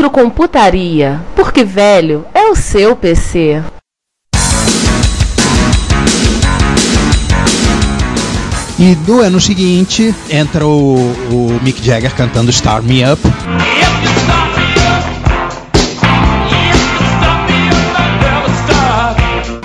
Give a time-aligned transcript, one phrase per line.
[0.00, 3.62] Retrocomputaria, porque velho é o seu PC.
[8.78, 13.20] E no ano seguinte entra o, o Mick Jagger cantando Start Me Up.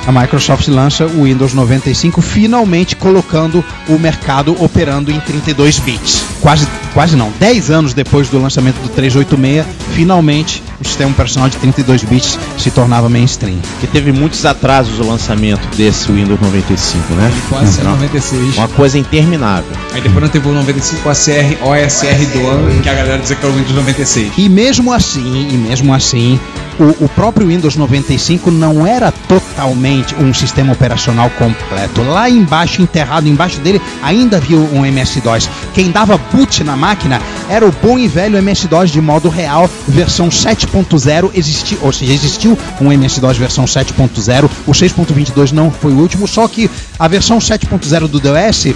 [0.05, 6.24] A Microsoft lança o Windows 95, finalmente colocando o mercado operando em 32 bits.
[6.45, 9.65] Quase, quase não, 10 anos depois do lançamento do 386,
[9.95, 13.57] finalmente o sistema operacional de 32 bits se tornava mainstream.
[13.79, 17.31] Que teve muitos atrasos o lançamento desse Windows 95, né?
[17.49, 18.57] Quase saiu 96.
[18.57, 19.71] Uma coisa interminável.
[19.91, 23.43] Aí depois não teve o 95 OSR, OSR do ano, que a galera dizia que
[23.43, 24.33] era o Windows 96.
[24.37, 26.39] E mesmo assim, e mesmo assim,
[26.79, 32.01] o, o próprio Windows 95 não era totalmente um sistema operacional completo.
[32.03, 35.49] Lá embaixo, enterrado embaixo dele, ainda havia um MS-DOS.
[35.73, 40.29] Quem dava boot na máquina era o bom e velho MS-DOS de modo real, versão
[40.29, 41.31] 7.0.
[41.33, 44.49] Existiu, ou seja, existiu um MS-DOS versão 7.0.
[44.67, 46.69] O 6.22 não foi o último, só que
[46.99, 48.67] a versão 7.0 do DOS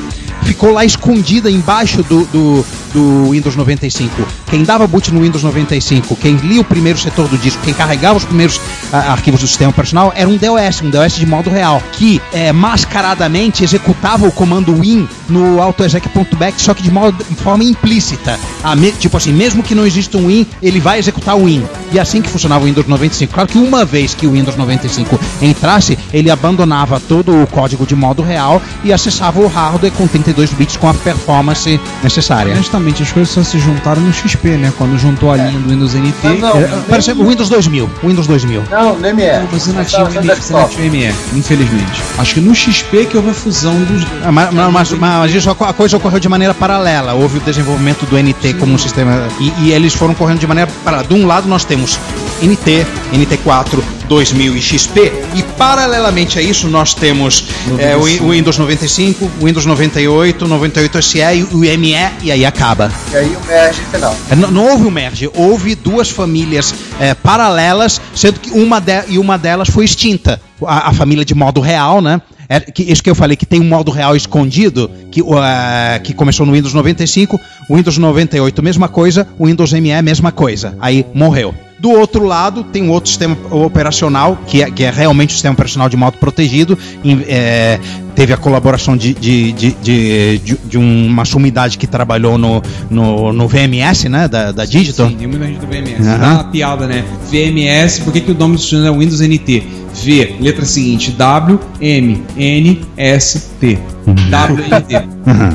[0.44, 4.26] ficou lá escondida embaixo do, do, do Windows 95.
[4.50, 8.18] Quem dava boot no Windows 95, quem lia o primeiro setor do disco, quem carregava
[8.18, 8.60] os primeiros
[8.92, 12.52] ah, arquivos do sistema operacional era um DOS, um DOS de modo real, que é,
[12.52, 18.40] mascaradamente executava o comando win no autoexec.back, só que de, modo, de forma implícita.
[18.78, 21.64] Me- tipo assim, mesmo que não exista um win, ele vai executar o win.
[21.92, 23.34] E assim que funcionava o Windows 95.
[23.34, 27.96] Claro que uma vez que o Windows 95 entrasse, ele abandonava todo o código de
[27.96, 32.54] modo real e acessava o hardware com 32 bits com a performance necessária.
[32.80, 34.72] Honestamente, as coisas só se juntaram no XP, né?
[34.78, 36.16] Quando juntou a linha do Windows NT.
[36.24, 36.58] Não, não.
[36.58, 37.90] É, o Windows 2000.
[38.02, 38.64] o Windows 2000.
[38.72, 39.40] Não, nem me é.
[39.40, 42.02] Não, você não tinha o ME, infelizmente.
[42.18, 44.04] Acho que no XP que houve a fusão dos.
[44.24, 47.14] Ah, Mas, mas, mas, mas a coisa ocorreu de maneira paralela.
[47.14, 49.28] Houve o desenvolvimento do NT como um sistema.
[49.40, 51.08] E, e eles foram correndo de maneira paralela.
[51.08, 52.00] De um lado nós temos
[52.42, 55.12] NT, NT4, 2000 e XP.
[55.36, 57.46] E paralelamente a isso nós temos
[57.78, 61.94] é, o, o Windows 95, o Windows 98, 98 SE e o ME.
[62.24, 62.92] E aí acaba.
[63.14, 64.16] E aí o merge final.
[64.30, 69.06] É, Não, não houve o merge, houve duas famílias é, paralelas, sendo que uma, de-
[69.09, 70.42] e uma delas foi extinta.
[70.66, 72.19] A, a família de modo real, né?
[72.50, 76.14] É, que, isso que eu falei, que tem um modo real escondido, que, é, que
[76.16, 80.75] começou no Windows 95, o Windows 98, mesma coisa, o Windows ME, mesma coisa.
[80.81, 81.53] Aí morreu.
[81.80, 85.54] Do outro lado, tem um outro sistema operacional, que é, que é realmente o sistema
[85.54, 86.78] operacional de modo protegido.
[87.04, 87.80] em- é,
[88.16, 93.48] teve a colaboração de, de, de, de, de- uma sumidade que trabalhou no, no, no
[93.48, 94.28] VMS, né?
[94.28, 95.08] Da, da Digital.
[95.10, 96.04] Sim, tem muita gente do VMS.
[96.04, 97.06] Dá uma piada, né?
[97.32, 99.64] VMS, por que, que o nome do sistema é Windows NT?
[100.04, 103.80] V, letra seguinte, W, M, N, S, T.
[104.08, 105.08] WNT.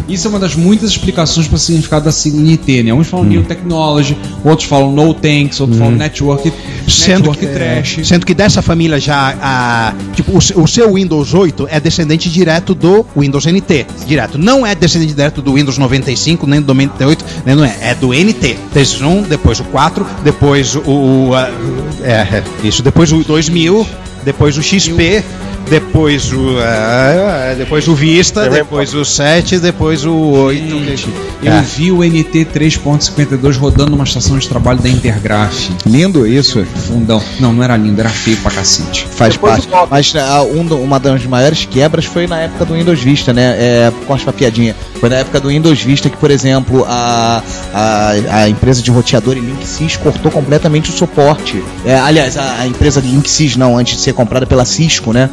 [0.09, 2.93] Isso é uma das muitas explicações para o significado da sigla NT, né?
[2.93, 6.53] Uns falam New Technology, outros falam No Thanks, outros falam Network,
[6.89, 8.01] Sendo network que, Trash.
[8.07, 12.75] sendo que dessa família já, a, tipo, o, o seu Windows 8 é descendente direto
[12.75, 13.87] do Windows NT.
[14.07, 14.39] Direto.
[14.39, 17.75] Não é descendente direto do Windows 95, nem do 98, nem não é.
[17.81, 18.57] É do NT.
[18.73, 20.81] Desde um, depois o 4, depois o.
[21.31, 21.51] o, a-
[22.03, 23.87] é, é, isso, depois o 2000,
[24.25, 25.23] depois o XP.
[25.69, 26.59] Depois o.
[26.61, 30.85] é, depois o Vista, depois o 7, depois o 8.
[30.85, 31.09] Gente,
[31.43, 31.61] eu É.
[31.63, 35.71] vi o NT 3.52 rodando numa estação de trabalho da Intergraph.
[35.87, 36.65] Lindo isso.
[36.87, 37.23] Fundão.
[37.41, 39.07] Não, não era lindo, era feio pra cacete.
[39.11, 39.89] Faz Depois parte.
[39.91, 43.55] Mas ah, um uma das maiores quebras foi na época do Windows Vista, né?
[43.59, 44.77] É, com as papiadinhas.
[45.01, 49.35] Foi na época do Windows Vista que, por exemplo, a, a, a empresa de roteador
[49.35, 51.63] Linksys cortou completamente o suporte.
[51.85, 55.29] É, aliás, a, a empresa Linksys, não, antes de ser comprada pela Cisco, né?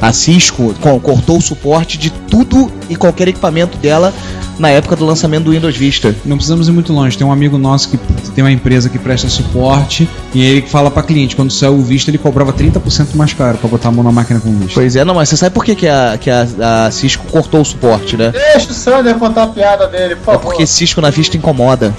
[0.00, 4.12] A Cisco co- cortou o suporte de tudo e qualquer equipamento dela
[4.58, 6.14] na época do lançamento do Windows Vista.
[6.24, 7.16] Não precisamos ir muito longe.
[7.18, 7.96] Tem um amigo nosso que
[8.34, 12.10] tem uma empresa que presta suporte e ele fala pra cliente, quando saiu o Vista,
[12.10, 14.74] ele cobrava 30% mais caro pra botar a mão na máquina com o Vista.
[14.74, 17.60] Pois é, não, mas você sabe por que, que, a, que a, a Cisco cortou
[17.60, 18.30] o suporte, né?
[18.30, 20.40] Deixa o Sander contar a piada dele, por É favor.
[20.50, 21.94] porque Cisco na Vista incomoda.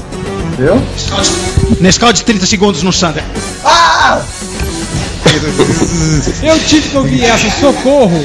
[0.57, 0.81] Viu?
[1.80, 3.24] Nescau de 30 segundos no Sander.
[6.43, 8.23] Eu tive que ouvir essa, socorro!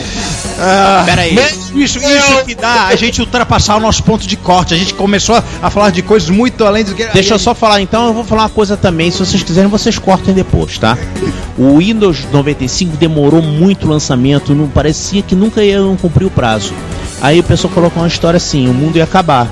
[1.04, 1.34] Peraí.
[1.74, 4.74] Isso, isso que dá a gente ultrapassar o nosso ponto de corte.
[4.74, 7.04] A gente começou a, a falar de coisas muito além do que.
[7.06, 9.98] Deixa eu só falar então, eu vou falar uma coisa também, se vocês quiserem vocês
[9.98, 10.96] cortem depois, tá?
[11.58, 16.72] O Windows 95 demorou muito o lançamento, não parecia que nunca ia cumprir o prazo.
[17.20, 19.48] Aí o pessoal colocou uma história assim, o mundo ia acabar.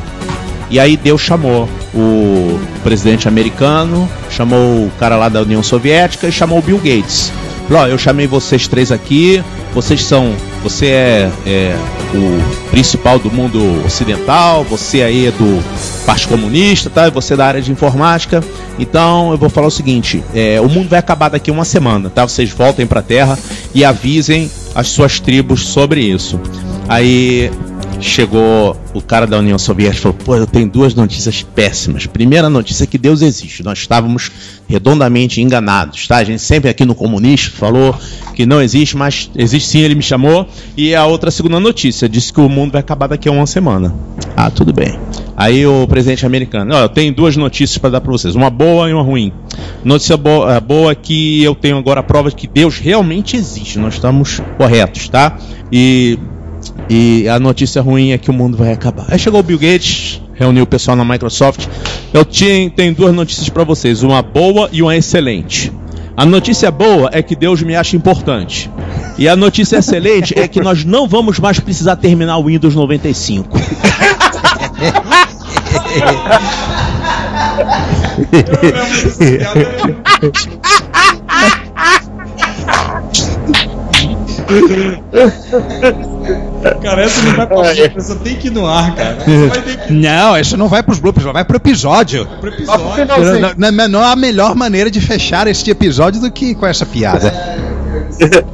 [0.70, 6.32] E aí Deus chamou o presidente americano, chamou o cara lá da União Soviética e
[6.32, 7.30] chamou o Bill Gates.
[7.74, 9.42] Ó, eu chamei vocês três aqui,
[9.74, 10.34] vocês são.
[10.62, 11.76] Você é, é
[12.14, 15.62] o principal do mundo ocidental, você aí é do
[16.06, 17.08] Partido Comunista, tá?
[17.08, 18.42] E você é da área de informática.
[18.78, 22.26] Então eu vou falar o seguinte: é, o mundo vai acabar daqui uma semana, tá?
[22.26, 23.38] Vocês voltem pra Terra
[23.74, 26.40] e avisem as suas tribos sobre isso.
[26.88, 27.50] Aí
[28.02, 32.06] chegou o cara da União Soviética e falou: Pô, eu tenho duas notícias péssimas.
[32.06, 33.62] Primeira notícia é que Deus existe.
[33.62, 34.30] Nós estávamos
[34.68, 36.16] redondamente enganados, tá?
[36.16, 37.94] A gente sempre aqui no comunista falou
[38.34, 40.46] que não existe, mas existe sim, ele me chamou.
[40.76, 43.94] E a outra segunda notícia disse que o mundo vai acabar daqui a uma semana.
[44.36, 44.98] Ah, tudo bem.
[45.36, 48.92] Aí o presidente americano, eu tenho duas notícias para dar para vocês, uma boa e
[48.92, 49.32] uma ruim.
[49.84, 53.78] Notícia boa, boa é que eu tenho agora a prova de que Deus realmente existe.
[53.78, 55.38] Nós estamos corretos, tá?
[55.72, 56.18] E
[56.88, 59.06] e a notícia ruim é que o mundo vai acabar.
[59.08, 61.66] Aí chegou o Bill Gates, reuniu o pessoal na Microsoft.
[62.12, 65.72] Eu tinha, tenho duas notícias para vocês, uma boa e uma excelente.
[66.16, 68.70] A notícia boa é que Deus me acha importante.
[69.16, 73.48] E a notícia excelente é que nós não vamos mais precisar terminar o Windows 95.
[86.82, 89.18] Cara, essa não vai pra frente, essa tem que ir no ar, cara.
[89.20, 92.26] Essa vai ter que Não, isso não vai pros bloopers, vai pro episódio.
[92.40, 93.06] pro episódio.
[93.56, 96.86] Não, não, não há a melhor maneira de fechar este episódio do que com essa
[96.86, 97.32] piada.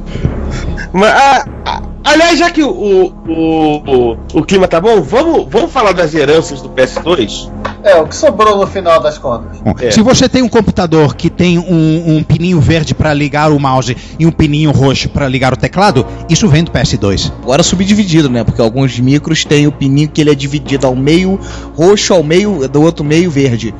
[0.91, 5.71] Mas, ah, ah, aliás, já que o, o, o, o clima tá bom, vamos, vamos
[5.71, 7.49] falar das heranças do PS2?
[7.83, 9.59] É, o que sobrou no final das contas.
[9.59, 9.91] Bom, É.
[9.91, 13.95] Se você tem um computador que tem um, um pininho verde para ligar o mouse
[14.17, 17.31] e um pininho roxo para ligar o teclado, isso vem do PS2.
[17.41, 18.43] Agora subdividido, né?
[18.43, 21.39] Porque alguns micros têm o pininho que ele é dividido ao meio
[21.75, 23.73] roxo, ao meio do outro meio verde.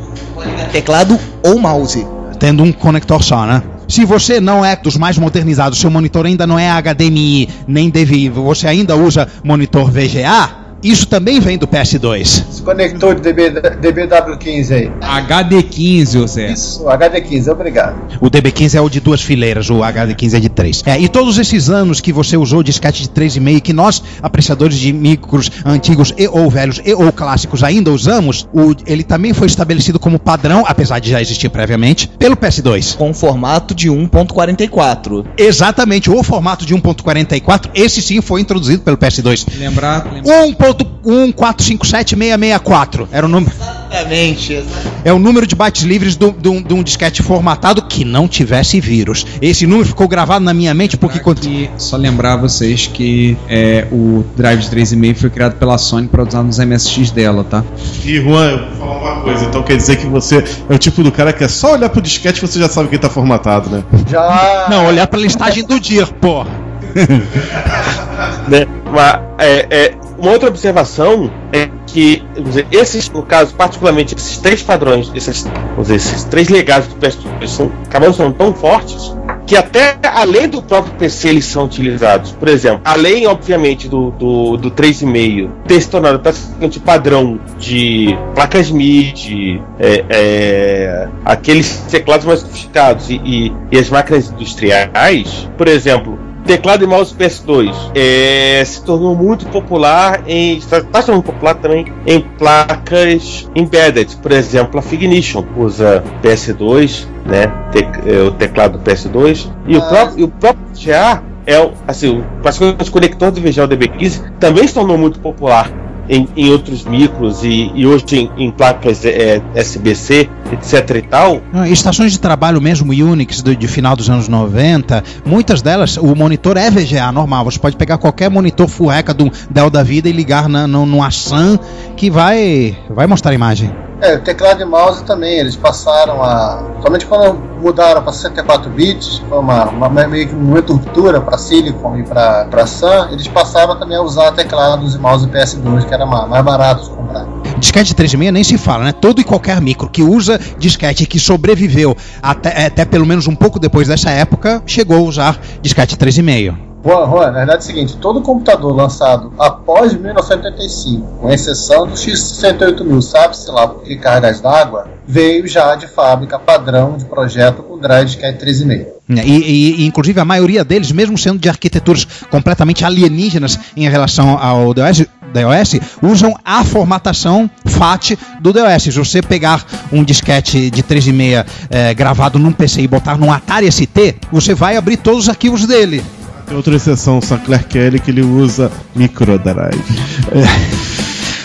[0.71, 2.05] Teclado ou mouse.
[2.39, 3.61] Tendo um conector só, né?
[3.89, 8.29] Se você não é dos mais modernizados, seu monitor ainda não é HDMI, nem DVI,
[8.29, 12.21] você ainda usa monitor VGA, isso também vem do PS2.
[12.21, 14.91] Esse conector de DB, DBW15 aí.
[15.01, 16.51] HD15, ô Zé.
[16.51, 17.95] Isso, HD15, obrigado.
[18.21, 20.83] O DB15 é o de duas fileiras, o HD15 é de três.
[20.85, 24.93] É, e todos esses anos que você usou disquete de 3,5, que nós, apreciadores de
[24.93, 29.99] micros antigos e ou velhos e ou clássicos, ainda usamos, o- ele também foi estabelecido
[29.99, 32.95] como padrão, apesar de já existir previamente, pelo PS2.
[32.97, 35.25] Com formato de 1.44.
[35.37, 39.45] Exatamente, o formato de 1.44, esse sim foi introduzido pelo PS2.
[39.57, 43.51] Lembrar, lembrar 1.1457664 era o número.
[43.91, 44.63] Exatamente.
[45.03, 49.25] É o número de bytes livres do- de um- disquete formatado que não tivesse vírus.
[49.41, 51.43] Esse número ficou gravado na minha mente porque quando.
[51.45, 56.23] E só lembrar vocês que é, o Drive de 3,5 foi criado pela Sony para
[56.23, 57.63] usar nos MSX dela, tá?
[58.05, 61.03] E Juan, eu vou falar uma coisa, então quer dizer que você é o tipo
[61.03, 63.69] do cara que é só olhar pro disquete e você já sabe que tá formatado,
[63.69, 63.83] né?
[64.09, 64.67] Já.
[64.69, 66.45] Não, olhar pra listagem do dia, pô.
[68.47, 68.65] né?
[68.85, 74.61] Uma, é, é, uma outra observação é que, dizer, esses, no caso, particularmente esses três
[74.61, 75.45] padrões, esses,
[75.77, 79.13] dizer, esses três legados do PS2 são, acabaram sendo tão fortes
[79.49, 82.31] que até além do próprio PC eles são utilizados.
[82.33, 88.69] Por exemplo, além, obviamente, do, do, do 3,5 ter se tornado praticamente padrão de placas
[88.69, 96.28] MIDI, é, é, aqueles teclados mais sofisticados e, e, e as máquinas industriais, por exemplo,
[96.49, 101.53] teclado e mouse PS2 é, se tornou muito popular em está tá se tornando popular
[101.55, 104.15] também em placas embedded.
[104.17, 107.47] Por exemplo a Fignition usa PS2 né?
[107.71, 109.85] Tec- é, o teclado do PS2 e o Ah.
[109.87, 113.67] próprio e o próprio VGA é o assim o praticamente o conector do VGA o
[113.67, 115.71] DB15 também se tornou muito popular
[116.09, 121.41] em, em outros micros e, e hoje em, em placas é, SBC, etc e tal.
[121.69, 126.57] Estações de trabalho mesmo Unix do, de final dos anos 90, muitas delas, o monitor
[126.57, 127.45] é VGA normal.
[127.45, 131.03] Você pode pegar qualquer monitor furreca do Dell da vida e ligar na, no, no
[131.03, 131.59] Assan
[131.95, 133.88] que vai, vai mostrar a imagem.
[134.01, 136.63] É, o teclado e mouse também, eles passaram a.
[136.81, 141.97] Somente quando mudaram para 64 bits, foi uma, uma meio que uma ruptura para Silicon
[141.97, 146.29] e para Sun, eles passaram também a usar teclados e mouse PS2, que era mais,
[146.29, 147.27] mais barato de comprar.
[147.57, 148.91] Disquete 3.6 nem se fala, né?
[148.93, 153.59] Todo e qualquer micro que usa disquete que sobreviveu até, até pelo menos um pouco
[153.59, 156.68] depois dessa época, chegou a usar disquete 3.5.
[156.83, 161.93] Juan, Juan, na verdade é o seguinte, todo computador lançado após 1985, com exceção do
[161.93, 167.77] X68000, sabe-se lá por que cargas d'água, veio já de fábrica padrão de projeto com
[167.77, 168.85] drive disquete 3.5.
[169.09, 174.37] E, e, e, inclusive a maioria deles, mesmo sendo de arquiteturas completamente alienígenas em relação
[174.37, 178.83] ao DOS, DOS, usam a formatação FAT do DOS.
[178.83, 183.71] Se você pegar um disquete de 3,5 é, gravado num PC e botar num Atari
[183.71, 186.03] ST, você vai abrir todos os arquivos dele.
[186.49, 189.83] Tem outra exceção, o Sinclair Kelly, que ele usa microdrive.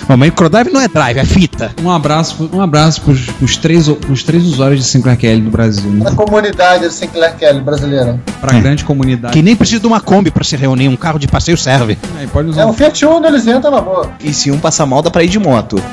[0.08, 1.70] O microdrive não é drive, é fita.
[1.82, 5.90] Um abraço, um abraço pros, pros, três, pros três usuários de Sinclair Kelly do Brasil.
[5.90, 6.06] Né?
[6.08, 8.18] A comunidade do Sinclair Kelly brasileira.
[8.40, 9.34] Pra grande comunidade.
[9.34, 11.98] Que nem precisa de uma Kombi pra se reunir, um carro de passeio serve.
[12.18, 14.10] É, pode usar É um Fiat Uno, eles entram na boa.
[14.20, 15.76] E se um passar mal, dá pra ir de moto.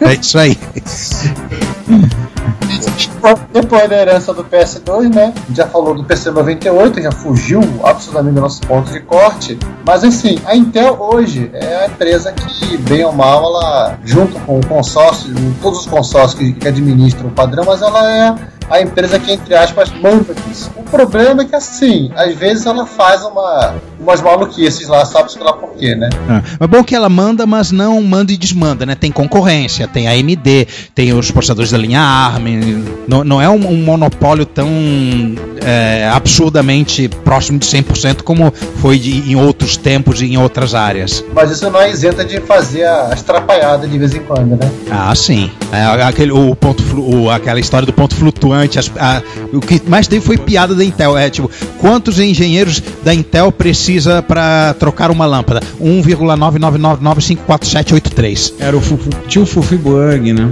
[0.00, 0.56] É isso aí.
[3.52, 5.34] Depois da herança do PS2, né?
[5.54, 9.58] Já falou do PC 98, já fugiu absolutamente do nosso ponto de corte.
[9.84, 14.58] Mas assim, a Intel hoje é a empresa que, bem ou mal, ela, junto com
[14.58, 15.32] o consórcio,
[15.62, 18.34] todos os consórcios que, que administram o padrão, mas ela é
[18.70, 20.70] a empresa que, entre aspas, manda isso.
[20.76, 25.52] O problema é que, assim, às vezes ela faz uma, umas maluquices lá, sabe-se lá
[25.52, 26.08] por quê, né?
[26.28, 28.94] Ah, é bom que ela manda, mas não manda e desmanda, né?
[28.94, 32.84] Tem concorrência, tem a AMD, tem os processadores da linha ARM.
[33.08, 34.68] Não, não é um, um monopólio tão
[35.64, 41.24] é, absurdamente próximo de 100% como foi de, em outros tempos e em outras áreas.
[41.34, 44.70] Mas isso não é isenta de fazer as trapalhadas de vez em quando, né?
[44.90, 45.50] Ah, sim.
[45.72, 48.78] É, aquele, o ponto, o- aquela história do ponto flutuante.
[48.78, 51.16] as- a- o que mais teve foi piada da Intel.
[51.18, 53.50] É tipo, quantos engenheiros da Intel
[53.88, 55.60] precisa para trocar uma lâmpada?
[55.80, 58.52] 1,999954783.
[58.60, 60.50] Era o Fufu, tinha o Fufi Bug, né?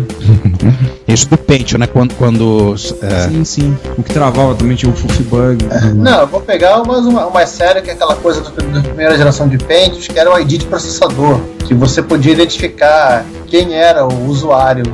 [1.06, 1.86] Isso do Pentium, né?
[1.86, 2.14] Quando.
[2.14, 3.76] quando é, Sim, sim.
[3.98, 5.62] O que travava também tinha o Fufi Bug.
[5.96, 9.14] Não, eu vou pegar mais uma, uma série que é aquela coisa do- da primeira
[9.16, 14.06] geração de Pentiums, que era o ID de processador, que você podia identificar quem era
[14.06, 14.84] o usuário.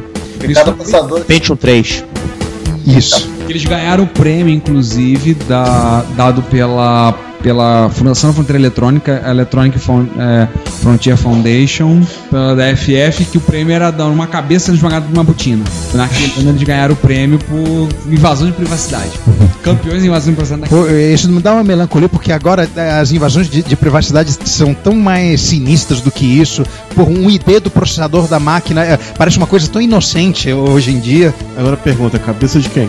[0.42, 1.20] E cada processador.
[1.20, 2.04] Pentium 3.
[2.84, 3.30] isso.
[3.48, 9.78] Eles ganharam o prêmio, inclusive, da, dado pela, pela Fundação Fronteira Eletrônica, Electronic
[10.18, 10.48] é,
[10.80, 15.64] Frontier Foundation, pela DFF, que o prêmio era dar uma cabeça esmagada de uma botina.
[15.92, 19.10] Naquele ano eles ganharam o prêmio por invasão de privacidade.
[19.62, 20.70] Campeões em invasão de privacidade.
[20.70, 24.72] Pô, Isso me dá uma melancolia, porque agora eh, as invasões de, de privacidade são
[24.74, 26.64] tão mais sinistras do que isso.
[26.94, 31.00] Por um ID do processador da máquina eh, parece uma coisa tão inocente hoje em
[31.00, 31.34] dia.
[31.56, 32.88] Agora pergunta, cabeça de quem?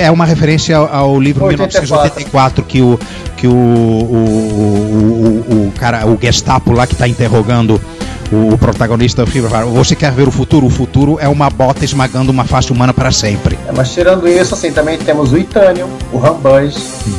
[0.00, 1.86] É uma referência ao, ao livro 84.
[1.86, 2.98] 1984 que o
[3.36, 7.80] que o, o, o, o- o cara, o Gestapo lá que está interrogando
[8.30, 10.66] o, protagonista do filme, fala, você quer ver o futuro?
[10.66, 13.58] O futuro é uma bota esmagando uma face humana para sempre.
[13.68, 16.76] É, mas tirando isso, assim, também temos o Itanium, o Rambus,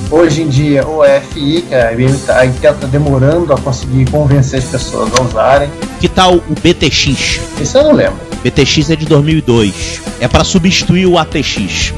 [0.10, 4.66] hoje em dia o EFI, que a IBM tá- está demorando a conseguir convencer as
[4.66, 5.70] pessoas a usarem.
[6.00, 7.40] Que tal o BTX?
[7.62, 8.16] Isso eu não lembro.
[8.44, 10.02] BTX é de 2002.
[10.20, 11.94] É para substituir o ATX.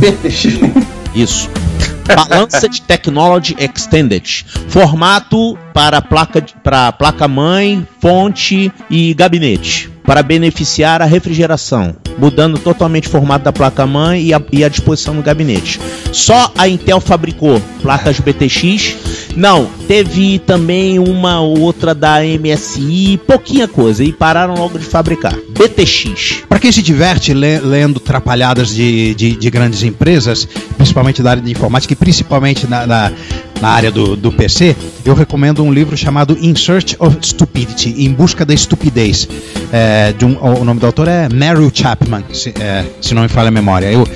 [0.00, 0.58] BTX.
[1.14, 1.50] Isso.
[2.06, 4.44] Balanced Technology Extended.
[4.68, 9.90] Formato para placa para placa mãe, fonte e gabinete.
[10.04, 14.68] Para beneficiar a refrigeração, mudando totalmente o formato da placa mãe e a, e a
[14.68, 15.78] disposição no gabinete.
[16.10, 18.96] Só a Intel fabricou placas BTX.
[19.36, 25.34] Não, teve também uma ou outra da MSI, pouquinha coisa, e pararam logo de fabricar.
[25.56, 26.42] BTX.
[26.48, 31.42] Para quem se diverte le- lendo trapalhadas de, de, de grandes empresas, principalmente da área
[31.42, 33.12] de informática e principalmente na, na,
[33.60, 38.10] na área do, do PC, eu recomendo um livro chamado In Search of Stupidity Em
[38.12, 39.28] Busca da Estupidez.
[39.72, 43.48] É, um- o nome do autor é Meryl Chapman, se, é, se não me falha
[43.48, 43.90] a memória.
[43.92, 44.06] Eu,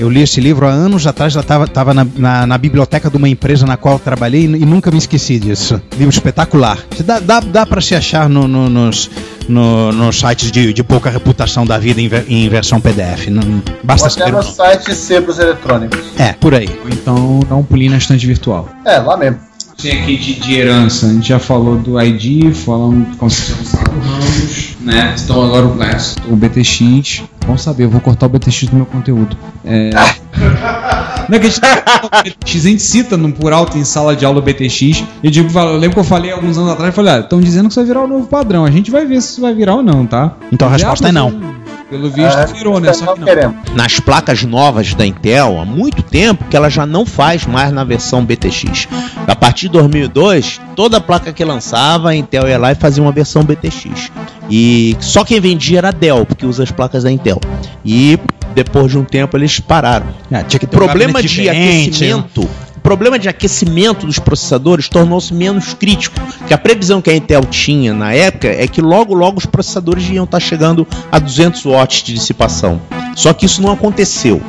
[0.00, 3.28] eu li esse livro há anos atrás, já estava na, na, na biblioteca de uma
[3.28, 5.80] empresa na qual trabalhei e, e nunca me esqueci disso.
[5.98, 6.78] Livro espetacular.
[7.04, 9.10] Dá, dá, dá para se achar no- no- nos,
[9.48, 13.28] no- nos sites de, de pouca reputação da vida em, em versão PDF.
[13.28, 14.54] Não, Ou basta até saber o no nome.
[14.54, 16.00] site Sebros Eletrônicos.
[16.18, 16.68] É, por aí.
[16.84, 18.68] Ou então dá um pulinho na estante virtual.
[18.84, 19.38] É, lá mesmo.
[19.80, 21.06] tem aqui de, de herança?
[21.06, 25.14] A gente já falou do ID, falamos fosse o Ramos, né?
[25.22, 25.96] Então agora o, é,
[26.28, 27.22] o BTX.
[27.46, 29.36] Bom saber, eu vou cortar o BTX do meu conteúdo.
[29.64, 29.90] É...
[31.28, 34.38] Não é que a gente, a gente cita no por alto em sala de aula
[34.38, 35.04] o BTX.
[35.22, 37.64] Eu, digo, eu lembro que eu falei alguns anos atrás, eu falei, ah, estão dizendo
[37.64, 38.64] que isso vai virar o novo padrão.
[38.64, 40.32] A gente vai ver se isso vai virar ou não, tá?
[40.52, 41.58] Então a resposta é não.
[41.90, 42.92] Pelo visto, É, virou, né?
[42.92, 43.54] Só que não.
[43.74, 47.82] nas placas novas da Intel há muito tempo que ela já não faz mais na
[47.82, 48.86] versão BTX.
[49.26, 53.12] A partir de 2002, toda placa que lançava, a Intel ia lá e fazia uma
[53.12, 54.10] versão BTX.
[54.50, 57.40] E só quem vendia era a Dell, porque usa as placas da Intel.
[57.82, 58.18] E
[58.54, 60.06] depois de um tempo eles pararam.
[60.30, 64.18] É, tinha que O ter um problema gabinete de aquecimento, o problema de aquecimento dos
[64.18, 66.18] processadores tornou-se menos crítico.
[66.38, 70.08] Porque a previsão que a Intel tinha na época é que logo logo os processadores
[70.08, 72.80] iam estar chegando a 200 watts de dissipação.
[73.14, 74.40] Só que isso não aconteceu.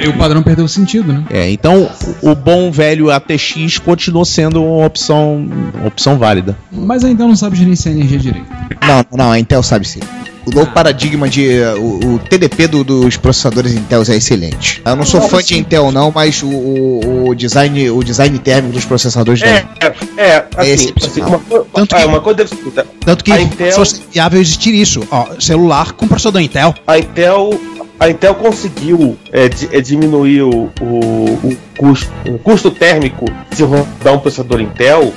[0.00, 1.24] E o padrão perdeu o sentido, né?
[1.28, 1.90] É, então
[2.22, 6.56] o bom velho ATX continuou sendo uma opção, uma opção válida.
[6.70, 8.46] Mas ainda não sabe gerenciar energia direito.
[8.86, 10.00] Não, não, a Intel sabe sim.
[10.48, 11.48] O novo paradigma de.
[11.78, 14.80] O, o TDP do- dos processadores Intel é excelente.
[14.84, 18.74] Eu não sou fã de Intel, não, mas o, o- o design, o design térmico
[18.74, 21.34] dos processadores É, da é, é, assim, excepcional.
[21.34, 22.86] assim, uma, Tanto ah, que- uma coisa deve ser.
[23.04, 25.06] Tanto que A Intel- fosse viável existir isso.
[25.10, 26.74] Ó, celular com processador Intel.
[26.86, 27.50] A Intel,
[27.98, 30.94] a Intel conseguiu é, é, diminuir o, o,
[31.42, 33.24] o custo, o custo térmico
[33.54, 35.12] de rodar um processador Intel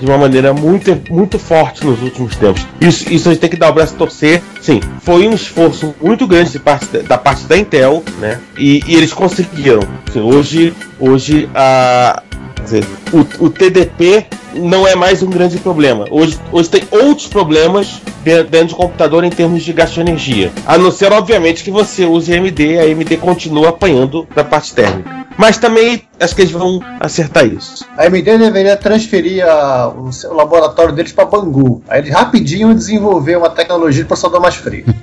[0.00, 2.66] de uma maneira muito, muito forte nos últimos tempos.
[2.80, 4.42] Isso, isso a gente tem que dar o braço a torcer.
[4.62, 8.40] Sim, foi um esforço muito grande de parte da, da parte da Intel, né?
[8.56, 9.82] E, e eles conseguiram.
[10.14, 12.22] Hoje, hoje a,
[12.68, 16.04] dizer, o, o TDP não é mais um grande problema.
[16.10, 20.50] Hoje, hoje tem outros problemas de- dentro de computador em termos de gasto de energia.
[20.66, 25.26] A não ser, obviamente, que você use AMD, a AMD continua apanhando da parte térmica.
[25.36, 27.84] Mas também acho que eles vão acertar isso.
[27.96, 31.82] A AMD deveria transferir a- o, seu laboratório deles para Bangu.
[31.88, 34.84] Aí eles rapidinho desenvolver uma tecnologia de processador mais frio.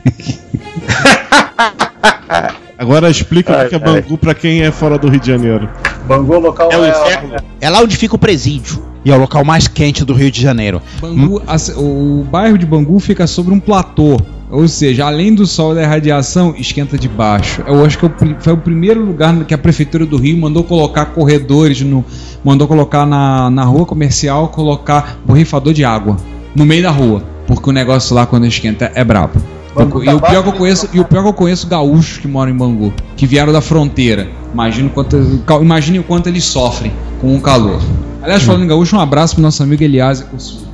[2.77, 3.79] Agora explica o que é.
[3.79, 5.69] Bangu pra quem é fora do Rio de Janeiro.
[6.07, 7.35] Bangu local É o é, inferno.
[7.61, 8.83] É lá onde fica o presídio.
[9.03, 10.81] E é o local mais quente do Rio de Janeiro.
[10.99, 14.19] Bangu, a- o bairro de Bangu fica sobre um platô.
[14.49, 17.63] Ou seja, além do sol e da radiação, esquenta de baixo.
[17.67, 20.63] Eu acho que é o foi o primeiro lugar que a prefeitura do Rio mandou
[20.63, 22.05] colocar corredores no.
[22.43, 26.15] Mandou colocar na, na rua comercial, colocar borrifador de água.
[26.55, 27.23] No meio da rua.
[27.47, 29.39] Porque o negócio lá quando esquenta é brabo.
[29.75, 32.17] Bangu e tá o pior que eu conheço, e o pior que eu conheço gaúchos
[32.17, 34.27] que moram em Bangu, que vieram da fronteira.
[34.53, 35.17] Imagina quanto,
[35.61, 37.81] imagine o quanto eles sofrem com o calor.
[38.21, 40.25] Aliás, falando em gaúcho, um abraço pro nosso amigo Elias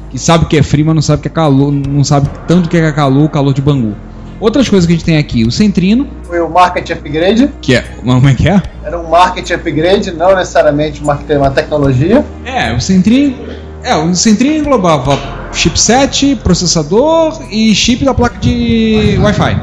[0.10, 2.78] que sabe que é frio, mas não sabe que é calor, não sabe tanto que
[2.78, 3.96] é calor, o calor de Bangu.
[4.42, 7.50] Outras coisas que a gente tem aqui, o Centrino, Foi o market upgrade.
[7.62, 7.82] que é.
[7.82, 8.62] Como é que é?
[8.84, 12.26] Era um market upgrade, não necessariamente uma, uma tecnologia.
[12.44, 13.36] É, o Centrino.
[13.84, 15.18] É, o Centrino englobava
[15.54, 19.56] chipset, processador e chip da placa de Wi-Fi.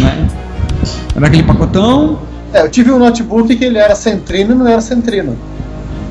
[0.00, 0.28] Né?
[1.14, 2.18] Era aquele pacotão.
[2.52, 5.36] É, eu tive um notebook que ele era centrino e não era centrino.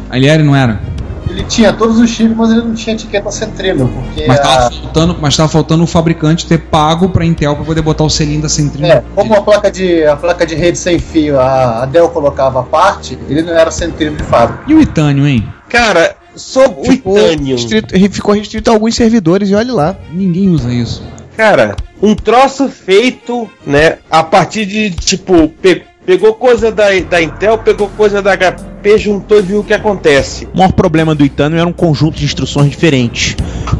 [0.10, 0.80] A LR não era.
[1.28, 4.72] Ele tinha todos os chips, mas ele não tinha etiqueta centrino, porque Mas a- tava
[4.72, 8.44] faltando, mas tava faltando o fabricante ter pago pra Intel pra poder botar o selinho
[8.44, 8.88] da Centrino.
[8.88, 12.60] É, como a placa de a placa de rede sem fio a, a Dell colocava
[12.60, 14.63] à parte, ele não era centrino de fábrica.
[14.68, 15.48] E o Itânio, hein?
[15.68, 19.95] Cara, sobre o ficou Itanium, restrito, ficou restrito a alguns servidores e olha lá.
[20.12, 21.04] Ninguém usa isso.
[21.36, 27.58] cara, um troço feito, né, a partir de, tipo, pe- pegou coisa da, da Intel,
[27.58, 30.48] pegou coisa da HP, juntou e viu o que acontece.
[30.54, 33.36] O maior problema do Itano era um conjunto de instruções diferentes.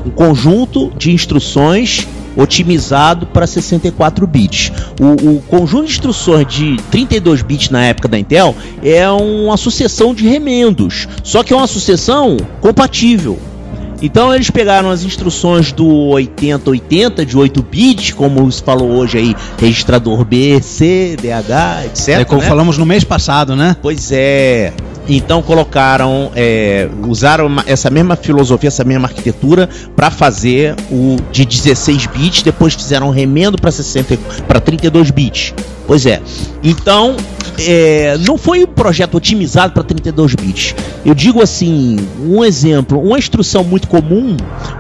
[0.06, 4.72] Um conjunto de instruções otimizado para 64 bits.
[5.00, 10.14] O, o conjunto de instruções de 32 bits na época da Intel é uma sucessão
[10.14, 13.40] de remendos, só que é uma sucessão compatível.
[14.02, 19.36] Então eles pegaram as instruções do 8080 de 8 bits, como se falou hoje aí,
[19.58, 22.10] registrador B, C, DH, etc.
[22.20, 22.48] É como né?
[22.48, 23.76] falamos no mês passado, né?
[23.82, 24.74] Pois é.
[25.08, 32.08] Então colocaram, é, usaram essa mesma filosofia, essa mesma arquitetura para fazer o de 16
[32.08, 35.54] bits, depois fizeram um remendo para 60 para 32 bits.
[35.88, 36.20] Pois é.
[36.64, 37.16] Então,
[37.60, 40.74] é, não foi um projeto otimizado para 32 bits.
[41.06, 44.36] Eu digo assim, um exemplo, uma instrução muito comum,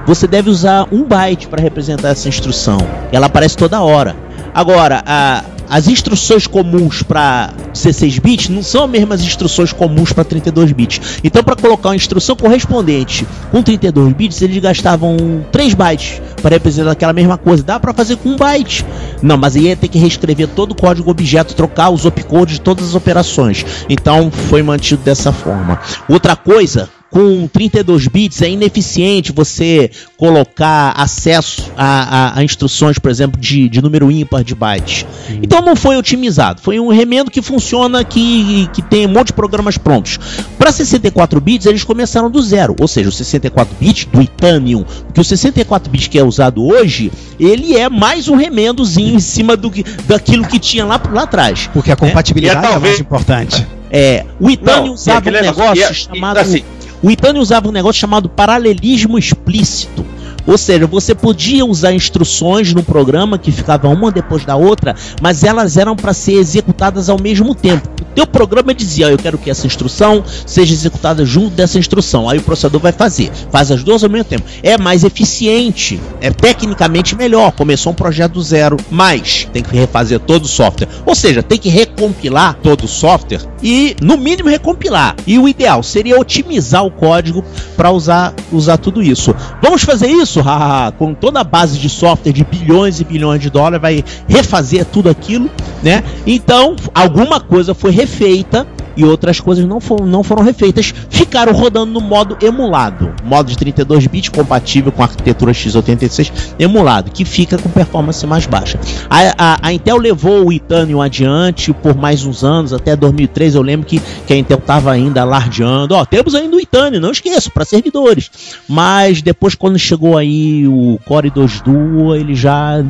[0.08, 2.80] você deve usar um byte para representar essa instrução.
[3.12, 4.16] Ela aparece toda hora.
[4.54, 10.24] Agora, a- as instruções comuns para 16 bits não são as mesmas instruções comuns para
[10.24, 11.20] 32 bits.
[11.24, 16.92] Então, para colocar uma instrução correspondente com 32 bits, eles gastavam 3 bytes para representar
[16.92, 17.64] aquela mesma coisa.
[17.64, 18.86] Dá para fazer com 1 byte.
[19.22, 22.62] Não, mas aí ia ter que reescrever todo o código objeto, trocar os opcodes de
[22.62, 23.66] todas as operações.
[23.90, 25.80] Então, foi mantido dessa forma.
[26.08, 33.10] Outra coisa, com 32 bits é ineficiente você colocar acesso a, a- a instruções, por
[33.10, 35.06] exemplo, de, de número ímpar de bytes.
[35.42, 39.34] Então não foi otimizado, foi um remendo que funciona, que, que tem um monte de
[39.34, 40.20] programas prontos.
[40.58, 45.22] Para 64 bits, eles começaram do zero, ou seja, o 64 bits do Itanium, porque
[45.22, 49.72] o 64 bits que é usado hoje, ele é mais um remendozinho em cima do
[49.72, 51.70] que, daquilo que tinha lá, lá atrás.
[51.72, 53.66] Porque a compatibilidade E é é, talvez- mais importante.
[53.90, 56.38] É, o Itânio Não, usava e aquele um negócio- negócio e- e- chamado.
[56.40, 56.64] assim-
[57.02, 60.06] O Itânio usava um negócio chamado paralelismo explícito.
[60.46, 65.44] Ou seja, você podia usar instruções no programa que ficavam uma depois da outra, mas
[65.44, 67.90] elas eram para ser executadas ao mesmo tempo.
[68.02, 72.30] O teu programa dizia, "Ó, eu quero que essa instrução seja executada junto dessa instrução.
[72.30, 74.44] Aí o processador vai fazer, faz as duas ao mesmo tempo.
[74.64, 77.52] É mais eficiente, é tecnicamente melhor.
[77.52, 80.88] Começou um projeto do zero, mas tem que refazer todo o software.
[81.06, 85.16] Ou seja, tem que recompilar todo o software e, no mínimo, recompilar.
[85.28, 87.44] E o ideal seria otimizar o código
[87.76, 89.36] para usar, usar tudo isso.
[89.62, 90.35] Vamos fazer isso?
[90.42, 94.86] Hahaha, Com toda a base de software de bilhões e bilhões de dólares, vai refazer
[94.86, 95.50] tudo aquilo,
[95.84, 96.04] né?
[96.26, 101.92] Então, alguma coisa foi refeita e outras coisas não foram, não foram refeitas, ficaram rodando
[101.92, 107.58] no modo emulado, modo de 32 bits compatível com a arquitetura x86 emulado, que fica
[107.58, 108.80] com performance mais baixa.
[109.10, 113.62] A, a- a Intel levou o Itanium adiante por mais uns anos, até 2003 eu
[113.62, 117.52] lembro que, que a Intel estava ainda alardeando, ó, temos ainda o Itanium, não esqueço,
[117.52, 118.30] para servidores.
[118.68, 122.84] Mas depois quando chegou aí o Core 2 Duo, eles já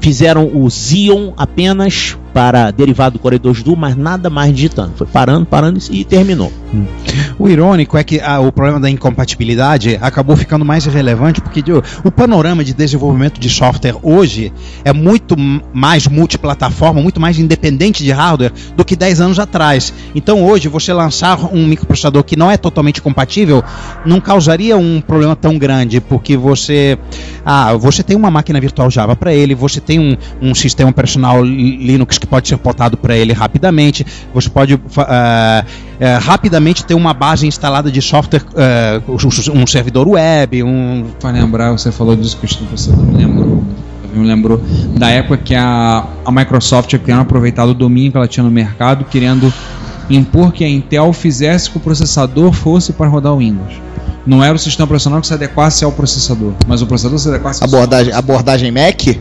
[0.00, 4.92] fizeram o Xeon apenas para derivado do Core 2 Duo, mas nada mais digitando.
[4.96, 6.52] Foi parando, parando e terminou.
[7.38, 11.72] O irônico é que ah, o problema da incompatibilidade acabou ficando mais irrelevante porque de-
[11.72, 14.52] o panorama de desenvolvimento de software hoje
[14.84, 15.34] é muito
[15.72, 19.92] mais multiplataforma, muito mais independente de hardware do que 10 anos atrás.
[20.14, 23.64] Então hoje você lançar um microprocessador que não é totalmente compatível
[24.04, 26.98] não causaria um problema tão grande porque você
[27.44, 31.42] ah, você tem uma máquina virtual Java para ele, você tem um, um sistema operacional
[31.42, 34.78] Li- Linux que pode ser portado para ele rapidamente, você pode
[35.98, 39.00] eh, rapidamente ter uma base instalada de software, eh,
[39.54, 43.64] um, servidor web, um Pra lembrar, você falou disso que o professor me lembrou.
[44.14, 44.60] Me lembrou
[44.96, 49.04] da época que a, a Microsoft tinha aproveitado o domínio que ela tinha no mercado,
[49.04, 49.52] querendo
[50.10, 53.72] impor que a Intel fizesse que o processador fosse para rodar o Windows.
[54.26, 57.62] Não era o sistema operacional que se adequasse ao processador, mas o processador se adequasse
[57.62, 59.16] ao Abordagem, abordagem Mac?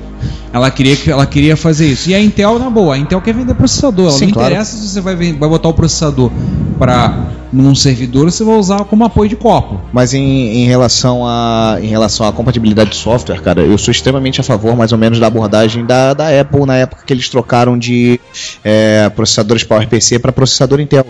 [0.57, 2.09] Ela queria, que- ela queria fazer isso.
[2.09, 4.09] E a Intel, na boa, a Intel quer vender processador.
[4.09, 4.49] Ela Sim, não claro.
[4.49, 6.31] interessa se você vai, vai botar o processador
[6.77, 7.13] para
[7.51, 9.79] num servidor você vai usar como apoio de copo.
[9.91, 14.41] Mas em, em relação a em relação à compatibilidade de software, cara, eu sou extremamente
[14.41, 17.77] a favor, mais ou menos, da abordagem da, da Apple na época que eles trocaram
[17.77, 18.19] de
[18.63, 21.05] é, processadores PowerPC para processador Intel.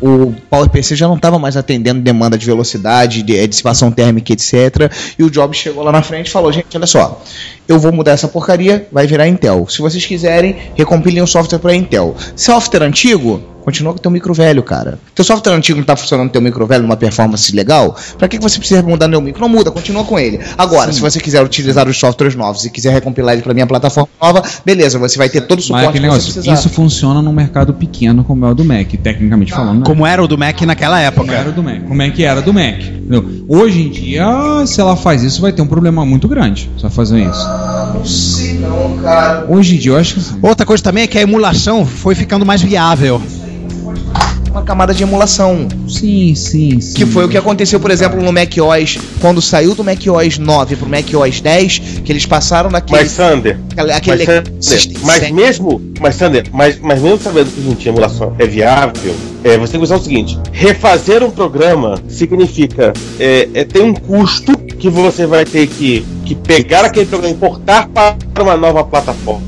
[0.00, 4.92] O PowerPC já não estava mais atendendo demanda de velocidade, de, eh, dissipação térmica, etc.
[5.18, 7.22] E o Jobs chegou lá na frente e falou: gente, olha só,
[7.66, 9.66] eu vou mudar essa porcaria, vai virar Intel.
[9.68, 12.14] Se vocês quiserem, recompilem o software para Intel.
[12.36, 14.98] Software antigo, Continua com o teu micro velho, cara.
[15.14, 17.96] Teu software antigo não tá funcionando no teu micro velho numa performance legal?
[18.18, 19.40] Pra que que você precisa mudar meu micro?
[19.40, 20.40] Não muda, continua com ele.
[20.56, 24.08] Agora, se você quiser utilizar os softwares novos e quiser recompilar ele pra minha plataforma
[24.20, 26.54] nova, beleza, você vai ter todo o Mas é suporte aquele que você negócio, precisar.
[26.54, 29.78] isso funciona num mercado pequeno como é o do Mac, tecnicamente falando.
[29.80, 29.84] Né?
[29.86, 31.32] como era o do Mac naquela Como época.
[31.34, 31.82] era do Mac.
[31.88, 32.80] Como é que era do Mac.
[32.80, 33.44] entendeu?
[33.48, 34.26] Hoje em dia,
[34.66, 36.70] se ela faz isso, vai ter um problema muito grande.
[36.80, 37.46] Ela fazer isso.
[37.94, 39.46] Não sei não, cara.
[39.48, 42.44] Hoje em dia, eu acho que Outra coisa também é que a emulação foi ficando
[42.44, 43.20] mais viável.
[44.52, 45.66] Uma camada de emulação.
[45.88, 46.94] Sim, sim, sim.
[46.94, 50.36] Que foi o que aconteceu, por exemplo, no Mac OS, quando saiu do Mac OS
[50.36, 53.00] 9 pro Mac OS 10, que eles passaram naquele.
[53.00, 53.58] Mas, Sander,
[53.94, 57.90] aquele, mas, Sander, mas mesmo, mas, Sander, mas, mas mesmo sabendo que hoje em dia
[57.90, 62.92] a emulação é viável, é, você tem que pensar o seguinte: refazer um programa significa
[63.18, 67.36] é, é, ter um custo que você vai ter que, que pegar aquele programa e
[67.36, 69.42] importar para uma nova plataforma.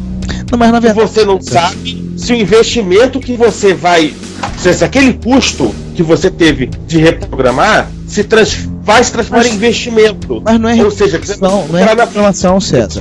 [0.51, 1.09] Não, mas na E verdade.
[1.09, 4.15] você não sabe se o investimento que você vai.
[4.59, 10.41] Se, aquele custo que você teve de reprogramar se trans, vai se transformar em investimento.
[10.45, 13.01] Mas não é Ou seja, você reclamação, não é reclamação, César.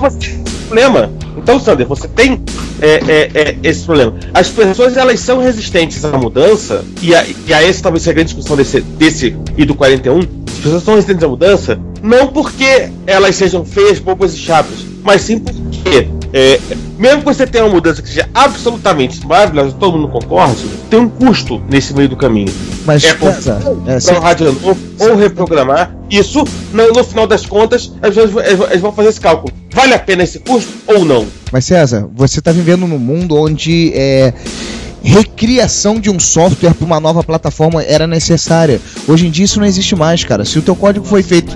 [0.68, 1.12] problema.
[1.38, 2.42] Então, Sander, você tem
[2.82, 4.16] é, é, é, esse problema.
[4.34, 8.16] As pessoas elas são resistentes à mudança, e a, e a essa talvez seja a
[8.16, 10.20] grande discussão desse, desse e do 41.
[10.20, 15.22] As pessoas são resistentes à mudança, não porque elas sejam feias, bobas e chatas, mas
[15.22, 16.60] sim porque, é,
[16.98, 21.08] mesmo que você tenha uma mudança que seja absolutamente maravilhosa, todo mundo concorde, tem um
[21.08, 22.52] custo nesse meio do caminho.
[22.86, 23.04] Mas,
[23.86, 25.96] É César, é, um rádio novo ou reprogramar.
[26.10, 26.43] Isso,
[26.74, 29.54] no, no final das contas, as pessoas vão fazer esse cálculo.
[29.72, 31.28] Vale a pena esse custo ou não?
[31.52, 34.34] Mas César, você está vivendo num mundo onde é,
[35.04, 38.82] recriação de um software para uma nova plataforma era necessária.
[39.08, 40.43] Hoje em dia isso não existe mais, cara.
[40.46, 41.56] Se o teu código foi feito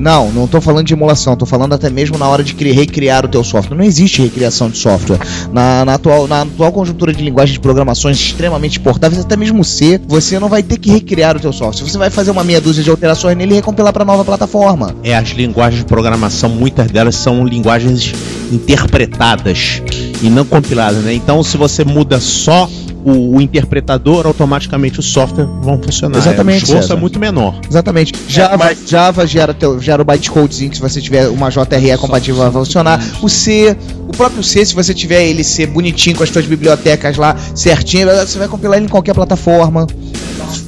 [0.00, 3.24] não, não estou falando de emulação, estou falando até mesmo na hora de criar, recriar
[3.24, 3.76] o teu software.
[3.76, 5.18] Não existe recriação de software.
[5.52, 10.00] Na, na, atual, na atual conjuntura de linguagens de programações extremamente portáveis, até mesmo C,
[10.08, 11.88] você não vai ter que recriar o teu software.
[11.88, 14.96] Você vai fazer uma meia dúzia de alterações nele e recompilar para nova plataforma.
[15.04, 18.12] É, as linguagens de programação, muitas delas são linguagens
[18.50, 19.82] interpretadas
[20.22, 21.12] e não compiladas, né?
[21.12, 22.68] Então, se você muda só
[23.04, 26.18] o, o interpretador, automaticamente os softwares vão funcionar.
[26.18, 26.94] Exatamente, O esforço César.
[26.94, 27.58] é muito menor.
[27.68, 28.12] Exatamente.
[28.28, 32.50] Java, Java gera, teu, gera o bytecodezinho que se você tiver uma JRE compatível vai
[32.52, 33.00] funcionar.
[33.22, 33.76] O C,
[34.08, 38.08] o próprio C, se você tiver ele ser bonitinho com as suas bibliotecas lá certinho,
[38.08, 39.86] você vai compilar ele em qualquer plataforma.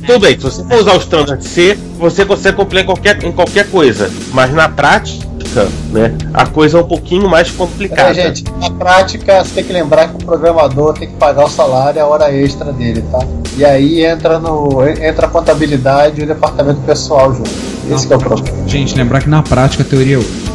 [0.06, 3.32] Tudo bem, se você for usar o standard C, você consegue compilar em qualquer, em
[3.32, 4.10] qualquer coisa.
[4.32, 5.26] Mas na prática,
[5.90, 8.10] né, a coisa é um pouquinho mais complicada.
[8.10, 11.48] É, gente, na prática você tem que lembrar que o programador tem que pagar o
[11.48, 13.20] salário e a hora extra dele, tá?
[13.56, 17.50] E aí entra no entra a contabilidade e o departamento pessoal junto.
[17.90, 18.68] Esse que é o problema.
[18.68, 20.52] Gente, lembrar que na prática a teoria é outra.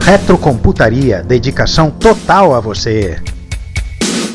[0.00, 3.18] Retrocomputaria, dedicação total a você.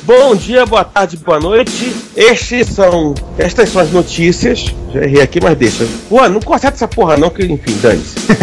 [0.05, 1.95] Bom dia, boa tarde, boa noite.
[2.13, 3.15] Estes são.
[3.37, 4.65] Estas são as notícias.
[4.93, 5.87] Já errei aqui, mas deixa.
[6.09, 8.13] Pô, não conserta essa porra não, que enfim, dane-se.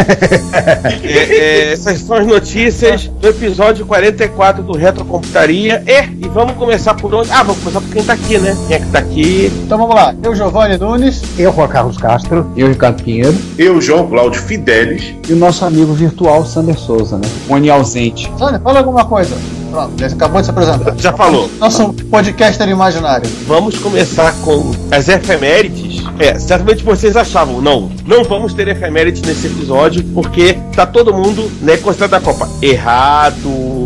[1.02, 5.82] É, é, essas são as notícias do episódio 44 do Retrocomputaria.
[5.86, 7.30] E, e vamos começar por onde?
[7.30, 8.56] Ah, vamos começar por quem tá aqui, né?
[8.66, 9.52] Quem é que tá aqui?
[9.64, 10.14] Então vamos lá.
[10.22, 11.22] Eu, Giovanni Nunes.
[11.38, 12.50] Eu, Juan Carlos Castro.
[12.56, 13.36] Eu, Ricardo Pinheiro.
[13.58, 15.14] Eu, João Cláudio Fidelis.
[15.28, 17.28] E o nosso amigo virtual, Sander Souza, né?
[17.48, 18.32] One ausente.
[18.38, 19.36] Sônia, fala alguma coisa.
[19.70, 20.94] Pronto, já acabou de se apresentar.
[20.98, 21.50] Já falou.
[21.58, 23.28] Nosso podcaster imaginário.
[23.46, 26.04] Vamos começar com as efemérides.
[26.18, 31.50] É, certamente vocês achavam, não, não vamos ter efemérides nesse episódio, porque tá todo mundo,
[31.62, 32.48] né, considerado a Copa.
[32.60, 33.79] Errado.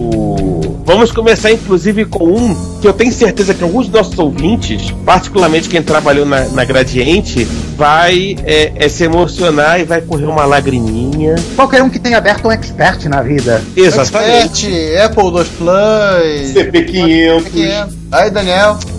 [0.84, 5.66] Vamos começar, inclusive, com um que eu tenho certeza que alguns dos nossos ouvintes, particularmente
[5.68, 7.44] quem trabalhou na, na Gradiente,
[7.76, 11.36] vai é, é, se emocionar e vai correr uma lagriminha.
[11.56, 13.62] Qualquer um que tenha aberto um expert na vida.
[13.74, 14.66] Exatamente.
[14.66, 16.54] Expert, Apple II Plus.
[16.54, 17.88] CP500.
[18.12, 18.78] Aí, Daniel.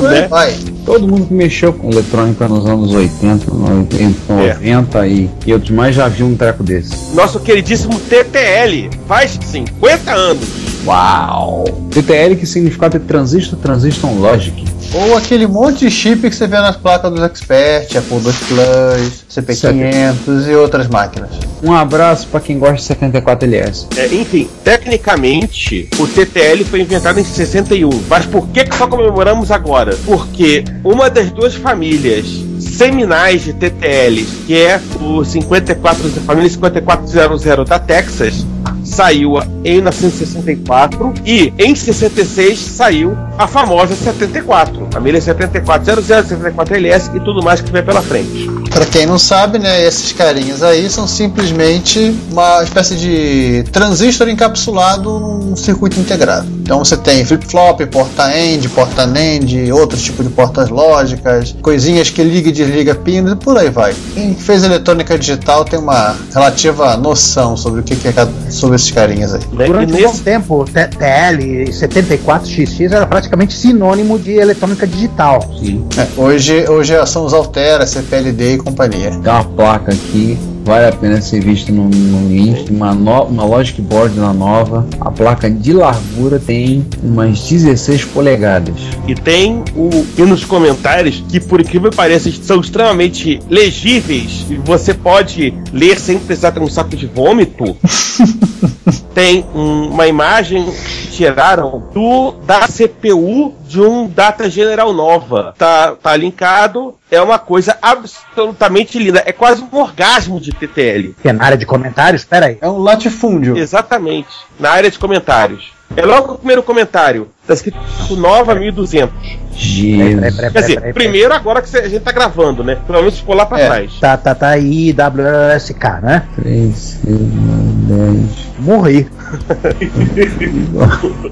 [0.00, 0.26] Né?
[0.26, 0.56] Vai.
[0.84, 5.94] Todo mundo que mexeu com eletrônica nos anos 80, 90, 90 e, e outros mais
[5.94, 7.14] já viu um treco desse.
[7.14, 10.48] Nosso queridíssimo TTL faz 50 anos.
[10.88, 11.64] Uau!
[11.90, 14.64] TTL que significa transistor, transistor logic.
[14.94, 19.24] Ou aquele monte de chip que você vê nas placas dos Expert, Apple II Plus,
[19.30, 21.28] CP500 e outras máquinas.
[21.62, 23.86] Um abraço para quem gosta de 74LS.
[23.98, 27.90] É, enfim, tecnicamente, o TTL foi inventado em 61.
[28.08, 29.94] Mas por que, que só comemoramos agora?
[30.06, 32.24] Porque uma das duas famílias
[32.58, 38.46] seminais de TTLs, que é o 54, a família 5400 da Texas,
[38.88, 47.42] saiu em 1964 e em 66 saiu a famosa 74, família 7400, 74LS e tudo
[47.42, 48.48] mais que vem pela frente.
[48.70, 55.18] Pra quem não sabe, né, esses carinhas aí são simplesmente uma espécie de transistor encapsulado
[55.18, 56.46] num circuito integrado.
[56.62, 62.52] Então você tem flip-flop, porta-end, porta-NAND, outros tipos de portas lógicas, coisinhas que liga e
[62.52, 63.94] desliga pinos e por aí vai.
[64.14, 69.40] Quem fez eletrônica digital tem uma relativa noção sobre o que é sobre carinhas aí.
[69.50, 75.40] Durante um bom tempo, TL 74XX era praticamente sinônimo de eletrônica digital.
[75.58, 75.84] Sim.
[75.96, 79.10] É, hoje, hoje são os Altera, CPLD e companhia.
[79.10, 80.38] Tem uma placa aqui,
[80.68, 82.70] vale a pena ser vista no, no link.
[82.70, 84.86] Uma, no, uma Logic Board na nova.
[85.00, 88.74] A placa de largura tem umas 16 polegadas.
[89.06, 94.56] E tem o e nos comentários que, por incrível que pareça, são extremamente legíveis e
[94.56, 97.74] você pode ler sem precisar ter um saco de vômito.
[99.14, 105.54] tem um- uma imagem que tiraram do da CPU de um Data General Nova.
[105.56, 106.96] Tá, tá linkado.
[107.10, 109.22] É uma coisa absolutamente linda.
[109.26, 111.14] É quase um orgasmo de TTL.
[111.20, 112.58] Que é na área de comentários, espera aí.
[112.60, 113.56] É um latifúndio.
[113.56, 114.30] Exatamente.
[114.58, 115.72] Na área de comentários.
[115.96, 117.30] É logo o primeiro comentário.
[117.48, 117.78] Tá escrito
[118.16, 119.12] Nova 1200.
[119.56, 120.36] Jesus.
[120.52, 122.76] Quer dizer, primeiro agora que a gente tá gravando, né?
[122.76, 123.66] Provavelmente ficou lá pra É.
[123.66, 123.92] trás.
[123.98, 126.22] Tá, tá, tá aí, WSK, né?
[126.36, 128.48] 3, 6, 10.
[128.60, 129.08] Morri.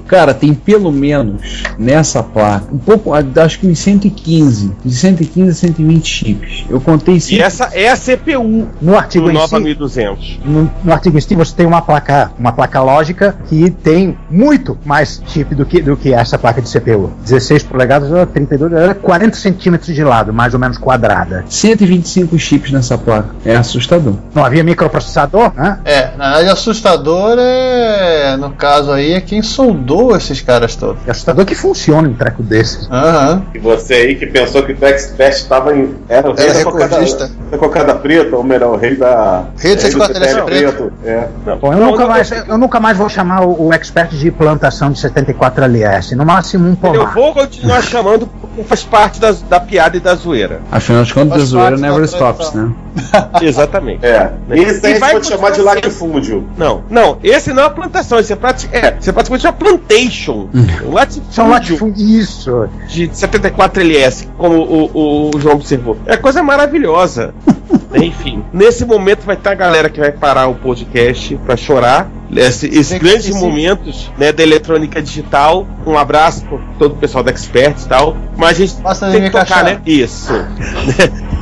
[0.07, 5.53] Cara, tem pelo menos nessa placa, um pouco, acho que uns 115, de 115 a
[5.53, 6.65] 120 chips.
[6.69, 7.41] Eu contei E cinco.
[7.43, 10.39] essa é a CPU No artigo do Nova si, 1200.
[10.45, 14.77] no, no artigo em si você tem uma placa, uma placa lógica que tem muito
[14.85, 17.11] mais chip do que, do que essa placa de CPU.
[17.23, 21.45] 16 polegadas, ela 32, ela é 40 centímetros de lado, mais ou menos quadrada.
[21.49, 23.29] 125 chips nessa placa.
[23.45, 24.15] É assustador.
[24.33, 25.79] Não havia microprocessador, né?
[25.85, 28.37] É, na verdade, assustador é.
[28.37, 31.01] No caso aí, é quem soldou esses caras todos.
[31.07, 32.87] É assustador que funciona um treco desses.
[32.91, 33.43] Aham.
[33.53, 35.95] E você aí que pensou que o Expert estava em.
[36.07, 39.45] Era o rei Era da cocada, da cocada preta, ou melhor, o rei da.
[39.57, 40.93] Rei do rei 64 CPF preto.
[41.03, 41.27] É.
[41.59, 44.99] Bom, eu, nunca mais, eu nunca mais vou chamar o, o expert de plantação de
[44.99, 45.63] 74
[45.97, 46.15] LS.
[46.15, 47.13] No máximo um Eu pomar.
[47.13, 50.61] vou continuar chamando porque faz parte das- da piada e da zoeira.
[50.71, 52.71] Afinal de contas, a zoeira never stops, né?
[53.41, 54.05] Exatamente.
[54.05, 54.31] É.
[54.47, 54.57] Né?
[54.59, 56.47] Esse aí a E gente vai pode chamar de latifúndio.
[56.57, 59.53] Não, não, esse não é uma plantação, esse é, prati é, esse é praticamente uma
[59.53, 60.47] plantation.
[60.85, 61.93] Um latifúndio São.
[61.95, 62.69] Isso.
[62.87, 65.97] de 74 LS, como o, o João observou.
[66.05, 67.33] É coisa maravilhosa.
[67.93, 72.07] Enfim, nesse momento vai ter a galera que vai parar o podcast pra chorar.
[72.35, 75.65] Esse- esses Sim, grandes momentos né, da eletrônica digital.
[75.85, 78.17] Um abraço por todo o pessoal da Expert e tal.
[78.35, 79.79] Mas a gente Basta tem que tocar, né?
[79.85, 80.33] Isso.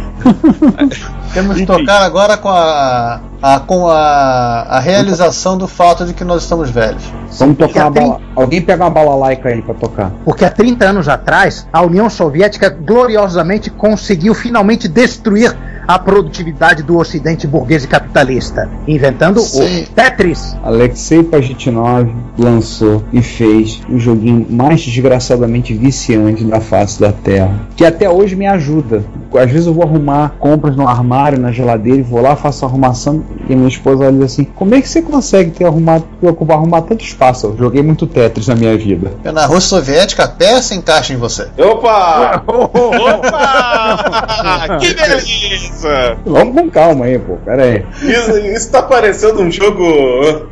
[1.33, 6.23] Temos que tocar agora com a, a- com a, a realização do fato de que
[6.23, 7.03] nós estamos velhos.
[7.37, 8.21] Vamos tocar uma tem- bala.
[8.35, 10.11] Alguém pega uma bala laica aí pra tocar.
[10.23, 15.55] Porque há 30 anos atrás, a União Soviética gloriosamente conseguiu finalmente destruir
[15.87, 19.83] a produtividade do ocidente burguês e capitalista, inventando Sim.
[19.83, 20.55] o Tetris.
[20.63, 27.85] Alexei Pajitnov lançou e fez o joguinho mais desgraçadamente viciante da face da Terra, que
[27.85, 29.03] até hoje me ajuda.
[29.33, 32.67] Às vezes eu vou arrumar compras no armário, na geladeira, e vou lá, faço a
[32.67, 35.65] arrumação, e a minha esposa olha e diz assim: Como é que você consegue ter
[35.65, 37.47] arrumado, eu vou arrumar tanto espaço?
[37.47, 39.11] Eu joguei muito Tetris na minha vida.
[39.23, 41.47] Na Rússia Soviética a peça encaixa em você.
[41.57, 42.43] Opa!
[42.47, 43.45] Opa!
[44.79, 44.93] que
[45.81, 46.17] beleza!
[46.25, 47.85] Vamos com calma aí, pô, pera aí.
[48.01, 49.83] Isso, isso tá parecendo um jogo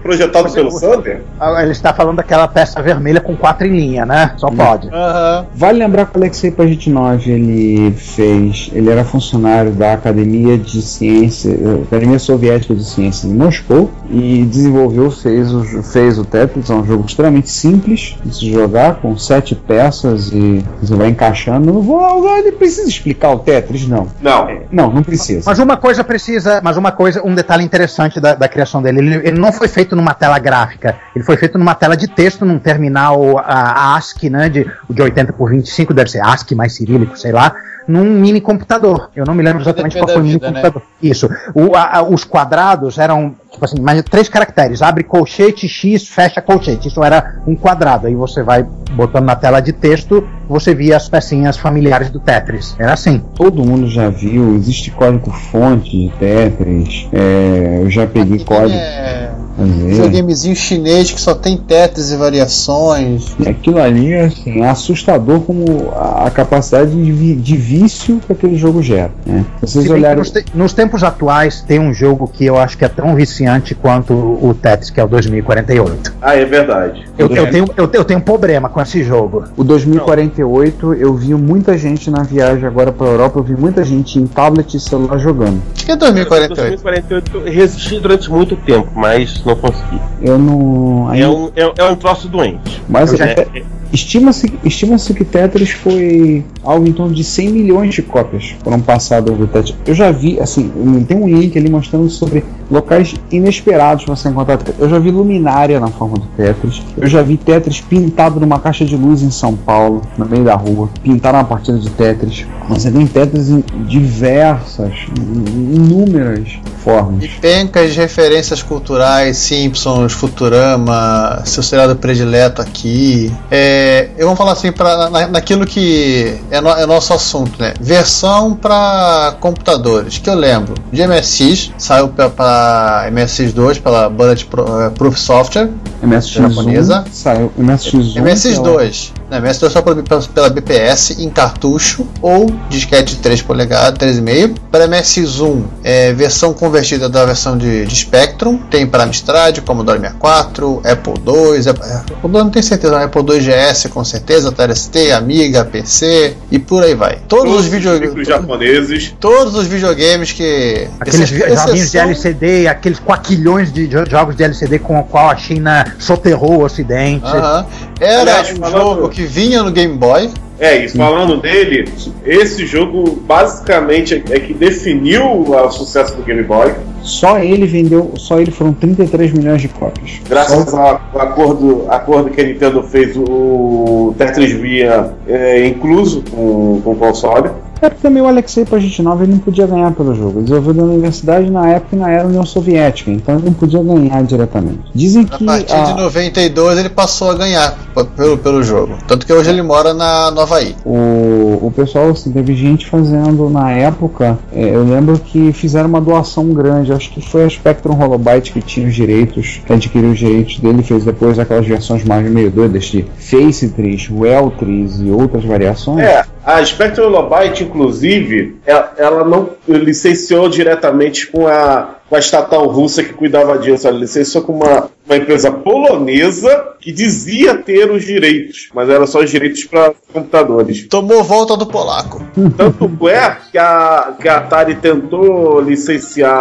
[0.01, 1.21] projetado pelo Sander?
[1.39, 4.33] Ah, Ele está falando daquela peça vermelha com quatro em linha, né?
[4.37, 4.89] Só pode.
[4.89, 5.45] Aham.
[5.55, 11.55] Vale lembrar que o Alexei Pajitnov ele fez, ele era funcionário da Academia de Ciência,
[11.87, 16.85] Academia Soviética de Ciências em Moscou e desenvolveu, fez o, fez o Tetris, é um
[16.85, 21.71] jogo extremamente simples de se jogar, com sete peças e você vai encaixando.
[21.73, 24.07] Não vou, ele precisa explicar o Tetris, não.
[24.21, 24.47] Não.
[24.71, 25.43] Não, não precisa.
[25.45, 29.15] Mas uma coisa precisa, mas uma coisa, um detalhe interessante da, da criação dele, ele,
[29.27, 32.59] ele não foi feito numa tela gráfica, ele foi feito numa tela de texto, num
[32.59, 37.31] terminal a, ASCII, né, de, de 80 por 25, deve ser ASCII mais cirílico, sei
[37.31, 37.55] lá,
[37.87, 39.09] num mini computador.
[39.15, 40.61] Eu não me lembro exatamente qual foi o mini da vida, né?
[40.69, 40.87] computador.
[41.01, 41.29] Isso.
[41.53, 46.41] O, a- a- os quadrados eram, tipo assim, mais três caracteres, abre colchete, X, fecha
[46.41, 46.87] colchete.
[46.87, 48.07] Isso era um quadrado.
[48.07, 52.75] Aí você vai botando na tela de texto, você via as pecinhas familiares do Tetris.
[52.79, 53.21] Era assim.
[53.35, 58.77] Todo mundo já viu, existe código fonte de Tetris, é, eu já peguei código.
[58.77, 59.89] É um ver.
[59.93, 63.35] videogamezinho chinês que só tem Tetris e variações.
[63.39, 68.55] E aquilo ali assim, é assustador como a, a capacidade de, de vício que aquele
[68.57, 69.11] jogo gera.
[69.25, 69.45] Né?
[69.61, 70.19] Vocês olharam.
[70.19, 73.75] nos, te- nos tempos atuais tem um jogo que eu acho que é tão viciante
[73.75, 76.13] quanto o Tetris, que é o 2048.
[76.21, 77.03] Ah, é verdade.
[77.17, 79.43] Eu, eu tenho, eu, eu tenho um problema com esse jogo.
[79.55, 84.19] O 2048, eu vi muita gente na viagem agora pra Europa, eu vi muita gente
[84.19, 85.61] em tablet e celular jogando.
[85.75, 86.81] Acho que é 2048.
[86.83, 89.99] 2048 eu resisti durante muito tempo, mas não consegui.
[90.21, 91.13] Eu não.
[91.13, 92.81] É um, é, é um troço doente.
[92.87, 98.01] Mas É, é, estima-se estima que Tetris foi algo em torno de 100 milhões de
[98.01, 99.75] cópias foram passadas do Tetris.
[99.85, 100.71] Eu já vi, assim,
[101.07, 104.75] tem um link ali mostrando sobre locais inesperados para você encontrar Tetris.
[104.79, 106.81] Eu já vi luminária na forma do Tetris.
[106.97, 110.55] Eu já vi Tetris pintado numa caixa de luz em São Paulo, no meio da
[110.55, 110.89] rua.
[111.03, 112.45] Pintaram uma partida de Tetris.
[112.69, 117.27] Você tem Tetris em diversas, in- inúmeras formas.
[117.41, 123.31] Pencas de referências culturais, Simpsons, Futurama, seu seriado predileto aqui.
[123.51, 123.82] É,
[124.17, 127.73] eu vou falar assim, pra, na, naquilo que é, no- é nosso assunto, né?
[127.79, 130.73] Versão para computadores, que eu lembro.
[130.91, 135.69] De MSX, saiu para MSX2 pela Bullet Pro- eh, Proof Software.
[136.03, 137.05] MSX1 Japonesa.
[137.11, 139.49] saiu MSX1 MSX2, né?
[139.51, 144.55] MSX2 só pela, BPS em cartucho ou disquete de 3 polegadas, 3,5.
[144.71, 150.81] Para MSX1, é versão convertida da versão de, de Spectrum, tem para Amstrad, Commodore 64,
[150.83, 155.11] Apple II, Apple Apple II não tenho certeza, mas Apple II GS com certeza, TST,
[155.11, 157.17] Amiga, PC e por aí vai.
[157.27, 159.15] Todos, os Todos os videogames, japoneses.
[159.19, 164.35] todos os videogames que Aqueles exce- joguinhos de exceção- LCD, aqueles quaquilhões de jo- jogos
[164.35, 167.25] de LCD com o qual a China soterrou o Ocidente.
[167.25, 167.65] Aham.
[167.99, 170.29] Era Aliás, um falando- jogo que vinha no Game Boy.
[170.59, 171.89] É, e falando dele,
[172.25, 176.73] esse jogo basicamente é que definiu o sucesso do Game Boy.
[177.01, 180.21] Só ele vendeu, só ele foram 33 milhões de cópias.
[180.29, 186.91] Graças ao acordo, acordo que a Nintendo fez, o Tetris vinha é, incluso com, com
[186.91, 187.49] o console.
[187.83, 190.39] É porque também o Alexei Pajitnov ele não podia ganhar pelo jogo.
[190.39, 194.23] Ele desenvolveu na universidade na época na era União Soviética, então ele não podia ganhar
[194.23, 194.79] diretamente.
[194.95, 195.43] Dizem que.
[195.43, 197.77] A partir a- de 92 ele passou a ganhar
[198.15, 198.93] pelo, pelo jogo.
[199.07, 200.75] Tanto que hoje ele mora na Nova Havaí.
[200.85, 204.37] O, o pessoal, assim, teve gente fazendo na época.
[204.53, 206.93] é, eu lembro que fizeram uma doação grande.
[206.93, 210.83] Acho que foi a Spectrum Holobyte que tinha os direitos, que adquiriu os direitos dele.
[210.83, 216.01] Fez depois aquelas versões mais meio doidas de Face Tris, Well Tris e outras variações.
[216.03, 222.67] É, a Spectrum Holobyte, inclusive, ela, ela não licenciou diretamente com a, com a estatal
[222.67, 223.87] russa que cuidava disso.
[223.87, 229.19] Ela licenciou com uma, uma empresa polonesa que dizia ter os direitos, mas era só
[229.19, 230.85] os direitos para computadores.
[230.87, 232.21] Tomou volta do polaco.
[232.57, 236.33] Tanto é que a, que a Atari tentou licenciar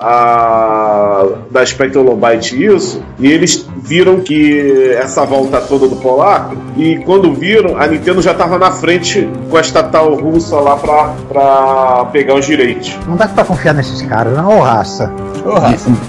[0.00, 2.18] a da Spectrum
[2.58, 8.22] isso, e eles viram que essa volta toda do polaco, e quando viram, a Nintendo
[8.22, 12.96] já estava na frente com a estatal russa lá pra, pra pegar os direitos.
[13.06, 14.64] Não dá pra confiar nesses caras, não, ô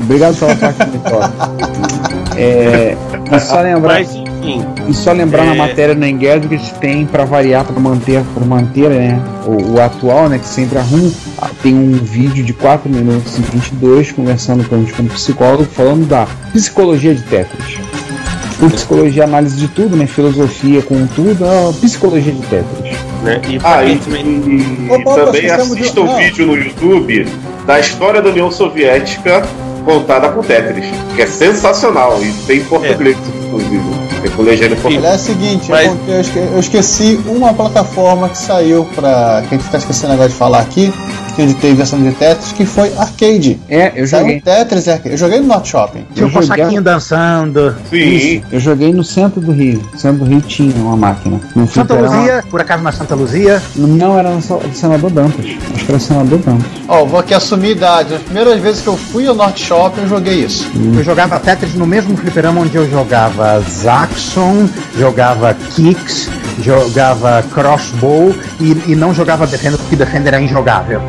[0.03, 1.29] Obrigado pela parte do Vitória.
[2.35, 2.97] É,
[3.35, 4.65] e só lembrar, Mas enfim.
[4.87, 5.57] e só lembrar na É.
[5.57, 10.39] matéria no Engadget tem para variar, para manter, para manter né, o, o atual, né,
[10.39, 11.11] que sempre arruma,
[11.61, 15.65] tem um vídeo de 4 minutos e 22 conversando com a gente com um psicólogo
[15.65, 17.77] falando da psicologia de Tetris.
[18.61, 22.97] O psicologia é análise de tudo, né, filosofia com tudo, a psicologia de Tetris.
[23.23, 23.41] Né?
[23.49, 26.17] E Ah, e, também- e Ô, Paulo, também assista um não.
[26.17, 27.25] vídeo no YouTube
[27.65, 29.43] da história da União Soviética
[29.85, 30.85] contada com Tetris,
[31.15, 33.83] que é sensacional e tem em português, inclusive.
[34.21, 34.97] Tem com legenda em português.
[34.99, 39.43] Aliás, é o seguinte, Mas- eu, eu esque- eu esqueci uma plataforma que saiu pra.
[39.47, 40.93] que a gente tá esquecendo agora de falar aqui,
[41.39, 43.57] que ele teve versão de Tetris, que foi arcade.
[43.69, 44.41] É, eu Saiu joguei.
[44.41, 45.11] Tetris e arcade.
[45.11, 46.05] Eu joguei no Norte Shopping.
[46.13, 47.75] Tinha um saquinho dançando.
[47.89, 48.43] Sim.
[48.51, 49.81] Eu joguei no centro do Rio.
[49.93, 51.39] No centro do Rio tinha uma máquina.
[51.55, 53.61] No Santa Luzia, por acaso na Santa Luzia.
[53.75, 54.41] Não, era no
[54.73, 55.45] senador Dantas.
[55.75, 56.67] Acho que era senador Dantas.
[56.87, 58.15] Ó, vou aqui assumir idade.
[58.15, 60.69] As primeiras vezes que eu fui ao Norte Shopping, eu joguei isso.
[60.97, 64.67] Eu jogava Tetris no mesmo fliperama onde eu jogava Zaxxon,
[64.97, 66.29] jogava Kicks,
[66.61, 71.01] jogava Crossbow e, e não jogava Defender porque Defender era injogável.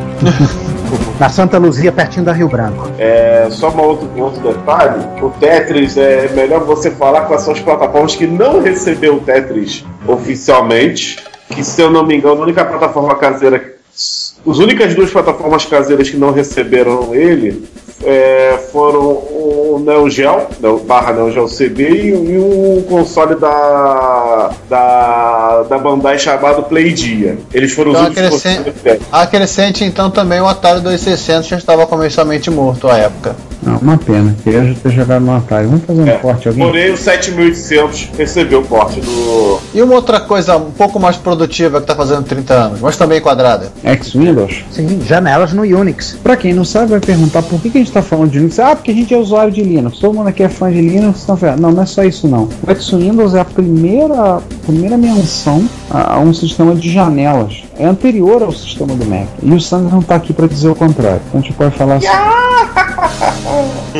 [1.19, 2.89] Na Santa Luzia, pertinho da Rio Branco.
[2.97, 7.59] É, só uma outro, um outro detalhe: o Tetris é melhor você falar são as
[7.59, 11.17] plataformas que não recebeu o Tetris oficialmente.
[11.49, 13.75] Que se eu não me engano, a única plataforma caseira.
[13.93, 17.67] As únicas duas plataformas caseiras que não receberam ele
[18.03, 20.47] é, foram o Neo Geo,
[20.85, 27.37] barra Neo Geo CD e, um console da, da, da Bandai chamado Playdia.
[27.53, 29.07] Eles foram Então, os únicos que acrescen- receberam Tetris.
[29.11, 33.35] Acrescente então também o Atari 2600 já estava comercialmente morto à época.
[33.63, 34.35] Não, uma pena.
[34.43, 35.67] Queria já ter jogado no Atari.
[35.67, 36.65] Vamos fazer um É, corte alguém?
[36.65, 39.59] Porém, o 7800 recebeu o porte do.
[39.73, 43.21] E uma outra coisa um pouco mais produtiva que tá fazendo 30 anos, mas também
[43.21, 43.71] quadrada.
[43.83, 44.63] Ex-Windows?
[44.71, 46.17] Sim, janelas no Unix.
[46.23, 48.59] Pra quem não sabe, vai perguntar por que, que a gente tá falando de Linux.
[48.59, 49.99] Ah, porque a gente é usuário de Linux.
[49.99, 51.21] Todo mundo aqui é fã de Linux.
[51.23, 52.49] Então, fala, não, não é só isso não.
[52.65, 57.63] O Ex-Windows é a primeira, primeira menção a, a um sistema de janelas.
[57.77, 59.27] É anterior ao sistema do Mac.
[59.41, 61.21] E o Sandro não tá aqui pra dizer o contrário.
[61.27, 62.07] Então a gente pode falar assim.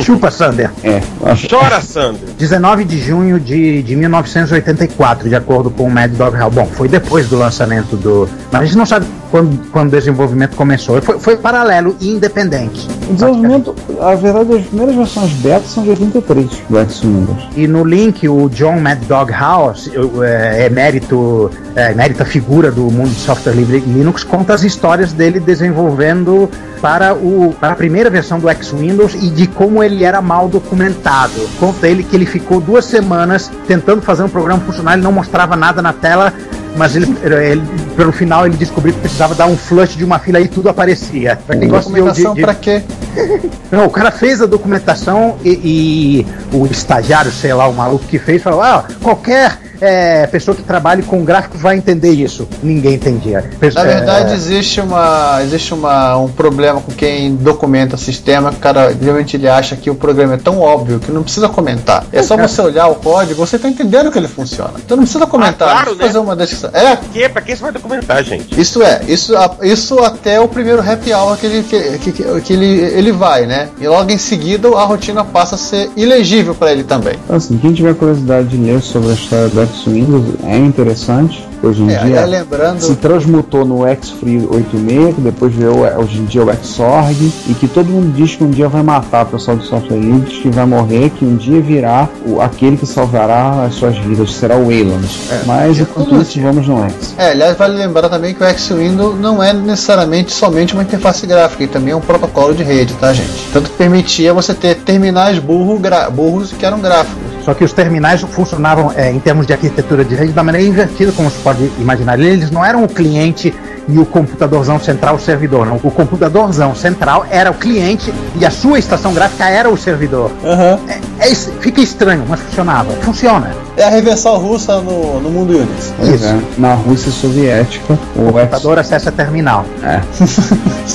[0.02, 0.70] Chupa, Sander.
[0.82, 1.00] É,
[1.48, 2.26] Chora, Sandro.
[2.38, 6.50] 19 de junho de, de 1984, de acordo com o Mad Dog Hell.
[6.50, 8.28] Bom, foi depois do lançamento do.
[8.50, 11.00] Mas a gente não sabe quando, quando o desenvolvimento começou.
[11.00, 12.86] Foi, foi paralelo e independente.
[13.08, 17.48] o desenvolvimento, a verdade, as primeiras versões beta são de 83 do Ex-Windows.
[17.56, 19.90] E no link, o John Mad Dog House,
[20.22, 25.40] é, emérito, é, emérita figura do mundo de software livre Linux, conta as histórias dele
[25.40, 26.50] desenvolvendo
[26.82, 31.32] para, o, para a primeira versão do X-Windows e de como ele era mal documentado.
[31.58, 35.56] Conta ele que ele ficou duas semanas tentando fazer um programa funcionar, ele não mostrava
[35.56, 36.34] nada na tela,
[36.76, 37.62] mas ele, ele-
[37.96, 41.38] pelo final ele descobriu que precisava dar um flush de uma fila e tudo aparecia.
[41.46, 42.82] Pra quem gosta de- Documentação de- pra quê?
[43.70, 48.18] não, o cara fez a documentação e, e o estagiário, sei lá, o maluco que
[48.18, 52.48] fez, falou: ah, qualquer é, pessoa que trabalhe com gráficos vai entender isso.
[52.62, 53.44] Ninguém entendia.
[53.58, 58.58] Pesso- Na verdade, é, existe, uma, existe uma, um problema com quem documenta sistema, que
[58.58, 62.04] o cara geralmente ele acha que o programa é tão óbvio que não precisa comentar.
[62.12, 64.74] É só você olhar o código, você tá entendendo que ele funciona.
[64.78, 66.06] Então não precisa comentar, Ah, claro, não precisa né?
[66.06, 66.61] fazer uma descrição.
[66.72, 67.28] É, Pra quê?
[67.28, 68.60] Pra que você vai documentar, gente?
[68.60, 69.32] isso é, isso,
[69.62, 73.68] isso até o primeiro happy hour que ele, que, que, que ele, ele vai, né?
[73.80, 77.14] E logo em seguida a rotina passa a ser ilegível para ele também.
[77.24, 81.48] Então, assim, quem tiver curiosidade de ler sobre a história do X-Windows é interessante.
[81.62, 86.00] Hoje em É, dia aí lembrando- se transmutou no X-Free 86, que depois veio o-
[86.02, 89.22] hoje em dia o Xorg, e que todo mundo diz que um dia vai matar
[89.24, 92.84] o pessoal do software livre, que vai morrer, que um dia virá o, aquele que
[92.84, 95.06] salvará as suas vidas, será o Wayland.
[95.46, 97.14] Mas enquanto isso, vamos no X.
[97.16, 101.64] É, aliás, vale lembrar também que o X-Window não é necessariamente somente uma interface gráfica,
[101.64, 103.48] e também é um protocolo de rede, tá, gente?
[103.52, 105.80] Tanto que permitia você ter terminais burro
[106.12, 107.31] burros que eram gráficos.
[107.44, 111.12] Só que os terminais funcionavam é, em termos de arquitetura de rede da maneira invertida,
[111.12, 112.18] como se pode imaginar.
[112.18, 113.52] Eles não eram o cliente
[113.88, 115.80] e o computadorzão central o servidor, não.
[115.82, 120.30] O computadorzão central era o cliente e a sua estação gráfica era o servidor.
[120.44, 122.92] É, é es- fica estranho, mas funcionava.
[123.02, 123.50] Funciona.
[123.76, 125.92] É a reversão russa no, no mundo Unix.
[125.98, 129.64] Pois é, na Rússia soviética, o, O computador acessa a terminal.
[129.82, 130.00] É.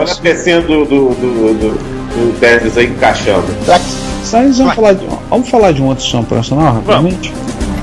[0.00, 3.46] A pecinha do, do, do, do, do Tetris aí encaixando.
[4.24, 7.32] Saindo, vamos falar, de, vamos falar de um outro sistema operacional rapidamente?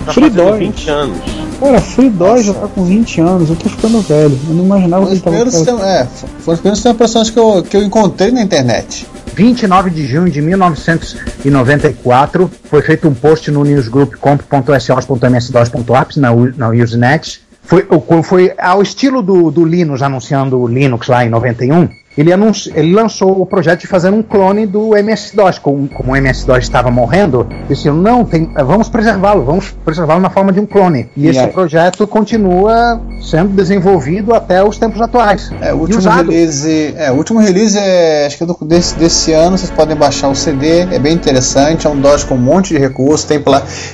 [0.05, 0.57] Tá Free DOS.
[0.59, 1.17] 20 anos.
[1.59, 4.39] Cara, Free DOS já tá com 20 anos, eu tô ficando velho.
[4.47, 5.55] Eu não imaginava que Foi ele os tava.
[5.55, 9.07] primeiros sistemas, é, foram os primeiros sistemas operacionais que eu, que eu encontrei na internet.
[9.35, 17.41] 29 de junho de 1994, foi feito um post no newsgroup.comp.sos.ms2.apps na, na Usenet.
[17.63, 21.87] Foi, o- foi ao estilo do, do Linux anunciando o Linux lá em 91.
[22.17, 25.59] Ele, anunci, ele lançou o projeto de fazer um clone do MS-DOS.
[25.59, 30.51] Como, como o MS-DOS estava morrendo, disse: não, tem, vamos preservá-lo, vamos preservá-lo na forma
[30.51, 31.09] de um clone.
[31.15, 31.51] E, E esse aí?
[31.51, 35.51] projeto continua sendo desenvolvido até os tempos atuais.
[35.61, 39.33] É, o último release, é, o último release é, acho que é do, desse, desse
[39.33, 42.73] ano, vocês podem baixar o CD, é bem interessante, é um DOS com um monte
[42.73, 43.43] de recursos, tem,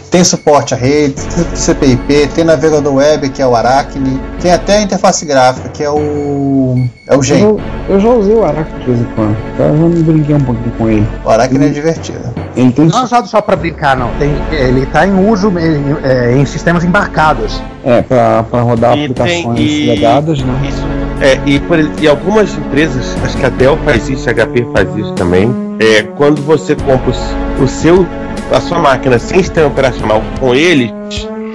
[0.09, 4.77] tem suporte a rede, tem CPIP, tem navegador web, que é o Aracne, tem até
[4.77, 7.39] a interface gráfica, que é o é o Eu, Gen.
[7.39, 9.37] já- eu já usei o Aracne de vez em quando.
[9.53, 11.07] Então eu já me brinquei um pouquinho com ele.
[11.25, 12.19] O Aracne é divertido.
[12.55, 14.09] Ele tem Não é usado só para brincar, não.
[14.19, 17.61] Tem, ele está em uso em, é, em sistemas embarcados.
[17.83, 20.53] É, pra, pra rodar E tem- aplicações e- legadas, né?
[20.69, 20.83] Isso.
[21.21, 24.95] É, e, por, e algumas empresas, acho que a Dell faz isso, a HP faz
[24.95, 25.53] isso também.
[25.79, 27.11] É, quando você compra
[27.59, 28.05] o, o seu,
[28.51, 30.91] a sua máquina sem sistema operacional com eles,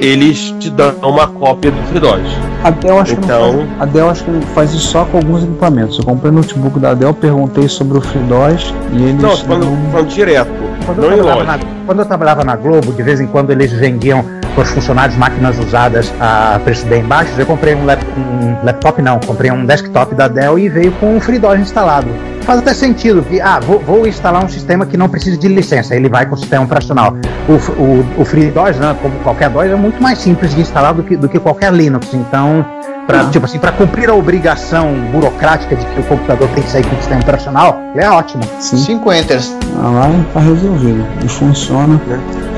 [0.01, 2.21] eles te dão uma cópia do FreeDOS.
[2.65, 5.05] A Dell acho que Então- não faz, a Dell acho que não faz isso só
[5.05, 5.99] com alguns equipamentos.
[5.99, 10.09] Eu comprei no notebook da Dell, perguntei sobre o FreeDOS e eles Não, falando, falando
[10.09, 10.51] direto,
[10.87, 13.73] Quando não eu, trabalhava na, quando eu trabalhava na Globo, de vez em quando eles
[13.73, 14.25] vendiam
[14.55, 17.39] para os funcionários máquinas usadas a preços bem baixos.
[17.39, 21.17] Eu comprei um, lap- um laptop, não, comprei um desktop da Dell e veio com
[21.17, 22.09] o FreeDOS instalado.
[22.49, 25.95] Faz até sentido que, ah, vou, vou instalar um sistema que não precisa de licença,
[25.95, 27.15] ele vai com o sistema operacional.
[27.47, 31.03] O, o, o FreeDOS, né, como qualquer DOS, é muito mais simples de instalar do
[31.03, 32.09] que, do que qualquer Linux.
[32.15, 32.65] Então,
[33.07, 36.87] pra, tipo assim, para cumprir a obrigação burocrática de que o computador tem que sair
[36.87, 38.43] com o sistema operacional, ele é ótimo.
[38.61, 39.55] Cinco enters.
[39.77, 41.07] Ah, lá tá resolvido.
[41.23, 42.01] E funciona.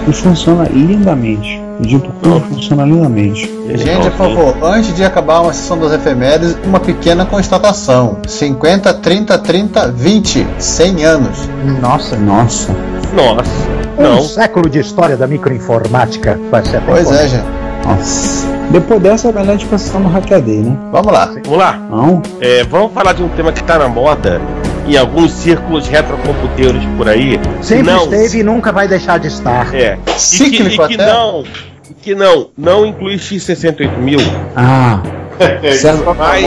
[0.06, 1.69] E funciona lindamente.
[1.80, 3.50] Dito tudo funciona lindamente.
[3.74, 8.18] Gente, por favor, antes de acabar uma sessão das efemérides, uma pequena constatação.
[8.26, 10.46] 50, 30, 30, 20.
[10.58, 11.48] 100 anos.
[11.80, 12.74] Nossa, Nossa.
[13.14, 13.50] Nossa,
[13.98, 14.22] um não.
[14.22, 17.44] século de história da microinformática vai ser Pois é, gente.
[17.84, 18.46] Nossa.
[18.70, 20.78] Depois dessa é melhor a gente passar no Hackaday, né?
[20.92, 21.26] Vamos lá.
[21.44, 21.72] Vamos lá.
[21.90, 22.22] Não?
[22.40, 24.40] É, vamos falar de um tema que está na moda
[24.86, 27.40] em alguns círculos retrocomputeiros por aí.
[27.62, 29.74] Sempre não, esteve e nunca vai deixar de estar.
[29.74, 29.98] É.
[30.06, 31.06] E que, Cíclico e que até.
[31.12, 31.44] não,
[32.02, 34.20] que não, não inclui X68000.
[34.56, 35.00] Ah.
[35.62, 36.44] É, César- Mas-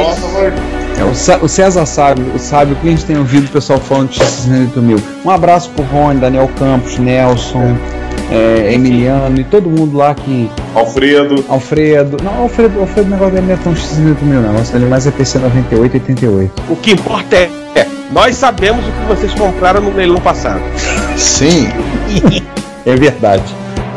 [0.99, 3.49] É, o, Cé- o César sabe, o sabe o que a gente tem ouvido o
[3.49, 4.99] pessoal falando de X68 mil.
[5.25, 7.75] Um abraço pro Rony, Daniel Campos, Nelson,
[8.29, 10.47] é, Emiliano e todo mundo lá que.
[10.75, 11.43] Alfredo.
[11.49, 12.17] Alfredo.
[12.23, 14.49] Não, Alfredo, Alfredo o negócio dele não é tão X68 mil, não.
[14.49, 16.61] O negócio dele é mais é PC 98 88.
[16.69, 20.61] O que importa é, é, nós sabemos o que vocês compraram no leilão passado.
[21.17, 21.67] Sim.
[22.85, 23.41] É verdade.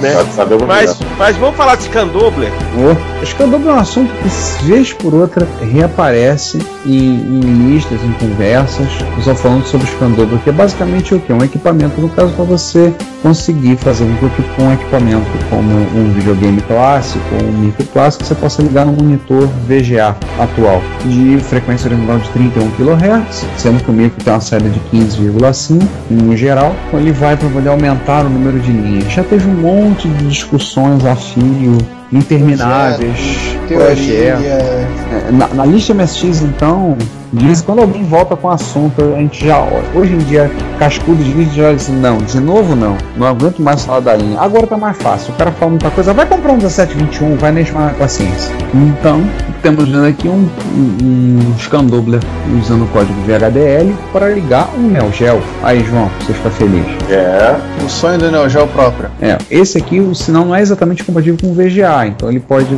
[0.00, 0.12] Né?
[0.34, 2.50] Sabe- Mas, mas vamos falar de Scandobler.
[2.76, 8.86] O escândalo é um assunto que, vez por outra, reaparece em, em listas, em conversas,
[9.16, 11.32] pessoal falando sobre o escândalo, que é basicamente o que?
[11.32, 12.92] Um equipamento, no caso, para você
[13.22, 18.24] conseguir fazer com que com um equipamento como um videogame clássico ou um micro clássico,
[18.24, 23.90] você possa ligar no monitor VGA atual, de frequência original de 31 kHz, sendo que
[23.90, 28.24] o micro tem uma saída de 15,5 no geral, então ele vai para poder aumentar
[28.24, 29.12] o número de linhas.
[29.12, 31.78] Já teve um monte de discussões a fio
[32.12, 33.86] intermináveis, Teoria.
[33.86, 34.44] projetos.
[34.46, 36.96] É, Na, na lista MSX, então,
[37.32, 39.58] Diz quando alguém volta com o assunto, a gente já.
[39.94, 42.96] Hoje em dia, cascudo de vídeo já diz: não, de novo não.
[43.16, 44.40] Não aguento mais falar da linha.
[44.40, 45.34] Agora tá mais fácil.
[45.34, 48.54] O cara fala muita coisa, vai comprar um 1721, vai nem chamar a paciência.
[48.72, 49.22] Então,
[49.60, 52.20] temos vendo aqui um, um, um Scandobler
[52.58, 55.42] usando o código VHDL para ligar um Neo Geo.
[55.62, 56.86] Aí, João, você fica feliz.
[57.10, 57.56] É.
[57.84, 59.10] O sonho do Neo Geo próprio.
[59.20, 62.68] É, esse aqui, o sinal não é exatamente compatível com o VGA, então ele pode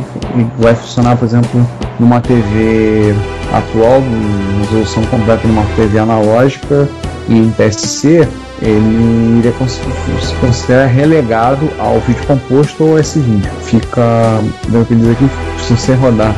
[0.59, 1.67] vai funcionar, por exemplo,
[1.99, 3.13] numa TV
[3.51, 6.87] atual, numa resolução completa numa TV analógica
[7.27, 8.27] e em PSC,
[8.61, 9.41] ele
[10.19, 13.43] se considera relegado ao vídeo composto ou S20.
[13.61, 15.29] Fica, deu que dizer aqui,
[15.69, 16.33] se você rodar.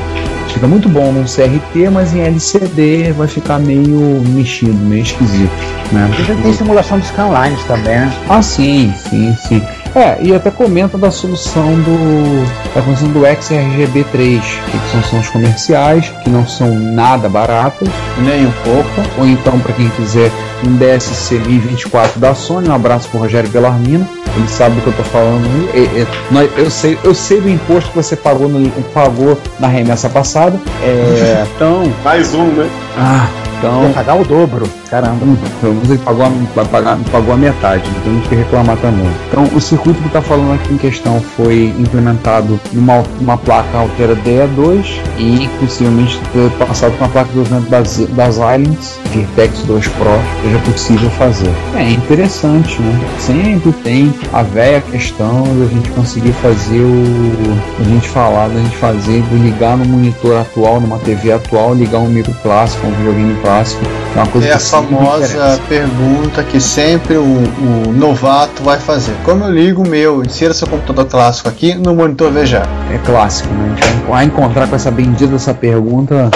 [0.49, 5.49] Fica muito bom num CRT, mas em LCD vai ficar meio mexido, meio esquisito.
[5.93, 6.09] Né?
[6.19, 8.13] E já tem simulação de scanlines também, né?
[8.27, 9.61] Ah, sim, sim, sim.
[9.95, 12.45] É, e até comenta da solução do.
[12.73, 17.87] da função do XRGB3, que são sons comerciais, que não são nada baratas,
[18.19, 19.01] nem um pouco.
[19.19, 20.31] Ou então, para quem quiser,
[20.65, 24.07] um DSC 1024 da Sony, um abraço pro Rogério Bellarmino.
[24.33, 25.69] Ele sabe do que eu tô falando.
[25.73, 29.20] É, é, nós- eu, sei, eu sei do imposto que você pagou, no, pagou
[29.59, 30.59] na remessa passada.
[30.81, 31.83] É, então.
[32.03, 32.69] Mais um, né?
[32.97, 33.27] Ah,
[33.61, 33.81] então.
[33.83, 35.19] Vai pagar o dobro, caramba.
[35.61, 38.77] Pelo menos ele pagou a, pagar, pagou a metade, não tem muito o que reclamar
[38.77, 39.09] também.
[39.29, 44.15] Então, o circuito que está falando aqui em questão foi implementado numa uma placa Altera
[44.15, 49.87] DE2 e possivelmente ter passado com a placa de desenvolvimento das, das Islands, Virtex 2
[49.89, 51.51] Pro, seja possível fazer.
[51.75, 52.99] É interessante, né?
[53.19, 57.03] Sempre tem a velha questão da gente conseguir fazer o.
[57.79, 62.07] a gente falar, da gente fazer, ligar no monitor atual, numa TV atual, ligar um
[62.07, 63.50] micro clássico, um videogame clássico.
[64.15, 69.13] É uma coisa É a famosa pergunta que sempre o, o novato vai fazer.
[69.25, 72.63] Como eu ligo o meu, insira seu computador clássico aqui no monitor VGA?
[72.93, 73.75] É clássico, né?
[73.77, 76.31] A gente vai encontrar com essa bendita essa pergunta.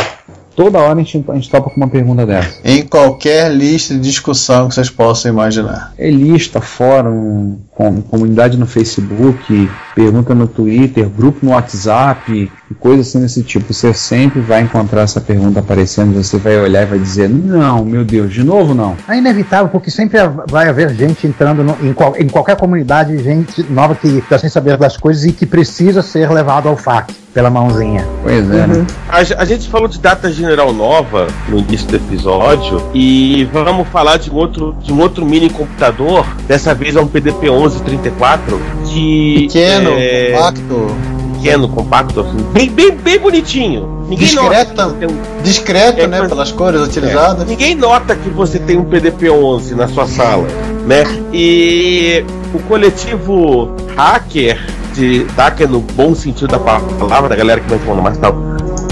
[0.55, 2.59] Toda hora a gente, a gente topa com uma pergunta dessa.
[2.63, 5.93] Em qualquer lista de discussão que vocês possam imaginar.
[5.97, 13.07] É lista, fórum, com, comunidade no Facebook, pergunta no Twitter, grupo no WhatsApp, e coisas
[13.07, 13.73] assim desse tipo.
[13.73, 18.03] Você sempre vai encontrar essa pergunta aparecendo, você vai olhar e vai dizer, não, meu
[18.05, 18.95] Deus, de novo não.
[19.07, 20.17] É inevitável, porque sempre
[20.49, 24.49] vai haver gente entrando no- em, qual- em qualquer comunidade, gente nova que está sem
[24.49, 28.05] saber das coisas e que precisa ser levado ao FAQ pela mãozinha.
[28.23, 28.85] Pois é, né?
[29.09, 33.85] A, ge- a gente falou de data general nova no início do episódio e vamos
[33.89, 36.25] falar de um outro, de um outro mini computador.
[36.47, 40.87] Dessa vez é um PDP 1134 de Pequeno, é, compacto.
[41.35, 43.95] pequeno, compacto, assim, bem, bem, bem bonitinho.
[44.07, 46.19] Ninguém Discreto, nota que tem um- discreto É, né?
[46.19, 47.45] mas- Pelas cores utilizadas.
[47.47, 50.45] Ninguém nota que você tem um PDP 11 na sua sala,
[50.85, 51.03] né?
[51.33, 54.59] E o coletivo hacker
[54.93, 58.33] de hacker no bom sentido da palavra, da galera que vai falando mais tal,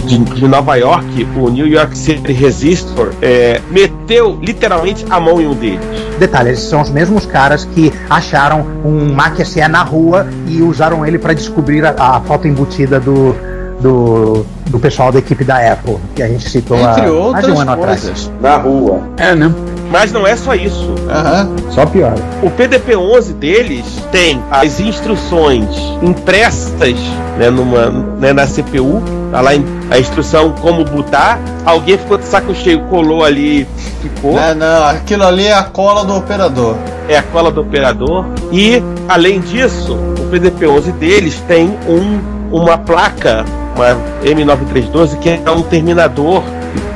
[0.06, 5.48] de, de Nova York, o New York City Resistor, é, meteu literalmente a mão em
[5.48, 5.80] um deles.
[6.20, 11.06] Detalhe, esses são os mesmos caras que acharam um Mac SE na rua e usaram
[11.06, 13.36] ele para descobrir a, a foto embutida do,
[13.80, 17.12] do, do pessoal da equipe da Apple, que a gente citou há Entre mais de
[17.12, 18.04] um outras ano coisas.
[18.10, 18.32] atrás.
[18.42, 19.02] Na rua.
[19.18, 19.52] É, né?
[19.94, 20.96] Mas não é só isso.
[21.70, 22.16] Só pior.
[22.42, 25.68] O PDP-11 deles tem as instruções
[26.02, 26.96] impressas
[27.38, 27.90] né, numa,
[28.20, 31.40] né, na CPU, tá lá em- a instrução como botar.
[31.64, 33.68] Alguém ficou de saco cheio, colou ali,
[34.02, 34.34] ficou.
[34.34, 36.76] Não, não, aquilo ali é a cola do operador.
[37.08, 38.26] É a cola do operador.
[38.52, 42.20] E, além disso, o PDP-11 deles tem um,
[42.52, 46.42] uma placa, uma M9312, que é um terminador,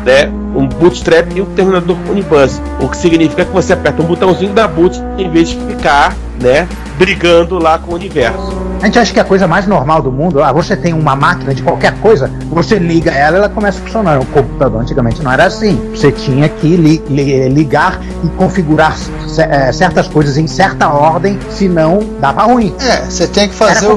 [0.04, 0.32] né?
[0.56, 2.62] Um bootstrap e um terminador Unibus.
[2.82, 6.68] O que significa que você aperta um botãozinho da boot em vez de ficar, né?
[6.98, 8.67] Brigando lá com o universo.
[8.82, 11.16] A gente acha que é a coisa mais normal do mundo, ah, você tem uma
[11.16, 14.20] máquina de qualquer coisa, você liga ela ela começa a funcionar.
[14.20, 15.80] O computador antigamente não era assim.
[15.96, 18.96] Você tinha que li- li- ligar e configurar
[19.38, 22.74] eh, certas coisas em certa ordem, senão dava ruim.
[22.80, 23.88] É, você tem que fazer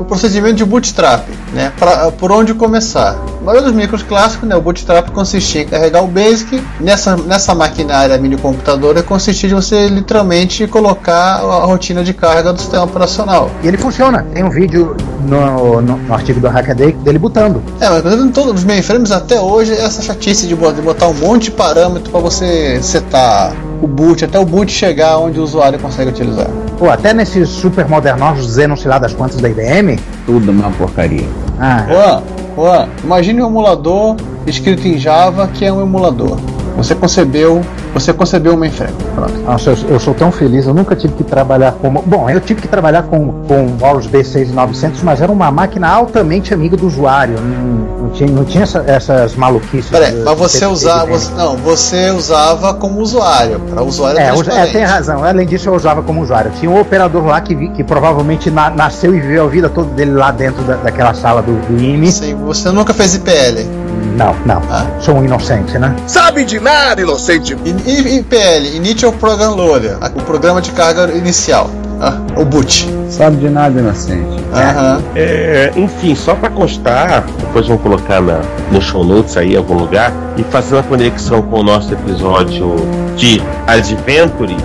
[0.00, 1.72] o procedimento de bootstrap, né?
[1.78, 3.16] Pra, por onde começar.
[3.40, 4.56] A maioria dos micros clássicos, né?
[4.56, 6.62] O bootstrap consistia em carregar o BASIC.
[6.80, 12.60] Nessa, nessa maquinária mini computadora consistia de você literalmente colocar a rotina de carga do
[12.60, 13.50] sistema operacional.
[13.62, 14.23] E ele funciona.
[14.32, 14.96] Tem um vídeo
[15.28, 17.62] no, no- no artigo do Hackaday dele botando.
[17.80, 21.14] É, mas em todos os mainframes até hoje essa chatice de bo- de botar um
[21.14, 25.78] monte de parâmetro para você setar o boot, até o boot chegar onde o usuário
[25.78, 26.48] consegue utilizar.
[26.78, 29.98] Pô, até nesses super modernosos dizer não sei lá das quantas da IBM.
[30.26, 31.26] Tudo uma porcaria.
[31.60, 32.22] Ah, Juan,
[32.56, 34.16] Juan, imagine um emulador
[34.46, 36.38] escrito em Java que é um emulador.
[36.76, 37.60] Você concebeu
[37.94, 38.92] Você concebeu um mainframe.
[39.14, 39.32] Pronto.
[39.46, 41.88] Nossa, eu, eu sou tão feliz, eu nunca tive que trabalhar com.
[41.90, 46.52] Bom, eu tive que trabalhar com, com o Horus B6900, mas era uma máquina altamente
[46.52, 47.36] amiga do usuário.
[47.40, 49.90] Não, não tinha, não tinha essa- essas maluquices.
[49.90, 51.06] Peraí, do- mas você usava.
[51.06, 53.60] Você, não, você usava como usuário.
[53.60, 55.22] Para usuário É, é, tem razão.
[55.24, 56.50] Além disso, eu usava como usuário.
[56.58, 59.90] Tinha um operador lá que, vi- que provavelmente na- nasceu e viveu a vida toda
[59.90, 62.10] dele lá dentro da- daquela sala do, do IME.
[62.10, 63.83] Sim, você nunca fez IPL.
[64.16, 64.60] Não, não.
[65.00, 65.94] Sou um inocente, né?
[66.06, 67.54] Sabe de nada, inocente!
[67.54, 71.70] IPL, Initial Program Loader, o programa de carga inicial.
[72.00, 72.88] Ah, o boot.
[73.08, 74.42] Sabe de nada, inocente.
[74.52, 75.02] Aham.
[75.14, 78.40] É, enfim, só para constar, depois vamos colocar na,
[78.70, 82.76] no show notes aí em algum lugar, e fazendo a conexão com o nosso episódio
[83.16, 84.56] de Adventures,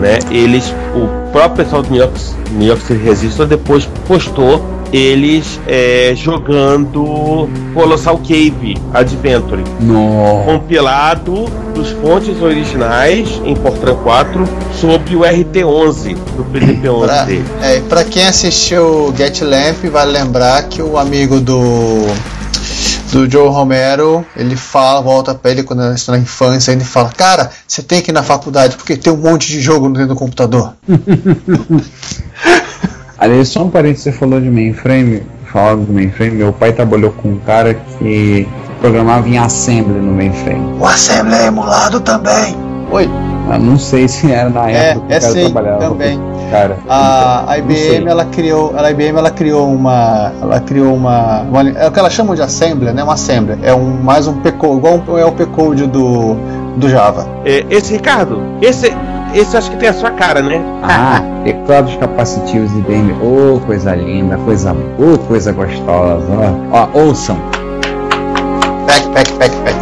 [0.00, 0.18] né?
[0.30, 2.20] Eles, o próprio pessoal do New York,
[2.50, 9.64] New York City Resistance depois postou eles é, jogando Colossal Cave Adventure.
[9.80, 10.42] No.
[10.44, 14.46] Compilado dos fontes originais em Fortran 4
[14.78, 17.44] sobre o RT11 do PDP-11 Pra, dele.
[17.62, 22.06] é, pra quem assistiu Get Lamp, vale lembrar que o amigo do
[23.10, 27.10] do Joe Romero, ele fala, volta pra ele quando ele está na infância, ele fala,
[27.10, 30.14] cara, você tem que ir na faculdade, porque tem um monte de jogo dentro do
[30.14, 30.72] computador.
[33.22, 37.28] Aliás, só um parênteses, você falou de mainframe, falando do mainframe, meu pai trabalhou com
[37.28, 38.48] um cara que
[38.80, 40.74] programava em assembly no mainframe.
[40.80, 42.56] O Assembly é emulado também.
[42.90, 43.08] Oi.
[43.52, 45.78] Eu não sei se era na É, época que é o cara sim, trabalhava.
[45.78, 46.20] também.
[46.50, 47.70] Cara, A, a Então.
[47.70, 51.98] IBM ela criou, a IBM ela criou uma, ela criou uma, uma- é o que
[52.00, 53.02] ela chama de assembly, né?
[53.04, 53.56] Uma assembly.
[53.62, 56.36] É um mais um P code, igual um- é o P code do
[56.76, 57.26] do Java.
[57.44, 58.90] É, esse Ricardo, esse,
[59.34, 60.60] esse acho que tem a sua cara, né?
[60.82, 66.26] Ah, teclados capacitivos IBM, ô coisa linda, coisa, ô coisa gostosa,
[66.72, 66.88] ó.
[66.94, 67.38] Ó, ouçam.
[68.86, 69.76] Pack, pack, pack, pack.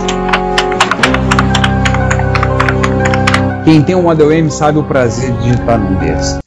[3.64, 6.38] Quem tem um Model M sabe o prazer de digitar num desses.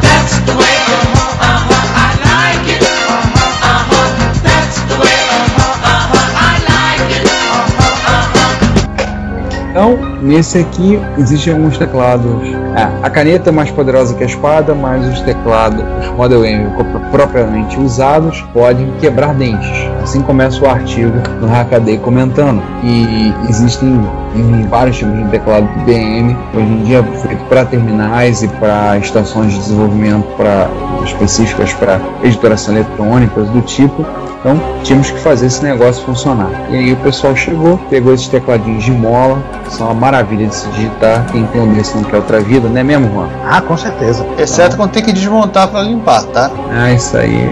[9.70, 12.63] Então, nesse aqui existem alguns teclados.
[12.76, 16.70] Ah, a caneta é mais poderosa que a espada, mas os teclados, os Model M
[17.12, 19.70] propriamente usados, podem quebrar dentes.
[20.02, 22.64] Assim começa o artigo do Hackaday comentando.
[22.84, 24.02] E existem
[24.36, 29.54] em vários tipos de teclado IBM, hoje em dia feito para terminais e para estações
[29.54, 30.68] de desenvolvimento pra,
[31.06, 34.04] específicas para editoração eletrônicas do tipo.
[34.44, 36.52] Então tínhamos que fazer esse negócio funcionar.
[36.70, 40.54] E aí o pessoal chegou, pegou esses tecladinhos de mola, que são uma maravilha de
[40.54, 41.26] se digitar.
[41.32, 43.30] Quem tem um desse não quer outra vida, não é mesmo, Juan?
[43.50, 44.26] Ah, com certeza.
[44.38, 46.52] Exceto quando tem que desmontar para limpar, tá?
[46.70, 47.50] Ah, isso aí.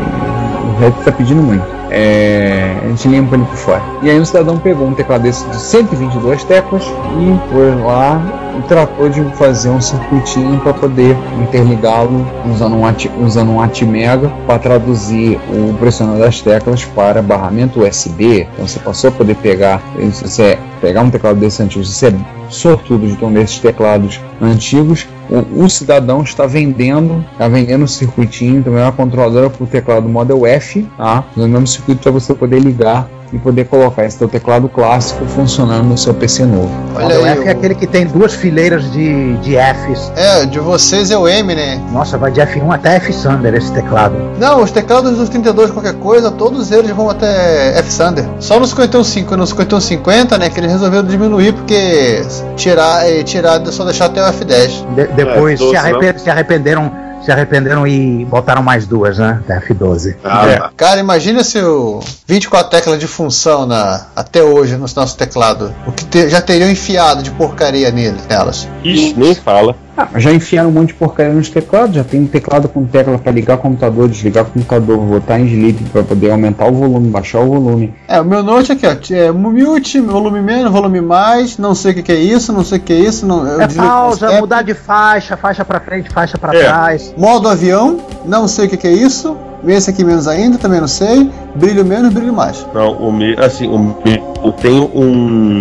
[0.66, 1.81] O Red tá pedindo muito.
[1.94, 3.82] É, a gente limpa ele por fora.
[4.02, 8.22] E aí um cidadão pegou um teclado desse de 122 teclas e foi lá
[8.58, 14.32] e tratou de fazer um circuitinho para poder interligá-lo usando um, ati- usando um ATmega
[14.48, 18.48] para traduzir o pressionando das teclas para barramento USB.
[18.54, 19.82] Então você passou a poder pegar,
[20.14, 22.14] se você pegar um teclado desse antigo, você
[22.52, 27.88] sortudo de ter um desses teclados antigos, o, o cidadão está vendendo, está vendendo o
[27.88, 31.24] circuitinho, também uma controladora para o teclado Model F, tá?
[31.36, 35.86] No mesmo circuito para você poder ligar e poder colocar esse teu teclado clássico funcionando
[35.88, 36.70] no seu PC novo.
[36.94, 40.12] Olha Model aí, F é o- aquele que tem duas fileiras de, de Fs.
[40.18, 41.80] É, de vocês é o M, né?
[41.94, 44.16] Nossa, vai de F1 até F Sander esse teclado.
[44.38, 48.26] Não, os teclados dos 32 qualquer coisa, todos eles vão até F Sander.
[48.42, 52.22] Só no 5150, no 5150, né, que eles resolveram diminuir porque
[52.56, 54.86] tirar, eh, tirar só deixar até o F10.
[54.96, 56.92] De- depois F12 se, arrepe- se arrependeram,
[57.24, 59.40] se arrependeram e botaram mais duas, né?
[59.44, 60.16] Até F12.
[60.24, 60.58] Ah, É.
[60.58, 60.72] tá.
[60.76, 65.74] Cara, imagina se o 24 teclas de função na, até hoje no nosso teclado.
[65.86, 68.68] O que te- já teriam enfiado de porcaria nele, nelas.
[68.84, 69.76] Ixi, nem fala.
[69.98, 73.18] Ah, já enfiaram um monte de porcaria nos teclados, já tem um teclado com tecla
[73.18, 77.10] para ligar o computador, desligar o computador, botar em sleep para poder aumentar o volume,
[77.10, 77.94] baixar o volume.
[78.08, 78.96] É, o meu note aqui, ó.
[79.14, 82.78] É mute, volume menos, volume mais, não sei o que, que é isso, não sei
[82.78, 83.26] o que é isso.
[83.26, 86.64] Não, eu É pausa, mudar de faixa, faixa pra frente, faixa pra É.
[86.64, 87.14] trás.
[87.18, 89.36] Modo avião, não sei o que, que é isso.
[89.68, 91.30] Esse aqui menos ainda, também não sei.
[91.56, 92.66] Brilho menos, brilho mais.
[92.74, 95.60] Não, o meu, assim, o meu, eu tenho um,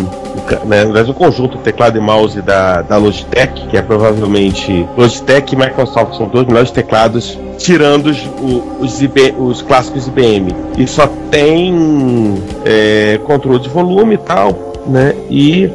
[0.66, 5.58] né, verdade, um conjunto teclado e mouse da, da Logitech, que é provavelmente Logitech e
[5.58, 10.54] Microsoft, são dois melhores teclados, tirando os, o- os, IB os clássicos IBM.
[10.78, 15.14] E só tem é, controle de volume e tal, né?
[15.28, 15.70] E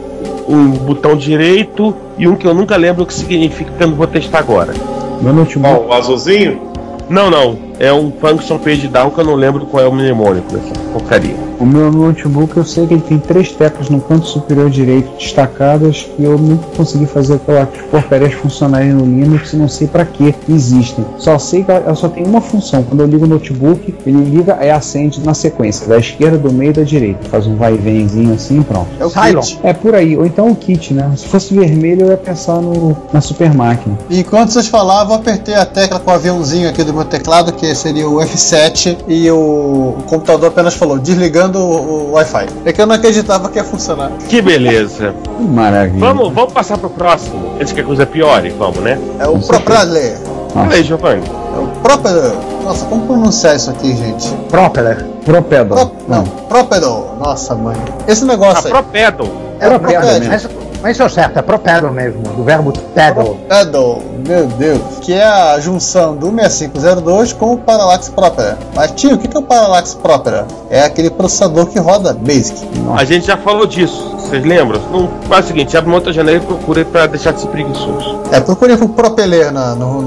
[0.48, 3.96] um botão direito e um que eu nunca lembro o que significa, que eu não
[3.96, 4.74] vou testar agora.
[5.22, 6.62] Meu notebook, Bom, o azulzinho?
[7.10, 7.65] Não, não.
[7.80, 11.36] É um function page down que eu não lembro qual é o mnemônico dessa porcaria.
[11.60, 16.04] O meu notebook eu sei que ele tem três teclas no canto superior direito destacadas
[16.16, 20.36] que eu nunca consegui fazer aquelas porcarias funcionarem no Linux e não sei pra que
[20.50, 21.06] existem.
[21.18, 22.84] Só sei que ela só tem uma função.
[22.84, 26.72] Quando eu ligo o notebook, ele liga e acende na sequência, da esquerda, do meio
[26.72, 27.30] e da direita.
[27.30, 28.88] Faz um vai e venzinho assim e pronto.
[29.00, 29.42] É o Cylon.
[29.42, 29.60] kit.
[29.64, 30.18] É por aí.
[30.18, 31.10] Ou então o kit, né?
[31.16, 33.98] Se fosse vermelho, eu ia pensar no, na super máquina.
[34.10, 37.65] Enquanto vocês falavam, eu apertei a tecla com o aviãozinho aqui do meu teclado, que
[37.74, 42.48] seria o F7, e o, o computador apenas falou, desligando o, o Wi-Fi.
[42.66, 44.12] É que eu não acreditava que ia funcionar.
[44.28, 45.16] Que beleza.
[45.38, 46.00] Que maravilha.
[46.00, 47.56] Vamos, vamos passar pro próximo.
[47.60, 49.00] Esse que a coisa piore, vamos, né?
[49.20, 50.18] É o Propeller.
[50.54, 51.24] Fala aí, Giovanni.
[51.56, 52.34] É o Propeller.
[52.64, 54.30] Nossa, como pronunciar isso aqui, gente?
[54.50, 55.06] Propeller.
[55.24, 55.88] Propedal.
[55.88, 57.16] Pro, não, Propeller.
[57.20, 57.76] Nossa, mãe.
[58.08, 58.72] Esse A negócio aí.
[58.72, 59.28] Propedal.
[59.60, 60.65] É o Propeller.
[60.86, 63.38] Mas, isso é o certo, é propedal mesmo, do verbo pedal.
[63.50, 68.56] Pedal, meu Deus, que é a junção do 6502 com o Parallax Propeller.
[68.76, 70.46] Mas tio, o que é o Parallax Propeller?
[70.70, 72.60] É aquele processador que roda Basic.
[72.96, 74.80] A gente já falou disso, vocês lembram?
[74.92, 78.20] Não, faz o seguinte, abre uma outra janela e procura pra deixar de ser preguiçoso.
[78.32, 80.04] É, procure por Propeller na- no,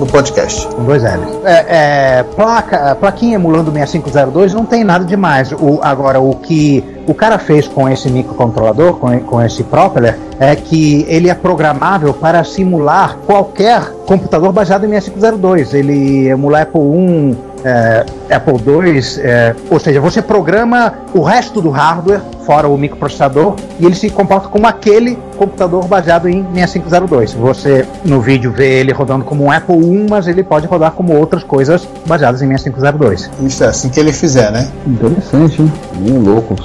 [0.00, 0.66] no podcast.
[0.66, 1.38] Com dois L's.
[1.44, 5.52] É, é, placa, plaquinha emulando 6502 não tem nada demais.
[5.52, 10.54] O, agora, o que o cara fez com esse microcontrolador, com, com esse propeller, é
[10.54, 15.72] que ele é programável para simular qualquer computador baseado em 6502.
[15.72, 21.70] Ele emula Apple I, é, Apple II, é, ou seja, você programa o resto do
[21.70, 27.34] hardware, fora o microprocessador, e ele se comporta como aquele computador baseado em 6502.
[27.34, 31.16] Você no vídeo vê ele rodando como um Apple I, mas ele pode rodar como
[31.16, 33.30] outras coisas baseadas em 6502.
[33.40, 34.68] Isso é assim que ele fizer, né?
[34.86, 35.72] Interessante, hein?
[35.96, 36.56] Bem louco.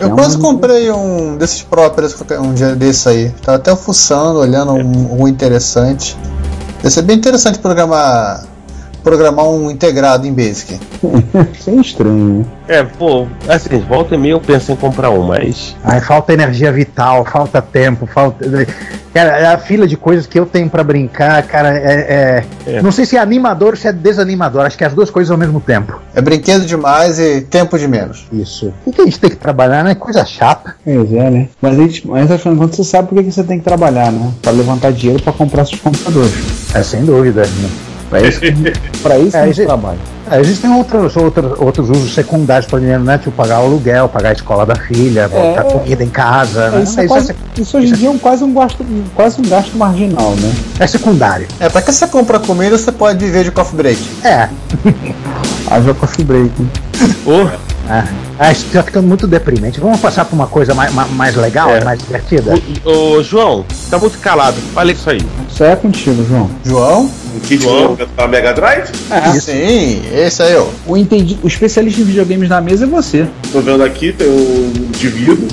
[0.00, 3.30] Eu quase comprei um desses Propellers um dia desse aí.
[3.42, 6.16] Tava até fuçando, olhando um, um interessante.
[6.78, 8.53] Deve ser bem interessante programar
[9.04, 10.80] programar um integrado em Basic.
[11.54, 12.44] Isso é estranho, né?
[12.66, 15.76] É, pô, assim, volta e meia eu penso em comprar um, mas.
[15.84, 18.44] Aí falta energia vital, falta tempo, falta.
[19.12, 22.82] Cara, é a fila de coisas que eu tenho pra brincar, cara, é, é- É.
[22.82, 25.30] Não sei se é animador ou se é desanimador, acho que é as duas coisas
[25.30, 26.00] ao mesmo tempo.
[26.14, 28.26] É brinquedo demais e tempo de menos.
[28.32, 28.72] Isso.
[28.86, 29.94] O que a gente tem que trabalhar, né?
[29.94, 30.74] Coisa chata.
[30.82, 31.48] Pois é, né?
[31.60, 34.10] Mas, a gente, mas afinal de contas, você sabe por que você tem que trabalhar,
[34.10, 34.32] né?
[34.40, 36.74] Pra levantar dinheiro pra comprar seus computadores.
[36.74, 37.42] É, sem dúvida.
[38.10, 38.40] Pra isso,
[39.02, 39.98] pra isso É, a gente existe- trabalha.
[40.30, 43.18] É, existem outros, outros, outros usos secundários para dinheiro, né?
[43.18, 46.64] Tipo pagar o aluguel, pagar a escola da filha, botar comida em casa.
[46.64, 46.82] É, né?
[46.82, 48.84] isso, é quase- é, isso hoje em dia é um, quase, um gasto,
[49.14, 50.54] quase um gasto marginal, né?
[50.80, 51.46] é secundário.
[51.60, 54.00] É, pra que você compra comida, você pode viver de coffee break.
[54.24, 54.48] É.
[55.70, 56.50] Haja coffee break.
[56.62, 56.68] né?
[57.88, 59.78] Ah, isso tá ficando muito deprimente.
[59.78, 61.84] Vamos passar para uma coisa mais, ma- mais legal, É.
[61.84, 62.54] mais divertida?
[62.84, 64.56] ô, João, tá muito calado.
[64.74, 65.20] Fala isso aí.
[65.52, 66.50] Isso aí é contigo, João.
[66.64, 67.10] João?
[67.36, 67.96] Um kit João.
[68.16, 68.86] pra Mega Drive?
[69.40, 70.66] Sim, esse aí, ó.
[70.86, 73.26] O, entendi, o especialista em videogames na mesa é você.
[73.52, 75.46] Tô vendo aqui, tem um indivíduo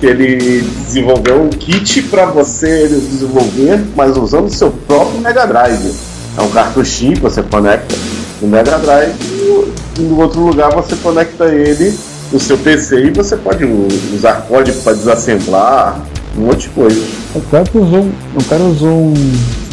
[0.00, 5.94] que ele desenvolveu um kit pra você desenvolver, mas usando o seu próprio Mega Drive.
[6.36, 7.94] É um cartuchinho que você conecta
[8.40, 9.12] no Mega Drive
[9.98, 11.96] no outro lugar você conecta ele
[12.32, 13.64] no seu PC e você pode
[14.14, 16.00] usar código para desassemblar,
[16.36, 17.00] um monte de coisa.
[17.34, 19.14] O cara que usou, um- o cara usou um,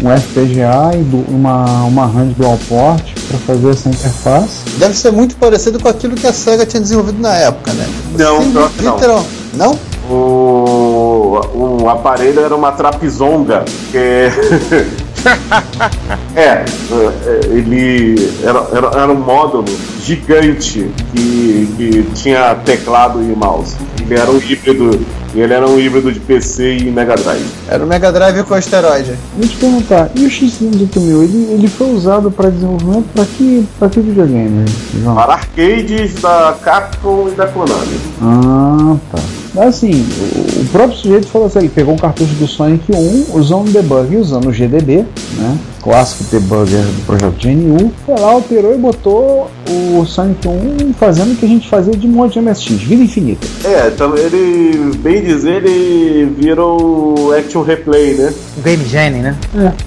[0.03, 4.57] um FPGA e uma, uma RAM dual port pra fazer essa interface.
[4.79, 7.87] Deve ser muito parecido com aquilo que a SEGA tinha desenvolvido na época, né?
[8.17, 8.93] Não, Sim, pior não.
[8.95, 9.25] literal.
[9.53, 9.79] Não?
[10.09, 11.39] O,
[11.83, 14.29] o aparelho era uma trapizonga, que
[16.35, 16.65] é, é,
[17.49, 19.65] ele era, era, era um módulo
[20.01, 23.75] gigante que, que tinha teclado e mouse.
[23.99, 25.05] Ele era um híbrido,
[25.35, 27.45] ele era um híbrido de PC e Mega Drive.
[27.67, 29.15] Era o Mega Drive com asteroide.
[29.35, 33.67] Deixa eu te perguntar, e o X58000, ele, ele foi usado para desenvolvimento para que,
[33.77, 34.65] pra que videogame,
[35.01, 35.15] João?
[35.15, 37.99] Para arcades da Capcom e da Konami.
[38.21, 39.19] Ah, tá.
[39.57, 40.05] Mas assim,
[40.61, 44.15] o, próprio sujeito falou assim, ele pegou um cartucho do Sonic 1, usou um debug
[44.15, 44.97] usando o GDB,
[45.35, 45.57] né?
[45.81, 51.35] Clássico debugger do projeto GNU, foi lá, alterou e botou o Sonic 1 fazendo o
[51.35, 53.47] que a gente fazia de um monte de MSX, vida infinita.
[53.63, 58.31] É, então ele, bem dizer, ele virou Action Replay, né?
[58.57, 59.35] O Game Genie, né?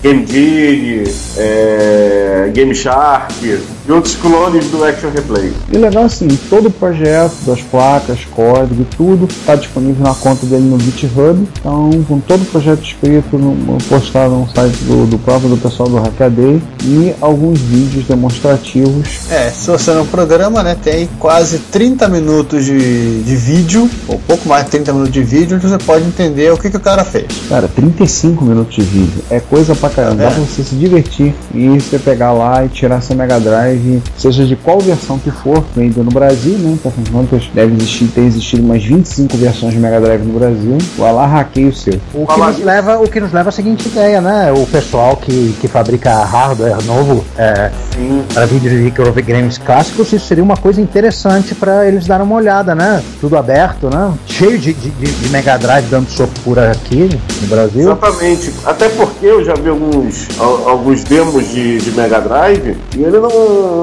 [0.03, 1.05] Game Genie,
[1.37, 3.61] é, Game Shark
[3.91, 5.53] e outros clones do Action Replay.
[5.73, 10.47] E legal assim, todo o projeto das placas, código e tudo está disponível na conta
[10.47, 11.49] dele no GitHub.
[11.59, 13.37] Então, com todo o projeto escrito,
[13.89, 19.29] postado no site do, do próprio do pessoal do Hackaday e alguns vídeos demonstrativos.
[19.29, 24.49] É, se você não programa, né, tem quase 30 minutos de, de vídeo, ou pouco
[24.49, 27.05] mais de 30 minutos de vídeo, onde você pode entender o que, que o cara
[27.05, 27.27] fez.
[27.49, 30.23] Cara, 35 minutos de vídeo é coisa pra caramba.
[30.23, 30.27] É.
[30.27, 33.80] Dá pra você se divertir e você pegar lá e tirar seu Mega Drive,
[34.17, 36.77] seja de qual versão que for, ainda no Brasil, né?
[36.83, 40.79] Tá com contas, deve existir, ter existido umas 25 versões de Mega Drive no Brasil.
[40.99, 41.95] Vai lá, hackeia o seu.
[42.15, 44.53] O que, nos leva, o que nos leva à seguinte ideia, né?
[44.53, 47.71] O pessoal que, que fabrica hardware novo é,
[48.35, 52.75] para vídeos de microgames clássicos, isso seria uma coisa interessante para eles darem uma olhada,
[52.75, 53.03] né?
[53.21, 54.13] Tudo aberto, né?
[54.27, 57.09] Cheio de, de, de- Mega Drive dando soco por aqui
[57.43, 57.83] no Brasil.
[57.83, 58.53] Exatamente.
[58.65, 63.19] Até porque eu já vi alguns, al- alguns demos de, de Mega Drive e ele
[63.19, 63.31] não,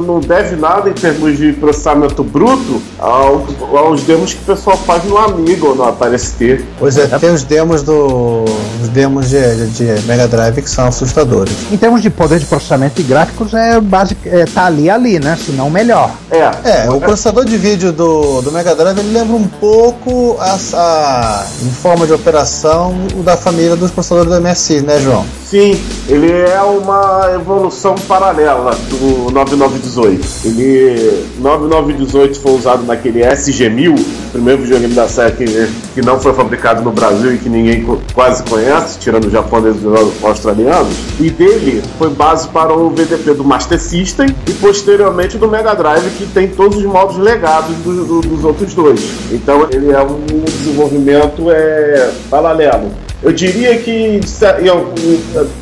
[0.01, 3.45] não deve nada em termos de processamento bruto ao-
[3.77, 6.63] aos demos que o pessoal faz no Amiga ou no Atari ST.
[6.79, 8.45] Pois é, tem os demos do.
[8.81, 11.53] os demos de, de, de Mega Drive que são assustadores.
[11.71, 15.37] Em termos de poder de processamento e gráficos, é, basic, é tá ali ali, né?
[15.43, 16.11] Se não melhor.
[16.31, 20.57] É, É, o processador de vídeo do, do Mega Drive ele lembra um pouco a,
[20.73, 25.25] a- em forma de operação o da família dos processadores do MSI, né, João?
[25.45, 29.31] Sim, ele é uma evolução paralela do
[29.69, 30.27] 9918.
[30.45, 33.99] Ele 9918 foi usado naquele SG-1000,
[34.31, 37.99] primeiro videogame da série que, que não foi fabricado no Brasil e que ninguém co-
[38.13, 40.93] quase conhece, tirando os japoneses e os australianos.
[41.19, 46.09] E dele foi base para o VDP do Master System e posteriormente do Mega Drive,
[46.17, 48.99] que tem todos os modos legados do- do- dos outros dois.
[49.31, 52.91] Então ele é um desenvolvimento é, paralelo.
[53.23, 54.19] Eu diria que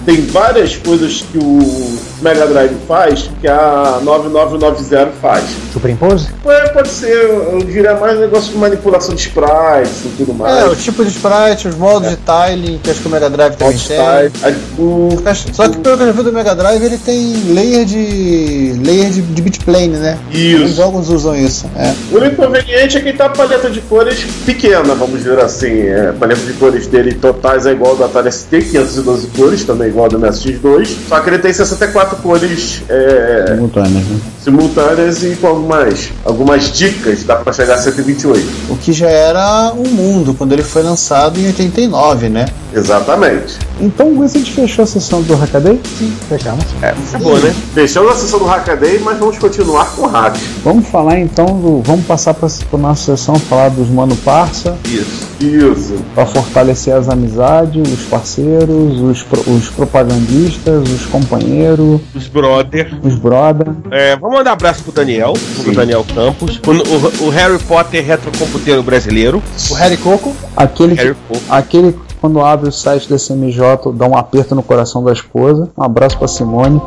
[0.06, 5.44] tem várias coisas que o Mega Drive faz que a 9990 faz.
[5.74, 6.28] Superimpose?
[6.46, 10.64] Ué, pode ser, eu diria mais negócio de manipulação de sprites e tudo mais.
[10.64, 13.56] É, o tipo de sprite, os modos de tiling, que acho que o Mega Drive
[13.56, 13.98] também tem.
[13.98, 15.10] tiling, o-
[15.54, 18.80] Só que pelo que eu já vi do Mega Drive, ele tem layer de.
[18.86, 20.18] layer de, de bitplane, né?
[20.32, 20.64] Isso.
[20.64, 21.66] Os jogos usam isso.
[21.78, 21.94] É.
[22.12, 25.82] O único inconveniente é que tá a paleta de cores pequena, vamos dizer assim.
[25.88, 29.64] É, a paleta de cores dele totais é igual ao do Atari ST, 512 cores,
[29.64, 30.88] também igual ao do MSX2.
[31.10, 34.20] Só que ele tem 64 cores é, Simultâneas, né?
[34.46, 38.48] simultâneas e com algumas, algumas dicas, dá pra chegar a 128.
[38.70, 42.46] O que já era um mundo quando ele foi lançado em 89, né?
[42.72, 43.58] Exatamente.
[43.80, 45.80] Então, Gus, a gente fechou a sessão do Hackaday?
[45.98, 46.64] Sim, fechamos.
[46.82, 47.56] É, acabou, né?
[47.74, 50.36] Fechamos a sessão do Hackaday, mas vamos continuar com o hack.
[50.64, 51.82] Vamos falar então do.
[51.82, 54.78] Vamos passar para a nossa sessão falar dos Mano Parça.
[54.86, 55.26] Isso.
[55.40, 55.96] Isso.
[56.14, 62.98] Para fortalecer as amizades, os parceiros, os, os propagandistas, os companheiros, Os brother.
[63.04, 63.68] os brother.
[63.92, 65.34] É, vamos mandar um abraço pro Daniel,
[65.64, 69.42] pro Daniel Campos, o, o- o Harry Potter retrocomputeiro brasileiro.
[69.70, 70.36] O Harry Coco.
[70.56, 71.44] Aquele, que, Harry Potter.
[71.50, 75.70] aquele que quando abre o site da CMJ dá um aperto no coração da esposa.
[75.78, 76.82] Um abraço para Simone.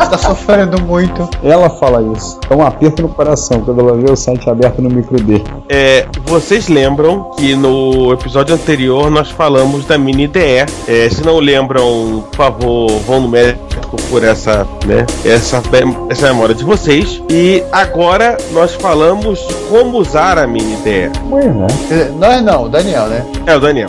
[0.00, 1.28] Está sofrendo muito.
[1.42, 2.38] Ela fala isso.
[2.48, 5.42] Dá um aperto no coração quando ela vê o site aberto no micro D.
[5.68, 10.66] É, vocês lembram que no episódio anterior nós falamos da mini DE.
[10.86, 13.68] É, se não lembram, por favor, vão no médico
[14.10, 15.62] por essa, né, essa,
[16.08, 17.22] essa memória de vocês.
[17.30, 21.10] E agora nós falamos de como usar a mini DE.
[21.28, 22.38] Pois é.
[22.38, 23.24] É não, o Daniel, né?
[23.46, 23.88] É o Daniel.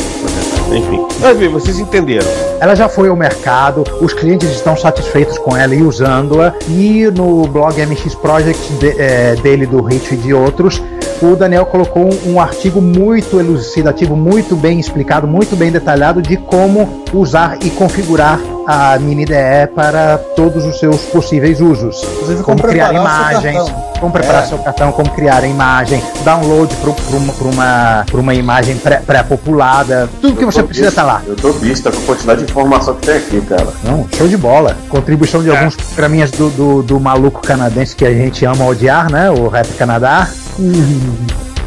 [0.71, 0.99] Enfim,
[1.37, 2.27] bem, vocês entenderam.
[2.59, 6.53] Ela já foi ao mercado, os clientes estão satisfeitos com ela e usando-a.
[6.69, 10.81] E no blog MX Project de- eh, dele, do Rich e de outros,
[11.21, 17.03] o Daniel colocou um artigo muito elucidativo, muito bem explicado, muito bem detalhado de como
[17.13, 18.39] usar e configurar
[18.71, 22.03] a mini DE para todos os seus possíveis usos.
[22.03, 24.45] Inclusive, como como criar imagens, como preparar É.
[24.45, 30.35] seu cartão, como criar a imagem, download para uma, uma, uma imagem pré- pré-populada, tudo
[30.35, 31.21] que você precisa estar lá.
[31.25, 33.67] Eu tô besta com a quantidade de informação que tem aqui, cara.
[33.83, 34.77] Não, show de bola.
[34.87, 39.31] Contribuição de alguns programinhas do, do, do maluco canadense que a gente ama odiar, né?
[39.31, 40.27] O Rap Canadá.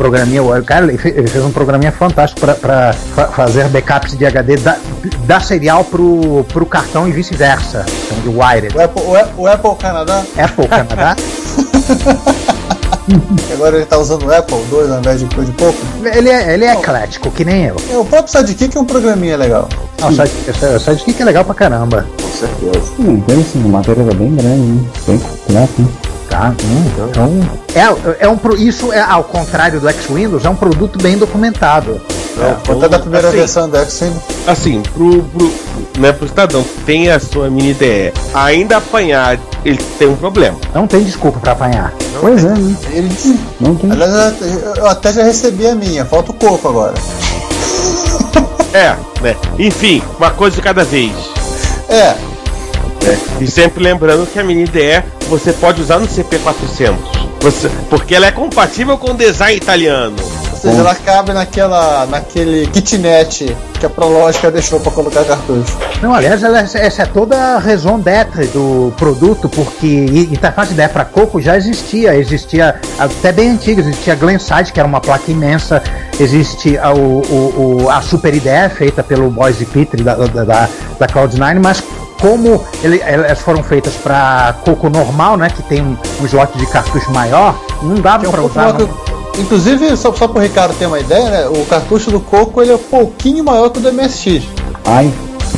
[0.03, 2.93] Programinha, o cara, ele fe- ele fez um programinha fantástico para
[3.37, 4.77] fazer backups de HD da,
[5.27, 7.87] da serial pro, pro cartão e vice-versa.
[8.09, 8.77] Chama de Wired.
[8.77, 11.15] O Apple, o Apple, o Apple Canadá, Apple Canadá.
[13.47, 15.79] que agora ele tá usando o Apple 2 ao invés de coisa de pouco.
[16.13, 17.77] ele, é, ele é eclético, que nem eu.
[17.89, 19.69] É, o próprio Sidekick é um programinha legal.
[20.01, 20.33] Não, o Side-
[20.75, 22.05] o Sidekick é legal pra caramba.
[22.21, 22.93] Com certeza.
[22.99, 24.91] Hum, interessante, a matéria tá bem grande, né?
[25.07, 25.89] Bem completo, né?
[26.43, 26.55] Tá?
[26.65, 27.41] Hum, então,
[27.75, 32.01] é, é um, pro- isso é ao contrário do X-Windows, é um produto bem documentado.
[32.39, 34.03] É, Contar da primeira assim, versão do X
[34.47, 35.53] Assim, pro, pro,
[35.99, 40.57] né, pro cidadão que tem a sua mini DE, ainda apanhar, ele tem um problema.
[40.75, 41.93] Não tem desculpa pra apanhar.
[42.21, 42.77] Pois é, né?
[42.91, 43.93] Ele, Não tem.
[43.93, 46.95] aliás, eu- eu até já recebi a minha, falta o coco agora.
[48.73, 49.37] É, né?
[49.59, 51.13] Enfim, uma coisa de cada vez.
[51.89, 52.15] É,
[53.41, 56.95] E sempre lembrando que a mini IDE você pode usar no CP400.
[57.41, 60.15] Você, porque ela é compatível com o design italiano.
[60.53, 65.77] Ou seja, ela cabe naquela, naquele kitnet que a Prológica deixou para colocar cartucho.
[66.01, 69.89] Não, aliás, ela- essa é toda a raison d'être do produto, porque
[70.31, 74.87] interface IDE para Coco já existia, existia até bem antiga, existia a Glenside, que era
[74.87, 75.83] uma placa imensa,
[76.21, 80.69] existe a, o, o- o- a Super IDE, feita pelo Boise Petri da, da, da,
[80.97, 81.83] da Cloud9, mas
[82.23, 86.65] como ele- elas foram feitas para Coco normal, né, que tem um, um slot de
[86.67, 88.73] cartucho maior, não dava para usar.
[88.73, 88.89] maior
[89.39, 92.71] Inclusive, só, só para o Ricardo ter uma ideia, né, o cartucho do Coco ele
[92.71, 94.45] é um pouquinho maior que o do MSX.
[94.85, 95.13] Ai.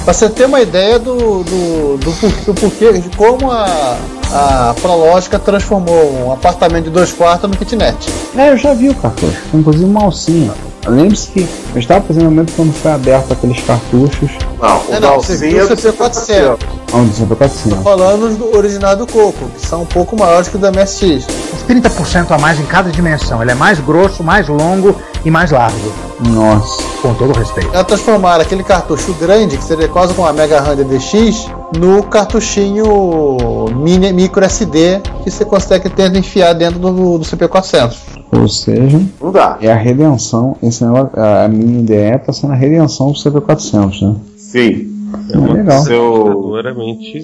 [0.05, 3.97] Pra você ter uma ideia do, do, do, do porquê, de como a,
[4.33, 7.97] a Prológica transformou um apartamento de dois quartos no kitnet.
[8.37, 9.39] É, eu já vi o cartucho.
[9.53, 10.53] Inclusive uma alcinha.
[10.87, 14.31] Lembre-se que eu estava fazendo o momento quando foi aberto aqueles cartuchos.
[14.65, 16.59] Não, É, não, você viu o CP400.
[16.93, 17.83] Onde você foi 400.
[17.83, 21.27] Falando do original do Coco, que são um pouco maiores que o do MSX.
[21.53, 23.43] Uns 30% a mais em cada dimensão.
[23.43, 24.95] Ele é mais grosso, mais longo
[25.25, 25.93] e mais largo.
[26.31, 26.83] Nossa.
[27.03, 27.69] Com todo respeito.
[27.75, 32.87] Ela transformaram aquele cartucho grande, que seria quase como uma Mega RAM DDX, no cartuchinho
[33.77, 37.97] mini, micro SD que você consegue ter enfiar dentro do, do CP400.
[38.33, 39.59] Ou seja, Não dá.
[39.61, 40.57] é a redenção.
[40.63, 44.15] Esse negócio, a minha ideia está sendo a redenção do CV400, né?
[44.55, 44.94] Sim.
[45.31, 45.83] É legal.
[45.83, 46.55] Seu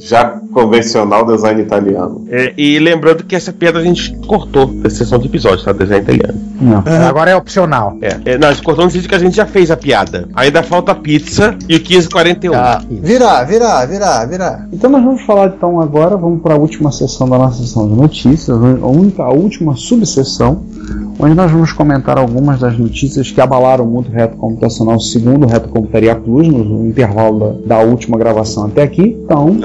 [0.01, 2.25] já convencional design italiano.
[2.29, 5.73] É, e lembrando que essa piada a gente cortou da sessão de episódios, tá?
[5.73, 6.41] Design italiano.
[6.61, 6.85] Não.
[7.09, 7.97] Agora é opcional.
[8.03, 10.29] É, é, não, a gente cortou no sentido que a gente já fez a piada.
[10.35, 12.55] Ainda falta a pizza e o 1541.
[12.55, 14.69] Ah, virar, virar, virar, virar.
[14.73, 17.95] Então nós vamos falar então agora, vamos para a última sessão da nossa sessão de
[17.95, 20.63] notícias, a única, a última subseção,
[21.19, 25.49] onde nós vamos comentar algumas das notícias que abalaram muito o reto computacional segundo o
[25.49, 29.17] Reto Computaria Plus, no intervalo da, da última gravação até aqui.
[29.25, 29.57] Então,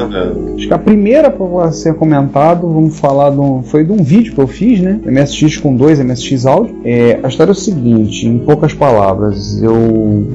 [0.55, 4.39] acho que a primeira para ser comentado, vamos falar um, foi de um vídeo que
[4.39, 4.99] eu fiz, né?
[5.05, 6.75] MSX com dois MSX áudio.
[6.83, 9.73] É, a história é o seguinte, em poucas palavras, eu,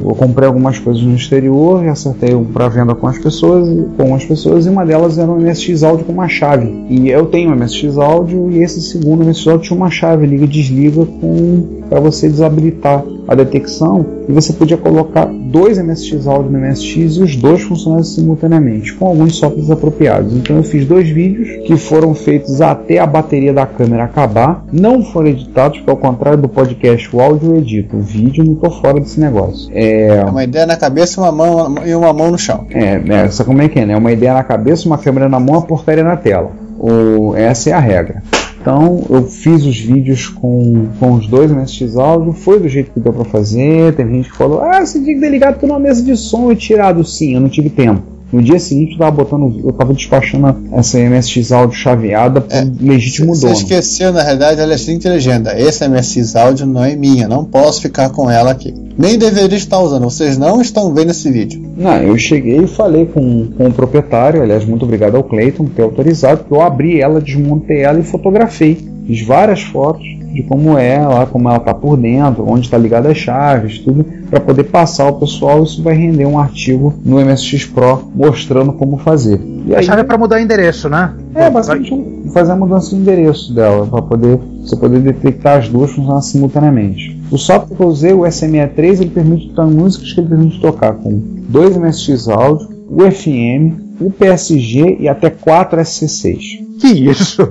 [0.03, 4.15] eu comprei algumas coisas no exterior e acertei um para venda com as pessoas, com
[4.15, 6.71] as pessoas, e uma delas era um MSX áudio com uma chave.
[6.89, 10.45] E eu tenho um MSX áudio e esse segundo MSX áudio tinha uma chave liga
[10.45, 16.51] e desliga com para você desabilitar a detecção e você podia colocar dois MSX áudio
[16.51, 20.35] no MSX e os dois funcionarem simultaneamente, com alguns softwares apropriados.
[20.35, 25.03] Então eu fiz dois vídeos que foram feitos até a bateria da câmera acabar, não
[25.03, 28.71] foram editados, porque ao contrário do podcast, o áudio eu edito, o vídeo não tô
[28.71, 29.71] fora desse negócio.
[29.73, 32.67] É, É uma ideia na cabeça uma mão, e uma mão no chão.
[32.71, 33.97] é, é, essa como é que é, né?
[33.97, 36.51] Uma ideia na cabeça, uma câmera na mão, a portaria na tela.
[36.79, 38.23] O, essa é a regra.
[38.61, 43.01] Então eu fiz os vídeos com, com os dois MSX áudio, foi do jeito que
[43.01, 43.95] deu pra fazer.
[43.95, 46.53] Teve gente que falou: Ah, você tinha que ter ligado tudo na mesa de som
[46.53, 47.03] e tirado.
[47.03, 48.20] Sim, eu não tive tempo.
[48.33, 53.35] No dia seguinte eu tava botando, eu tava despachando essa MSX áudio chaveada pro legítimo
[53.35, 53.59] Você dono.
[53.59, 55.59] esqueceu, na realidade, ela é seguinte legenda.
[55.59, 58.73] Esse MSX áudio não é minha, não posso ficar com ela aqui.
[58.97, 61.61] Nem deveria estar usando, vocês não estão vendo esse vídeo.
[61.77, 65.75] Não, eu cheguei e falei com, com o proprietário, aliás, muito obrigado ao Clayton por
[65.75, 68.79] ter autorizado, que eu abri ela, desmontei ela e fotografei.
[69.07, 73.09] Fiz várias fotos de como é lá, como ela tá por dentro, onde está ligada
[73.11, 75.63] as chaves, tudo, para poder passar ao pessoal.
[75.65, 79.41] Isso vai render um artigo no MSX Pro mostrando como fazer.
[79.67, 81.13] E A aí, chave é para mudar o endereço, né?
[81.35, 85.69] é basicamente um- fazer a mudança de endereço dela, para poder você poder detectar as
[85.69, 87.19] duas funcionando simultaneamente.
[87.31, 90.93] O software que eu usei, o SM3, ele permite tocar músicas que ele permite tocar
[90.95, 96.39] com dois MSX áudio, o FM, o PSG e até quatro SC6.
[96.81, 97.43] Que isso?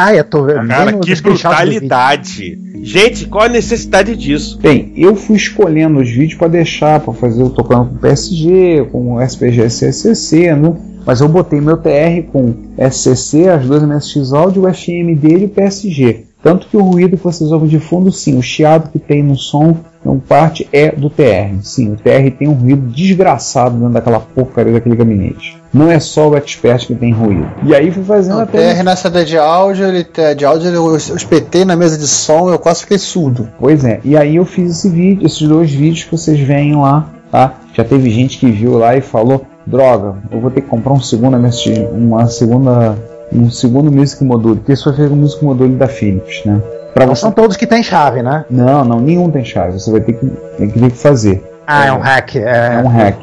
[0.00, 0.68] Ah, eu tô vendo.
[0.68, 2.56] Cara, que brutalidade.
[2.84, 4.56] Gente, qual a necessidade disso?
[4.62, 9.14] Bem, eu fui escolhendo os vídeos para deixar, para fazer eu tocando com PSG, com
[9.14, 10.72] o SPG SCC, né?
[11.04, 15.46] mas eu botei meu TR com SCC, as duas MSX áudio, o FM dele e
[15.46, 16.26] o PSG.
[16.44, 19.34] Tanto que o ruído que vocês ouvem de fundo, sim, o chiado que tem no
[19.34, 21.60] som, não parte é do TR.
[21.62, 25.57] Sim, o TR tem um ruído desgraçado dentro daquela porcaria daquele gabinete.
[25.72, 27.46] Não é só o Expert que tem ruído.
[27.62, 28.74] E aí fui fazendo Não, até.
[28.74, 30.06] TR na CD de áudio, ele,
[30.36, 33.48] de áudio, ele- eu espetei na mesa de som, eu quase fiquei surdo.
[33.60, 37.06] Pois é, e aí eu fiz esse vídeo, esses dois vídeos que vocês veem lá,
[37.30, 37.52] tá?
[37.74, 41.00] Já teve gente que viu lá e falou, droga, eu vou ter que comprar um
[41.00, 42.96] segundo uma segunda,
[43.30, 46.62] um segundo Music Module, porque isso vai ser o Music Module da Philips, né?
[46.94, 47.20] Pra Não você...
[47.20, 48.46] são todos que tem chave, né?
[48.50, 51.44] Não, não, nenhum tem chave, você vai ter que, tem que ver o que fazer.
[51.66, 52.36] Ah, é um hack.
[52.36, 53.18] É É, um hack.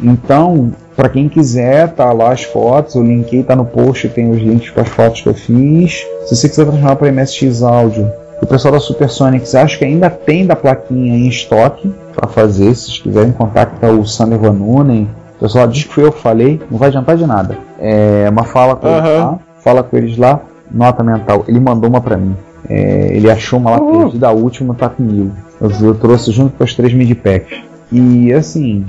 [0.00, 4.38] Então, para quem quiser, tá lá as fotos, eu linkei, tá no post, tem os
[4.38, 6.04] links com as fotos que eu fiz.
[6.26, 8.10] Se você quiser transformar para MSX áudio,
[8.42, 12.74] o pessoal da Supersonics acho que ainda tem da plaquinha em estoque para fazer.
[12.74, 16.20] Se vocês quiserem contactar o Sander Van Nunen, o pessoal diz que foi eu que
[16.20, 17.56] falei, não vai adiantar de nada.
[17.78, 21.44] É uma fala com eles lá, fala com eles lá, nota mental.
[21.46, 22.34] Ele mandou uma pra mim.
[22.68, 25.30] É, ele achou uma lá perdida, a última tá comigo.
[25.60, 27.56] Eu, eu trouxe junto com as três midpacks.
[27.92, 28.84] E assim,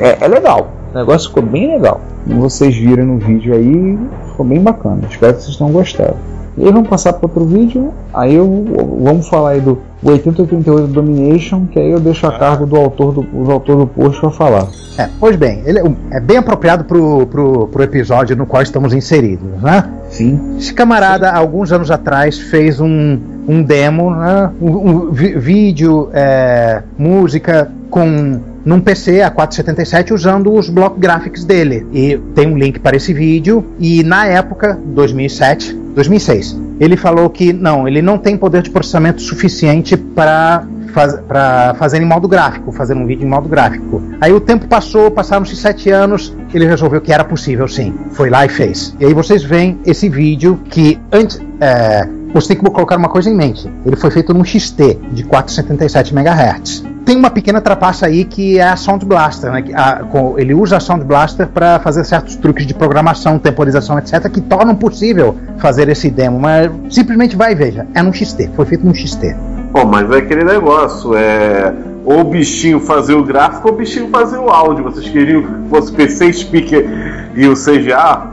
[0.00, 0.81] é, é legal.
[0.94, 2.00] O negócio ficou bem legal.
[2.26, 5.00] Como vocês viram no vídeo aí, ficou bem bacana.
[5.10, 6.16] Espero que vocês tenham gostado.
[6.56, 7.92] E aí vamos passar para outro vídeo.
[8.12, 8.64] Aí eu
[9.00, 13.22] vamos falar aí do 8088 Domination, que aí eu deixo a cargo do autor do,
[13.22, 14.68] do autor do post para falar.
[14.98, 18.92] É, pois bem, ele é- é bem apropriado pro, pro, pro episódio no qual estamos
[18.92, 19.90] inseridos, né?
[20.10, 20.58] Sim.
[20.58, 23.18] Esse camarada, alguns anos atrás, fez um,
[23.48, 24.50] um demo, né?
[24.60, 31.86] um, um vídeo, é, música com num PC A477 usando os block graphics dele.
[31.92, 33.64] E tem um link para esse vídeo.
[33.78, 39.20] E na época, 2007, 2006, ele falou que não, ele não tem poder de processamento
[39.20, 44.02] suficiente para faz, para fazer em modo gráfico, fazer um vídeo em modo gráfico.
[44.20, 47.92] Aí o tempo passou, passaram-se sete anos, ele resolveu que era possível sim.
[48.12, 48.94] Foi lá e fez.
[49.00, 51.40] E aí vocês veem esse vídeo que antes.
[51.60, 53.70] É, você tem que colocar uma coisa em mente.
[53.84, 56.84] Ele foi feito num XT de 477 MHz.
[57.04, 59.64] Tem uma pequena trapaça aí que é a Sound Blaster, né?
[59.74, 64.28] a- com- ele usa a Sound Blaster para fazer certos truques de programação, temporização, etc.,
[64.30, 66.38] que tornam possível fazer esse demo.
[66.38, 67.86] Mas simplesmente vai e veja.
[67.92, 69.34] É num XT, foi feito num XT.
[69.72, 71.72] Pô, mas é aquele negócio, é.
[72.04, 74.84] Ou o bichinho fazer o gráfico ou o bichinho fazer o áudio.
[74.84, 78.26] Vocês queriam que fosse PC Speaker e o CGA?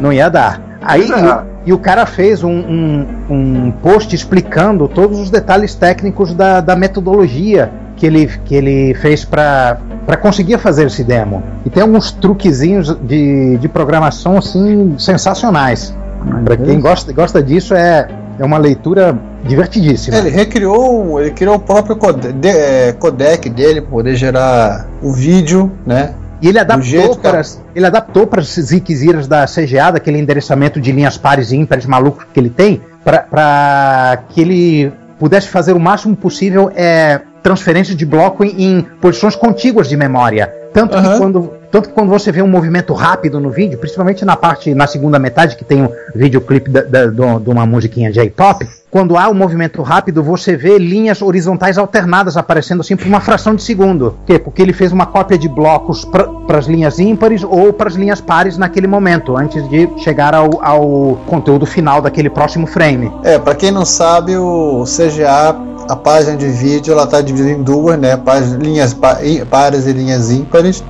[0.00, 0.60] Não ia dar.
[0.82, 1.55] Aí é.
[1.66, 6.74] E, o- cara fez um, um- um post explicando todos os detalhes técnicos da, da
[6.76, 9.78] metodologia que ele, que ele fez para
[10.20, 11.42] conseguir fazer esse demo.
[11.64, 15.94] E tem alguns truquezinhos de, de programação assim sensacionais.
[16.44, 20.16] Para quem gosta, gosta disso é, é uma leitura divertidíssima.
[20.18, 21.96] Ele recriou, ele criou o próprio
[22.32, 26.10] de- é, codec dele para poder gerar o vídeo, né?
[26.40, 27.42] E ele adaptou que para
[27.74, 32.26] ele adaptou para as ziqueziras da CGA, daquele endereçamento de linhas pares e ímpares maluco
[32.32, 38.44] que ele tem, para que ele pudesse fazer o máximo possível é, transferência de bloco
[38.44, 40.52] em, em posições contíguas de memória.
[40.72, 44.34] Tanto que quando tanto que quando você vê um movimento rápido no vídeo, principalmente na
[44.34, 49.34] parte na segunda metade que tem o videoclipe de uma musiquinha J-pop, quando há um
[49.34, 54.12] movimento rápido, você vê linhas horizontais alternadas aparecendo assim por uma fração de segundo.
[54.12, 54.38] Por quê?
[54.38, 58.22] Porque ele fez uma cópia de blocos para as linhas ímpares ou para as linhas
[58.22, 63.12] pares naquele momento, antes de chegar ao, ao conteúdo final daquele próximo frame.
[63.22, 65.54] É, para quem não sabe, o CGA,
[65.88, 68.16] a página de vídeo, ela tá dividida em duas, né?
[68.16, 68.96] Páginas, linhas
[69.48, 70.82] pares e linhas ímpares.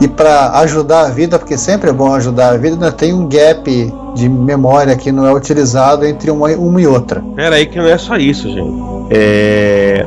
[0.00, 3.28] E para ajudar a vida, porque sempre é bom ajudar a vida, né, tem um
[3.28, 7.22] gap de memória que não é utilizado entre uma, uma e outra.
[7.34, 8.80] Pera aí que não é só isso, gente.
[9.10, 10.06] É,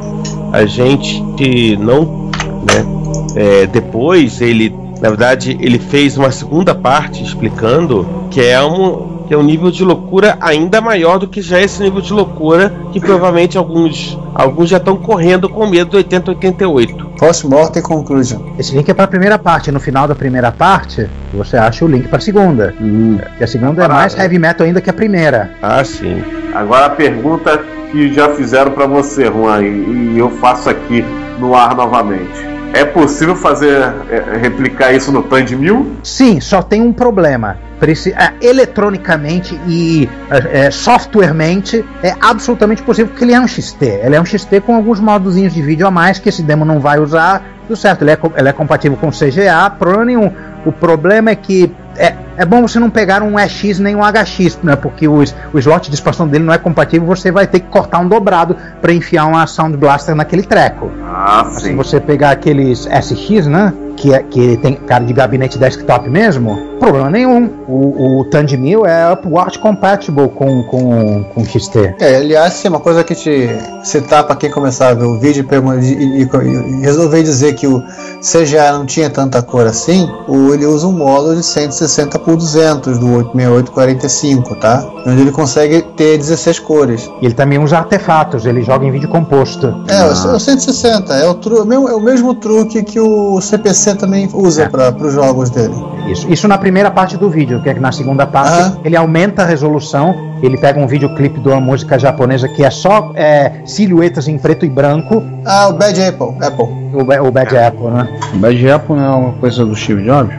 [0.53, 2.29] a gente não,
[2.65, 2.85] né?
[3.35, 9.35] é, depois ele, na verdade, ele fez uma segunda parte explicando que é um que
[9.35, 12.73] é um nível de loucura ainda maior do que já é esse nível de loucura
[12.91, 17.11] que provavelmente alguns alguns já estão correndo com medo do 8088.
[17.17, 18.41] Post-mortem conclusion.
[18.59, 19.71] Esse link é para a primeira parte.
[19.71, 22.75] No final da primeira parte, você acha o link para a segunda.
[23.37, 25.51] Que a segunda é mais heavy metal ainda que a primeira.
[25.61, 26.21] Ah, sim.
[26.53, 27.57] Agora a pergunta
[27.89, 31.05] que já fizeram pra você, Juan, e, e eu faço aqui
[31.39, 32.50] no ar novamente.
[32.73, 33.77] É possível fazer
[34.09, 35.97] é, replicar isso no Tand 1000?
[36.03, 37.57] Sim, só tem um problema.
[37.79, 43.85] Preci- é, eletronicamente e é, é, softwaremente é absolutamente possível porque ele é um XT.
[44.03, 46.79] Ele é um XT com alguns modozinhos de vídeo a mais que esse demo não
[46.79, 47.43] vai usar.
[47.67, 50.31] Tudo certo, ele é, ele é compatível com CGA, problema nenhum.
[50.65, 54.59] O problema é que é, é bom você não pegar um EX nem um HX,
[54.63, 54.75] né?
[54.75, 57.67] Porque o, s- o slot de expansão dele não é compatível, você vai ter que
[57.67, 60.91] cortar um dobrado para enfiar uma Sound Blaster naquele treco.
[61.03, 63.73] Ah, Se você pegar aqueles SX, né?
[64.01, 67.47] Que, é, que tem cara de gabinete desktop mesmo, problema nenhum.
[67.67, 71.95] O, o Tand 1000 é upward compatible com, com, com XT.
[71.99, 73.47] É, aliás, sim, uma coisa que te
[73.83, 77.83] citar para quem começar a ver o vídeo e e, e- resolver dizer que o
[78.21, 82.97] CGA não tinha tanta cor assim, o, ele usa um módulo de 160 por 200
[82.97, 84.83] do 86845, tá?
[85.05, 87.09] Onde ele consegue ter 16 cores.
[87.21, 89.67] E ele também usa artefatos, ele joga em vídeo composto.
[89.87, 94.29] É, o, o 160 é o, tru, é o mesmo truque que o CPC também
[94.33, 95.73] usa para os jogos dele.
[96.09, 99.43] Isso, isso na primeira parte do vídeo, que é que na segunda parte ele aumenta
[99.43, 104.27] a resolução, ele pega um videoclipe de uma música japonesa que é só é, silhuetas
[104.27, 105.23] em preto e branco.
[105.45, 106.35] Ah, o Bad Apple.
[106.41, 106.65] Apple.
[106.93, 108.19] O, o Bad Apple, né?
[108.33, 110.35] O Bad Apple não é uma coisa do Steve Jobs?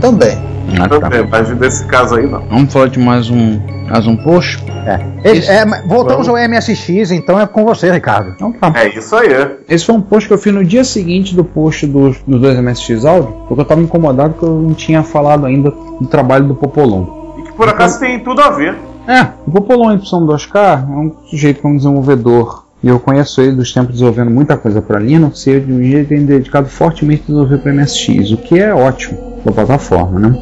[0.00, 0.36] Também.
[0.80, 1.00] Ah, tá.
[1.00, 2.42] Também, mas nesse caso aí não.
[2.50, 3.60] Vamos falar de mais um
[3.92, 4.58] Mais um post?
[4.86, 5.30] É.
[5.32, 8.32] Esse- é, voltamos ao MSX, então é com você, Ricardo.
[8.34, 8.72] Então tá.
[8.74, 9.28] É isso aí.
[9.68, 12.58] Esse foi um post que eu fiz no dia seguinte do post dos, dos dois
[12.58, 16.54] MSX áudio, porque eu tava incomodado que eu não tinha falado ainda do trabalho do
[16.54, 17.34] Popolon.
[17.38, 18.74] E que por acaso tem tudo a ver.
[19.06, 23.52] É, o Popolon Y2K é um sujeito que é um desenvolvedor, e eu conheço ele
[23.52, 27.24] dos tempos desenvolvendo muita coisa para Linux, e ele de um dia tem dedicado fortemente
[27.24, 30.34] a desenvolver para MSX, o que é ótimo para plataforma, né?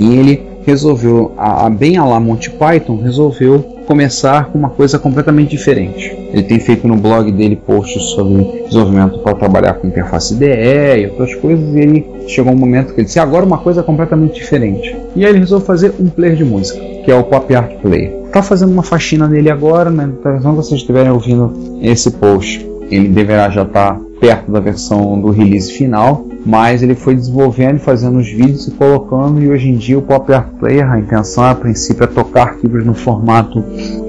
[0.00, 4.98] E ele resolveu, a, a bem a lá Monty Python, resolveu começar com uma coisa
[4.98, 6.10] completamente diferente.
[6.32, 11.06] Ele tem feito no blog dele posts sobre desenvolvimento para trabalhar com interface IDE e
[11.06, 14.96] outras coisas, e ele chegou um momento que ele disse, agora uma coisa completamente diferente.
[15.14, 18.12] E aí ele resolveu fazer um player de música, que é o Pop Art Player.
[18.32, 20.10] Tá fazendo uma faxina nele agora, né?
[20.18, 25.30] Então, Quando vocês estiverem ouvindo esse post, ele deverá já estar perto da versão do
[25.30, 29.76] release final, mas ele foi desenvolvendo, e fazendo os vídeos e colocando, e hoje em
[29.76, 33.62] dia o Pop Art Player, a intenção a princípio é tocar arquivos no formato.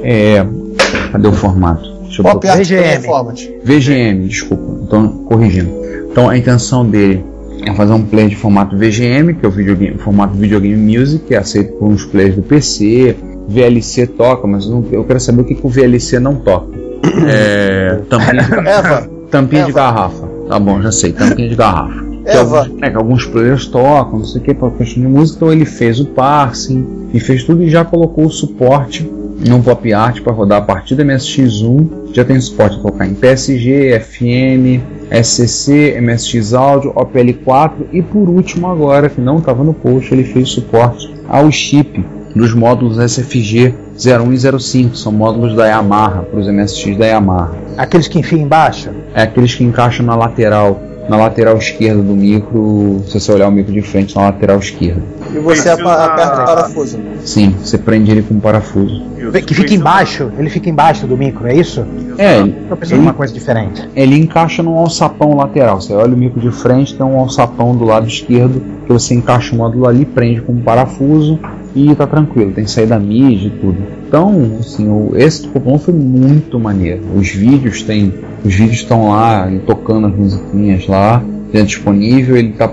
[0.04, 0.46] É,
[1.12, 1.84] cadê o formato?
[2.04, 2.48] Deixa eu Pop.
[2.48, 3.42] Art Player Format.
[3.64, 5.70] VGM, desculpa, então corrigindo.
[6.12, 7.24] Então a intenção dele
[7.66, 11.34] é fazer um player de formato VGM, que é o videogame, formato videogame music, que
[11.36, 13.16] é aceito por uns players do PC.
[13.48, 16.68] VLC toca, mas eu, não- eu quero saber o que, que o VLC não toca.
[17.28, 19.10] É, tampinha de, Eva.
[19.32, 20.28] tampinha de garrafa.
[20.48, 22.05] Tá bom, já sei, tampinha de garrafa.
[22.26, 22.60] Que Eva.
[22.60, 25.54] alguns, é, que alguns players tocam, não sei o que, para questão de música, então
[25.54, 29.10] ele fez o parsing e fez tudo e já colocou o suporte
[29.48, 32.14] no Pop Art para rodar a partir do MSX1.
[32.14, 34.82] Já tem suporte para tocar em PSG, FM,
[35.12, 40.50] SCC, MSX Audio, OPL4 e por último agora, que não estava no post, ele fez
[40.50, 42.04] suporte ao chip
[42.36, 47.56] dos módulos SFG 01 e 05, são módulos da Yamaha, para os MSX da Yamaha.
[47.78, 48.90] Aqueles que enfiam embaixo?
[49.14, 53.52] É aqueles que encaixam na lateral, na lateral esquerda do micro, se você olhar o
[53.52, 55.02] micro de frente, na lateral esquerda.
[55.34, 57.00] E você aperta o parafuso.
[57.24, 59.04] Sim, você prende ele com um parafuso.
[59.46, 61.86] Que fica embaixo, ele fica embaixo do micro, é isso?
[62.18, 63.88] É, Tô pensando ele- uma coisa diferente.
[63.96, 65.82] Ele encaixa num alçapão lateral.
[65.82, 69.54] Você olha o micro de frente, tem um alçapão do lado esquerdo que você encaixa
[69.54, 71.40] o módulo ali, prende com um parafuso
[71.76, 72.52] e tá tranquilo.
[72.52, 73.78] Tem saída MIDI e tudo.
[74.08, 77.02] Então, assim, o, esse do Copom foi muito maneiro.
[77.16, 81.22] Os vídeos tem, os vídeos estão lá, ele tocando as musiquinhas lá.
[81.54, 82.70] É disponível, ele tá,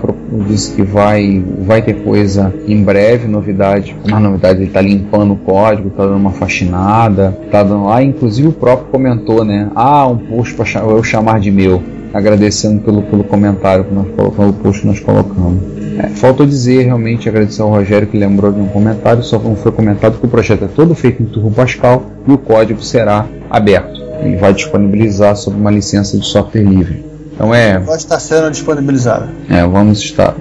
[0.47, 3.95] disse que vai, vai ter coisa em breve, novidade.
[4.05, 8.49] Uma novidade, ele tá limpando o código, tá dando uma faxinada, tá dando lá, inclusive
[8.49, 9.69] o próprio comentou, né?
[9.73, 11.81] Ah, um post para eu chamar de meu,
[12.13, 15.82] agradecendo pelo, pelo comentário que nós colocamos, o post que nós colocamos.
[15.99, 19.71] É, faltou dizer realmente agradecer ao Rogério que lembrou de um comentário, só não foi
[19.71, 24.01] comentado que o projeto é todo feito em Turbo Pascal e o código será aberto.
[24.21, 27.03] Ele vai disponibilizar sob uma licença de software livre.
[27.35, 29.27] Então é, Pode estar sendo disponibilizado.
[29.49, 30.35] é, vamos estar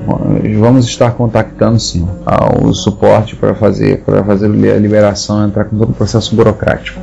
[0.58, 2.06] vamos estar contactando sim
[2.62, 7.00] o suporte para fazer para fazer a liberação entrar com todo o processo burocrático.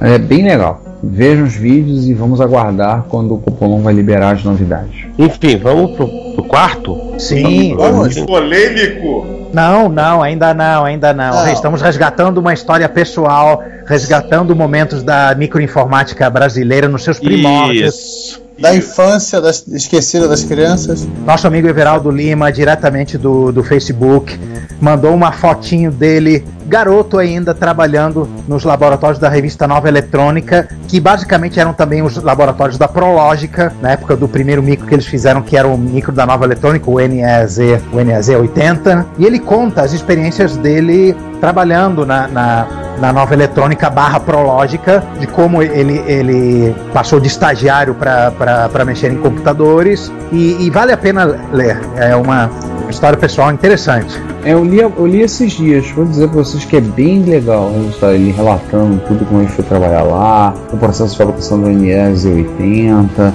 [0.00, 0.80] É bem legal.
[1.02, 5.06] Vejam os vídeos e vamos aguardar quando o Copolon vai liberar as novidades.
[5.18, 6.08] Enfim, vamos pro
[6.52, 7.14] quarto?
[7.18, 7.74] Sim.
[7.76, 8.14] Vamos.
[8.14, 9.48] Polêmico.
[9.54, 11.34] Não, não, ainda não, ainda não.
[11.34, 11.50] Não.
[11.50, 17.94] Estamos resgatando uma história pessoal, resgatando momentos da microinformática brasileira nos seus primórdios.
[17.94, 18.42] Isso.
[18.58, 21.08] Da infância das, esquecida das crianças.
[21.24, 24.38] Nosso amigo Everaldo Lima, diretamente do, do Facebook,
[24.78, 31.60] mandou uma fotinho dele, garoto ainda, trabalhando nos laboratórios da revista Nova Eletrônica, que basicamente
[31.60, 35.54] eram também os laboratórios da Prológica, na época do primeiro micro que eles fizeram, que
[35.54, 37.58] era o micro da Nova Eletrônica, o NEZ,
[37.92, 39.06] o NEZ 80.
[39.18, 42.66] E ele conta as experiências dele trabalhando na, na,
[42.98, 49.18] na Nova Eletrônica barra Prológica, de como ele, ele passou de estagiário para mexer em
[49.18, 50.10] computadores.
[50.32, 51.78] E, e vale a pena ler.
[51.96, 52.48] É uma
[52.92, 54.20] história pessoal interessante.
[54.44, 57.70] É, eu, li, eu li esses dias, vou dizer pra vocês que é bem legal
[57.74, 61.68] a história, ele relatando tudo como ele foi trabalhar lá, o processo de fabricação do
[61.68, 63.34] NES 80,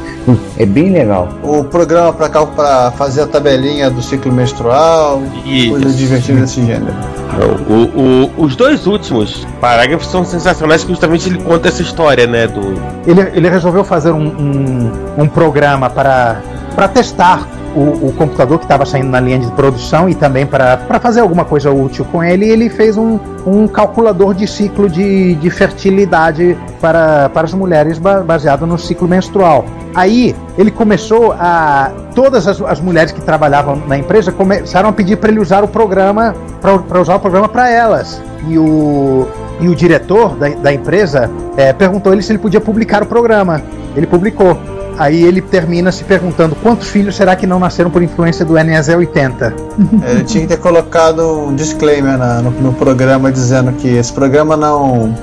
[0.57, 1.29] é bem legal.
[1.43, 5.21] O programa para cá para fazer a tabelinha do ciclo menstrual.
[5.45, 5.71] Isso.
[5.71, 6.93] Coisas divertidas desse gênero.
[7.69, 7.73] O,
[8.41, 12.47] o- os dois últimos parágrafos são sensacionais, que justamente ele conta essa história, né?
[12.47, 12.61] Do,
[13.05, 14.91] Ele, ele resolveu fazer um, um,
[15.23, 16.41] um programa para,
[16.77, 20.77] para testar o, o computador que estava saindo na linha de produção e também para,
[20.99, 22.47] fazer alguma coisa útil com ele.
[22.47, 23.17] Ele fez um,
[23.47, 29.07] um calculador de ciclo de, de fertilidade para, para as mulheres ba- baseado no ciclo
[29.07, 29.65] menstrual.
[29.95, 31.91] Aí ele começou a.
[32.13, 35.67] Todas as, as mulheres que trabalhavam na empresa começaram a pedir para ele usar o
[35.67, 38.21] programa, para usar o programa para elas.
[38.47, 39.27] E o,
[39.59, 41.27] e o diretor da, da empresa
[41.57, 43.63] eh, perguntou ele se ele podia publicar o programa.
[43.95, 44.55] Ele publicou.
[44.97, 48.89] Aí ele termina se perguntando quantos filhos será que não nasceram por influência do NES
[48.89, 49.53] 80?
[50.09, 54.57] Ele tinha que ter colocado um disclaimer na- no, no programa dizendo que esse programa
[54.57, 55.13] não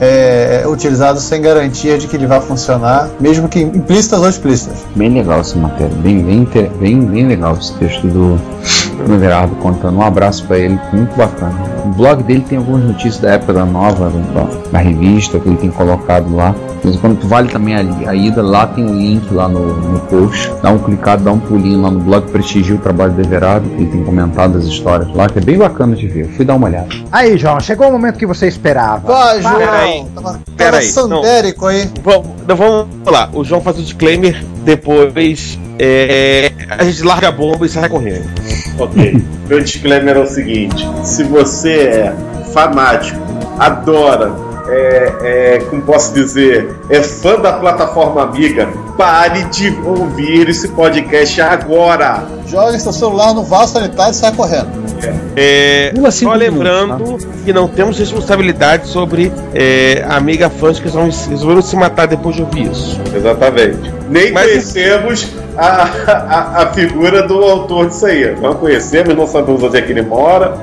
[0.00, 4.76] é, é utilizado sem garantia de que ele vai funcionar, mesmo que implícitas ou explícitas.
[4.94, 8.40] Bem legal essa matéria, bem, bem, bem, bem legal esse texto do
[9.02, 9.98] Everardo contando.
[9.98, 11.54] Um abraço pra ele, muito bacana.
[11.84, 15.56] O blog dele tem algumas notícias da época da nova, da, da revista que ele
[15.56, 16.54] tem colocado lá.
[16.84, 20.50] Mas quando vale também a, a ida, lá tem um link lá no, no post.
[20.62, 23.76] Dá um clicado, dá um pulinho lá no blog, prestigia o trabalho do Everardo, que
[23.76, 26.28] ele tem comentado as histórias lá, que é bem bacana de ver.
[26.28, 26.88] Fui dar uma olhada.
[27.10, 29.12] Aí, João, chegou o momento que você esperava.
[29.12, 29.58] Vai, João!
[29.58, 31.90] Peraí, Tava, peraí, tava sandérico aí.
[32.02, 33.28] Vamos, vamos lá.
[33.32, 38.28] O João faz o disclaimer, depois é, a gente larga a bomba e sai correndo.
[38.78, 39.20] Ok.
[39.48, 42.16] Meu disclaimer é o seguinte: se você é
[42.52, 43.20] fanático,
[43.58, 44.32] adora,
[44.68, 48.68] é, é, como posso dizer, é fã da plataforma amiga,
[48.98, 52.24] pare de ouvir esse podcast agora.
[52.48, 54.68] Joga seu celular no vaso sanitário e sai correndo.
[55.36, 61.76] É, cinco só lembrando que não temos responsabilidade sobre é, amiga fãs que resolveram se
[61.76, 63.00] matar depois de ouvir isso.
[63.14, 63.94] Exatamente.
[64.10, 68.34] Nem Mas- conhecemos a, a, a figura do autor disso aí.
[68.40, 70.58] Não conhecemos, não sabemos onde é que ele mora.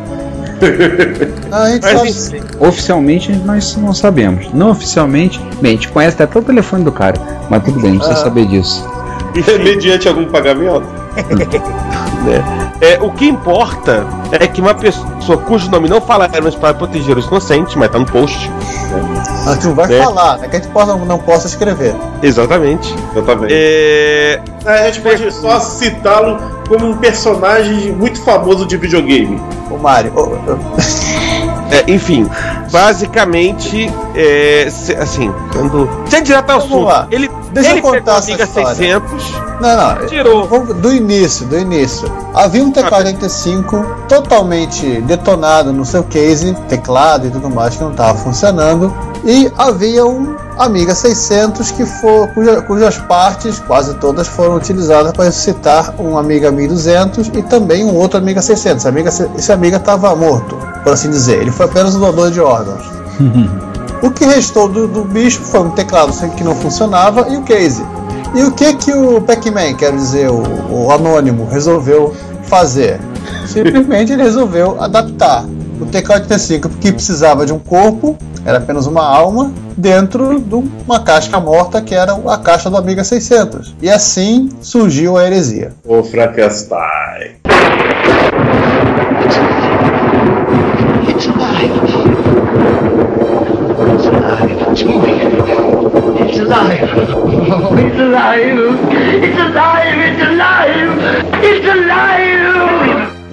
[1.64, 4.52] A gente Mas, sabe- Oficialmente nós não sabemos.
[4.54, 7.16] Não oficialmente, bem, a gente conhece até o telefone do cara,
[7.50, 8.24] mas tudo bem, não precisa Ah.
[8.24, 8.86] saber disso.
[9.34, 10.84] E mediante algum pagamento.
[12.82, 17.26] é, o que importa é que uma pessoa cujo nome não falaremos para proteger os
[17.28, 18.52] inocentes, mas tá no post.
[19.48, 20.04] a gente não vai É.
[20.04, 20.48] falar, né?
[20.48, 21.96] Que a gente possa, não possa escrever.
[22.22, 22.94] Exatamente.
[23.14, 23.54] Exatamente.
[23.54, 26.38] É, A gente pode só citá-lo
[26.68, 29.40] como um personagem muito famoso de videogame.
[29.70, 30.12] O Mário.
[30.16, 30.38] ô, ô,
[31.76, 32.28] é, enfim,
[32.72, 35.90] basicamente, é, se- assim, quando.
[36.10, 37.08] Sem direto ao lá.
[37.12, 38.76] ele, Deixa ele eu contar pegou a essa Amiga história.
[38.76, 39.32] 600,
[39.62, 40.06] Não, não.
[40.08, 40.74] tirou.
[40.76, 42.12] Do início, do início.
[42.34, 48.18] Havia um TK-85 totalmente detonado no seu case, teclado e tudo mais que não estava
[48.18, 48.94] funcionando.
[49.24, 55.26] E havia um Amiga 600 que for, cuja- cujas partes, quase todas, foram utilizadas para
[55.26, 58.78] ressuscitar um Amiga 1200 e também um outro Amiga 600.
[58.84, 61.42] Esse Amiga, esse Amiga estava morto, por assim dizer.
[61.42, 62.86] Ele foi apenas um doador de órgãos.
[64.02, 67.84] O que restou do, do bicho foi um teclado que não funcionava e o case.
[68.36, 72.14] E o que que o Pac-Man, quer dizer, o, o anônimo, resolveu
[72.44, 73.00] fazer?
[73.48, 75.46] Simplesmente ele resolveu adaptar
[75.80, 81.40] o TK-85 que precisava de um corpo, era apenas uma alma, dentro de uma casca
[81.40, 83.76] morta que era a caixa do Amiga 600.
[83.82, 85.74] E assim surgiu a heresia.
[85.84, 87.38] O Frankenstein.
[91.08, 91.72] It's alive.
[93.94, 94.52] It's alive.
[94.72, 95.16] It's moving.
[96.28, 96.72] It's alive.
[96.72, 98.60] Oh, it's alive.
[99.24, 100.00] It's alive.
[100.00, 100.92] It's alive.
[101.44, 102.36] It's alive.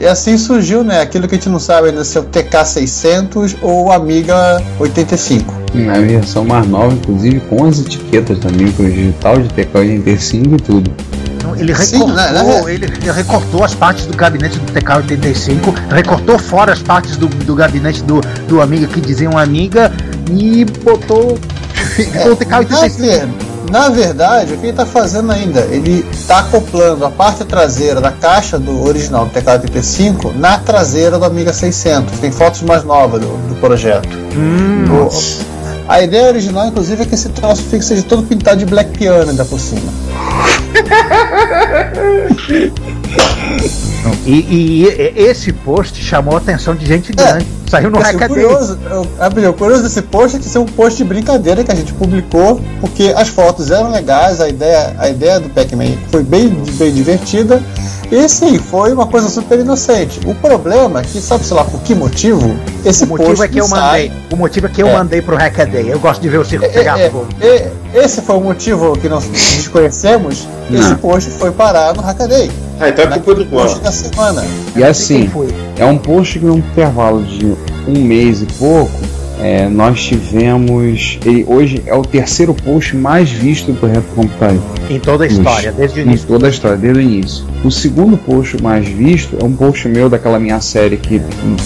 [0.02, 3.56] E assim surgiu, né, aquilo que a gente não sabe ainda se é o TK600
[3.62, 5.54] ou o Amiga 85.
[5.74, 10.56] Na versão mais nova, inclusive, com as etiquetas também, com o digital de TK85 e
[10.60, 10.90] tudo.
[11.36, 12.74] Então, Ele Sim, recortou, né, né?
[12.74, 17.54] ele, ele recortou as partes do gabinete do TK-85, recortou fora as partes do, do
[17.54, 19.92] gabinete do, do Amiga que diziam Amiga
[20.32, 21.38] e botou,
[21.94, 23.51] ficou o na, TK-85.
[23.72, 25.60] Na verdade, o que ele está fazendo ainda?
[25.62, 31.24] Ele está acoplando a parte traseira da caixa do original do TK-85 na traseira do
[31.24, 32.18] Amiga 600.
[32.18, 34.06] Tem fotos mais novas do, do projeto.
[35.08, 35.52] O-
[35.88, 39.30] a ideia original, inclusive, é que esse troço fique seja todo pintado de black piano
[39.30, 39.90] ainda por cima.
[44.26, 47.46] E, e- esse post chamou a atenção de gente grande.
[47.68, 50.66] Saiu no Assim, curioso, eu- Gabriel, o curioso desse post é que isso é um
[50.66, 55.08] post de brincadeira que a gente publicou, porque as fotos eram legais, a ideia, a
[55.08, 57.62] ideia do Pac-Man foi bem, bem divertida,
[58.14, 60.20] e sim, foi uma coisa super inocente.
[60.26, 63.48] O problema é que, sabe, sei lá, por que motivo, esse O motivo post é
[63.48, 64.12] que eu sai- mandei.
[64.30, 64.92] O motivo é que eu É.
[64.92, 65.88] mandei pro Hackaday.
[65.90, 67.26] Eu gosto de ver o circo pegar É, fogo.
[67.40, 70.46] é, esse foi o motivo que nós desconhecemos.
[70.70, 70.96] Esse Não.
[70.96, 72.50] post foi parar no Hackaday.
[72.78, 74.44] Ah, então é culpa do post da semana.
[74.76, 75.30] E assim,
[75.78, 77.46] é um post que num intervalo de
[77.88, 78.90] um mês e pouco,
[79.42, 81.18] é, nós tivemos.
[81.24, 84.60] Ele hoje é o terceiro post mais visto do Retro Computaria.
[84.88, 86.28] Em toda a história, desde o Em início.
[86.28, 87.44] toda a história, desde o início.
[87.64, 91.20] O segundo post mais visto é um post meu daquela minha série que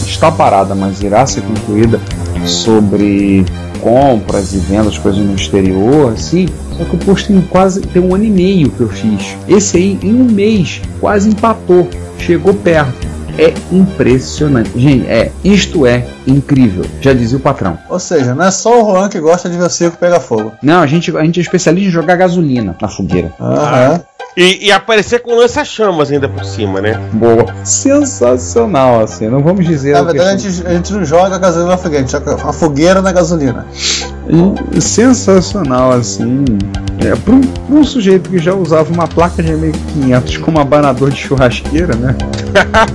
[0.07, 2.01] está parada, mas irá ser concluída
[2.47, 3.45] sobre
[3.81, 6.49] compras e vendas, coisas no exterior, assim.
[6.77, 9.37] Só que o post tem quase tem um ano e meio que eu fiz.
[9.49, 11.89] Esse aí, em um mês, quase empatou,
[12.19, 13.07] chegou perto.
[13.39, 14.71] É impressionante.
[14.79, 16.85] Gente, é, isto é incrível.
[17.01, 17.79] Já dizia o patrão.
[17.89, 20.53] Ou seja, não é só o Juan que gosta de ver o circo pegar fogo.
[20.63, 23.33] Não, a gente, a gente é especialista em jogar gasolina na fogueira.
[23.41, 24.01] Aham.
[24.37, 27.01] E, e aparecer com lança-chamas ainda por cima, né?
[27.15, 27.47] Boa.
[27.65, 29.29] Sensacional, assim.
[29.29, 29.95] Não vamos dizer.
[29.95, 32.13] Na a verdade, a questão- gente, a gente não joga gasolina na fogueira, a gente
[32.13, 33.67] joga a fogueira na gasolina.
[34.75, 36.45] E sensacional, assim.
[37.01, 41.11] É, para um, pra um sujeito que já usava uma placa de 1500 como abanador
[41.11, 42.15] de churrasqueira, né?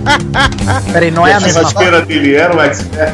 [0.93, 3.13] Peraí, não é E a mesma churrasqueira dele era um expert.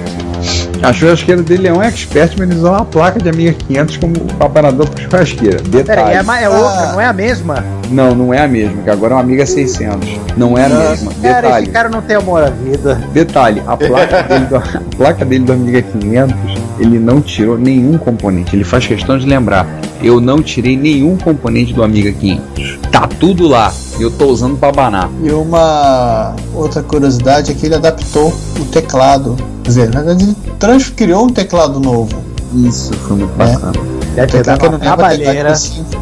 [0.84, 4.14] A churrasqueira dele é um expert, mas ele usa uma placa de Amiga 500 como
[4.40, 5.62] abanador para churrasqueira.
[5.62, 5.86] Detalhe.
[5.86, 7.64] Peraí, é, é outra, não é a mesma?
[7.90, 10.10] Não, não é a mesma, que agora é uma Amiga 600.
[10.36, 11.12] Não é a mesma.
[11.22, 11.64] Cara, Detalhe.
[11.64, 12.96] esse cara não tem amor à vida.
[13.14, 16.36] Detalhe, a placa, dele do, a placa dele do Amiga 500,
[16.80, 18.56] ele não tirou nenhum componente.
[18.56, 19.68] Ele faz questão de lembrar,
[20.02, 22.80] eu não tirei nenhum componente do Amiga 500.
[22.92, 23.74] Tá tudo lá.
[24.00, 25.10] Eu tô usando pra abanar.
[25.24, 29.36] E uma outra curiosidade é que ele adaptou o teclado.
[29.64, 32.16] Quer dizer, na verdade, ele trans criou um teclado novo.
[32.54, 33.74] Isso foi muito bacana.
[34.16, 35.56] Deve ter dado uma trabalheira.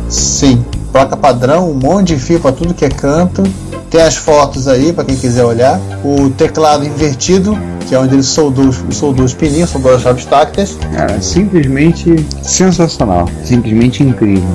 [0.09, 0.63] Sim,
[0.95, 3.43] placa padrão, um monte de fio pra tudo que é canto.
[3.91, 5.77] Tem as fotos aí pra quem quiser olhar.
[6.05, 10.23] O teclado invertido, que é onde ele soldou, os- soldou os pininhos, soldou as chaves
[10.25, 10.77] tácteis.
[10.95, 13.27] Cara, simplesmente sensacional.
[13.43, 14.47] Simplesmente incrível.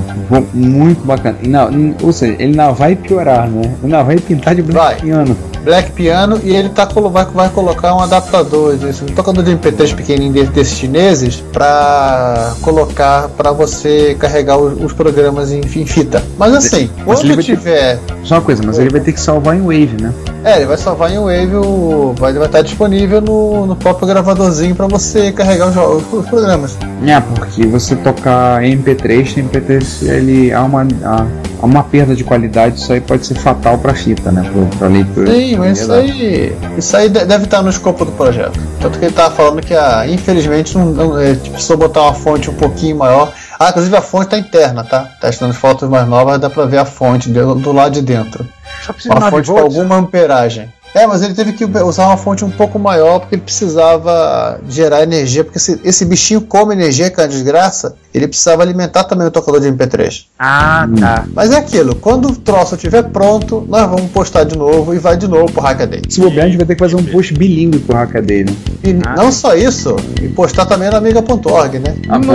[0.54, 1.36] Muito bacana.
[1.42, 3.74] E não, ou seja, ele não vai piorar, né?
[3.82, 5.36] Ele não vai pintar de piano.
[5.64, 9.94] Black Piano e ele tá, vai, vai colocar um adaptador, desse, um tocador de MP3
[9.94, 16.22] pequenininho desse- desses chineses pra colocar pra você carregar os, os programas em, em fita.
[16.38, 17.98] Mas assim, Mas quando vai ter- tiver.
[18.24, 20.12] Só uma coisa, mas ele vai ter que salvar em Wave, né?
[20.44, 24.74] É, ele vai salvar em Wave, o, vai, vai estar disponível no, no próprio gravadorzinho
[24.74, 26.76] pra você carregar os, os programas.
[27.06, 31.26] É, porque você tocar MP3, tem MP3, ele há uma, há,
[31.62, 34.48] há uma perda de qualidade, isso aí pode ser fatal pra fita, né?
[34.52, 35.30] Pra, pra leitura.
[35.32, 38.58] Sim, mas isso aí, isso aí de- deve estar no escopo do projeto.
[38.80, 42.14] Tanto que ele tava falando que, ah, infelizmente, não, não, é, tipo, precisou botar uma
[42.14, 43.32] fonte um pouquinho maior.
[43.58, 45.08] Ah, inclusive a fonte tá interna, tá?
[45.20, 48.46] Testando as fotos mais novas, dá pra ver a fonte de- do lado de dentro.
[48.84, 50.72] Só precisa de Uma 9 fonte com alguma amperagem.
[50.92, 55.02] É, mas ele teve que usar uma fonte um pouco maior porque ele precisava gerar
[55.04, 59.26] energia, porque esse, esse bichinho come energia, que é uma desgraça, ele precisava alimentar também
[59.26, 60.24] o tocador de MP3.
[60.36, 61.24] Ah, tá.
[61.32, 65.16] Mas é aquilo, quando o troço estiver pronto, nós vamos postar de novo e vai
[65.16, 66.02] de novo pro Hackaday.
[66.08, 68.52] Se bobear, a gente vai ter que fazer um post bilíngue pro Hackaday, né?
[68.82, 71.94] E não só isso, e postar também na amiga.org, né?
[72.08, 72.32] Ah, pô.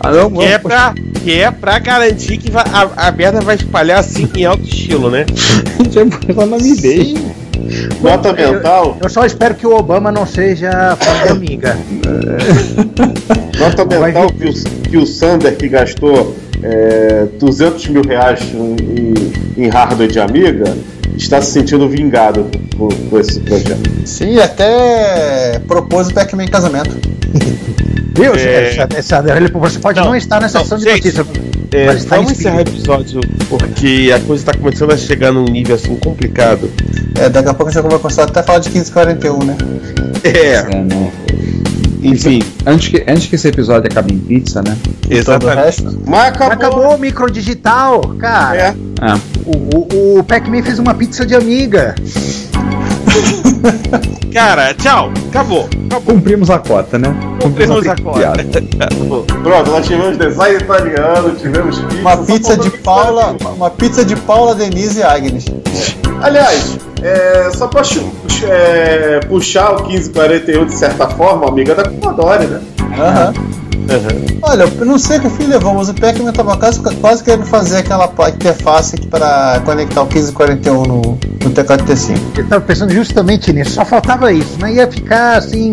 [0.00, 0.94] Ah, não, Que é, pra,
[1.24, 5.10] que é pra garantir que vai- a, a merda vai espalhar assim em alto estilo,
[5.10, 5.26] né?
[5.78, 6.74] A gente vai postar na minha
[8.00, 8.96] Nota mental.
[9.02, 11.76] Eu só espero que o Obama não seja fã de amiga.
[13.58, 14.52] Nota mental que o,
[14.82, 20.76] que o Sander que gastou é, 200 mil reais em, em hardware de amiga
[21.16, 22.44] está se sentindo vingado
[22.76, 23.90] por, por esse projeto.
[24.04, 26.96] Sim, até propôs o Pac-Man em casamento.
[28.14, 28.34] Viu?
[28.34, 28.76] É.
[29.36, 31.26] Ele- você pode não, estar nessa sessão de gente, notícias.
[31.70, 35.74] É, está vamos encerrar o episódio porque a coisa tá começando a chegar num nível
[35.76, 36.70] assim complicado.
[37.14, 39.56] É, daqui a pouco a gente vai começar até a falar de 1541, né?
[40.24, 41.12] É, É, né?
[42.02, 44.76] enfim, Antes que, antes que esse episódio acabe em pizza, né?
[45.10, 45.56] Exatamente.
[45.64, 45.98] resto.
[46.06, 46.52] Mas acabou.
[46.52, 48.56] acabou o microdigital, cara.
[48.58, 48.74] É.
[49.00, 51.94] Ah, O, o, o Pac-Man fez uma pizza de amiga.
[54.32, 55.68] Cara, tchau, acabou.
[55.86, 56.14] acabou.
[56.14, 57.08] cumprimos a cota, né?
[57.42, 58.18] Cumprimos a cota.
[58.18, 58.44] piada.
[59.42, 62.00] Pronto, nós tivemos design italiano, tivemos pizza.
[62.00, 63.48] Uma pizza de Paula, pizza.
[63.50, 65.46] uma pizza de Paula, Denise e Agnes.
[66.22, 67.82] Aliás, é, só pra
[68.48, 72.60] é, puxar o 1541 de certa forma, amiga da Commodore, né?
[72.98, 73.32] Aham.
[74.42, 77.24] Olha, eu não sei o que o filho levou, mas o Pac-Man tava quase, quase
[77.24, 82.18] querendo fazer aquela interface aqui para conectar o 1541 no, no T4T5.
[82.36, 83.70] Eu tava pensando justamente nisso.
[83.72, 84.74] Só faltava isso, né?
[84.74, 85.70] Ia ficar assim,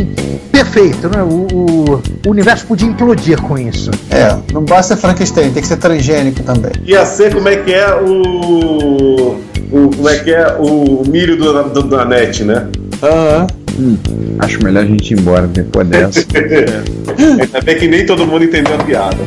[0.49, 1.21] perfeito, né?
[1.23, 3.91] O, o- o universo podia implodir com isso.
[4.09, 6.71] É, não basta ser Frankenstein, tem que ser transgênico também.
[6.85, 9.35] Ia ser como é que é o.
[9.71, 12.67] o como é que é o milho do, do, da net, né?
[13.01, 13.47] Aham.
[13.77, 13.97] Hum,
[14.39, 16.19] acho melhor a gente ir embora depois dessa.
[17.41, 19.17] Ainda bem que nem todo mundo entendeu a piada.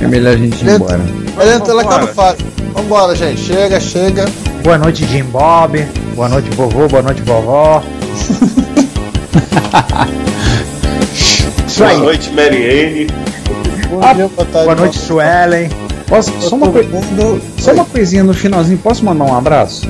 [0.00, 1.00] É melhor a gente ir embora.
[1.36, 2.46] Mas dentro ela acaba fácil.
[2.72, 3.40] Vambora, gente.
[3.40, 4.24] Chega, chega.
[4.62, 5.86] Boa noite, Jim Bob.
[6.14, 6.88] Boa noite, vovô.
[6.88, 7.82] Boa noite, vovó.
[11.78, 13.06] Boa noite, Mary Anne.
[13.90, 14.30] Boa tarde.
[14.52, 15.83] Boa noite, Suelen.
[16.06, 16.86] Posso, só, uma coi-
[17.58, 19.88] só uma coisinha no finalzinho, posso mandar um abraço?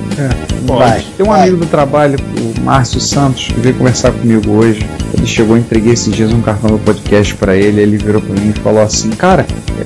[0.64, 1.04] Vai.
[1.16, 4.86] Tem um amigo do trabalho, o Márcio Santos, que veio conversar comigo hoje.
[5.12, 8.32] Ele chegou, eu entreguei esses dias um cartão do podcast pra ele, ele virou pra
[8.40, 9.44] mim e falou assim, cara,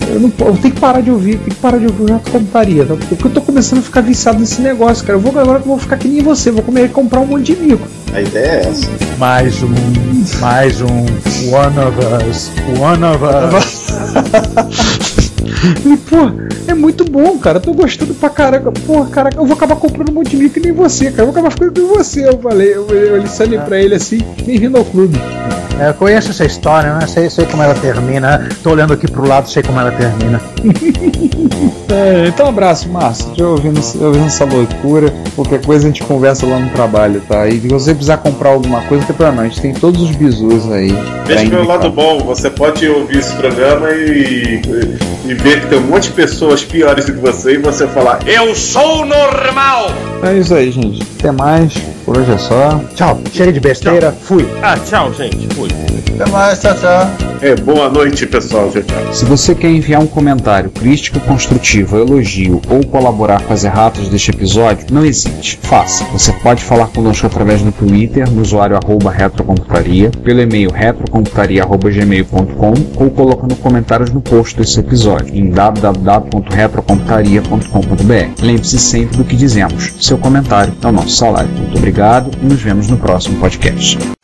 [0.09, 2.31] eu, não, eu tenho que parar de ouvir, tenho que parar de ouvir o Reto
[2.31, 2.95] Computaria, tá?
[2.95, 5.19] porque eu tô começando a ficar viciado nesse negócio, cara.
[5.19, 7.55] Eu vou agora que eu vou ficar que nem você, vou comer comprar um monte
[7.55, 7.87] de mico.
[8.13, 8.89] A ideia é essa.
[9.19, 9.69] Mais um,
[10.41, 10.87] mais um
[11.55, 12.51] One of Us,
[12.81, 13.25] One of
[13.57, 13.89] Us.
[15.85, 16.17] E, pô,
[16.67, 17.59] é muito bom, cara.
[17.59, 18.71] Eu tô gostando pra caraca.
[18.73, 21.23] Porra, caraca, eu vou acabar comprando um monte de mico que nem você, cara.
[21.23, 22.29] Eu vou acabar ficando com você.
[22.29, 25.19] Eu falei, eu, eu, eu falei pra ele assim, bem-vindo ao clube.
[25.79, 27.07] É, eu conheço essa história, né?
[27.07, 28.49] Sei, sei como ela termina.
[28.65, 30.41] Tô olhando aqui pro lado, sei como ela termina.
[31.91, 33.33] É, então, um abraço, Márcio.
[33.35, 35.13] Já ouvindo, ouvindo essa loucura.
[35.35, 37.49] Qualquer coisa a gente conversa lá no trabalho, tá?
[37.49, 39.45] E se você precisar comprar alguma coisa, tem problema, não.
[39.45, 40.93] A gente tem todos os bisus aí.
[40.93, 44.61] pra Veja pelo lado bom, você pode ouvir esse programa e,
[45.25, 48.21] e ver que tem um monte de pessoas piores do que você e você falar,
[48.27, 49.87] eu sou normal!
[50.23, 51.03] É isso aí, gente.
[51.19, 51.75] Até mais.
[52.05, 52.81] Por hoje é só.
[52.95, 53.21] Tchau.
[53.33, 54.13] Chega de besteira.
[54.13, 54.49] Fui.
[54.63, 55.49] Ah, tchau, gente.
[55.55, 55.69] Fui.
[56.15, 57.29] Até mais, tchau, tchau.
[57.41, 58.69] É, boa noite, pessoal.
[58.71, 59.13] Tchau, tchau.
[59.13, 64.33] Se você quer enviar um comentário, crítica construtiva, elogio ou colaborar com as erratas deste
[64.33, 66.05] episódio, não hesite, faça.
[66.07, 73.11] Você pode falar conosco através do Twitter, no usuário arroba retrocomputaria, pelo e-mail retrocomputaria.gmail.com ou
[73.11, 78.43] colocando comentários no post desse episódio em www.retrocomputaria.com.br.
[78.43, 79.93] Lembre-se sempre do que dizemos.
[80.01, 81.51] Seu comentário é o nosso salário.
[81.51, 84.18] Muito obrigado e nos vemos no próximo podcast.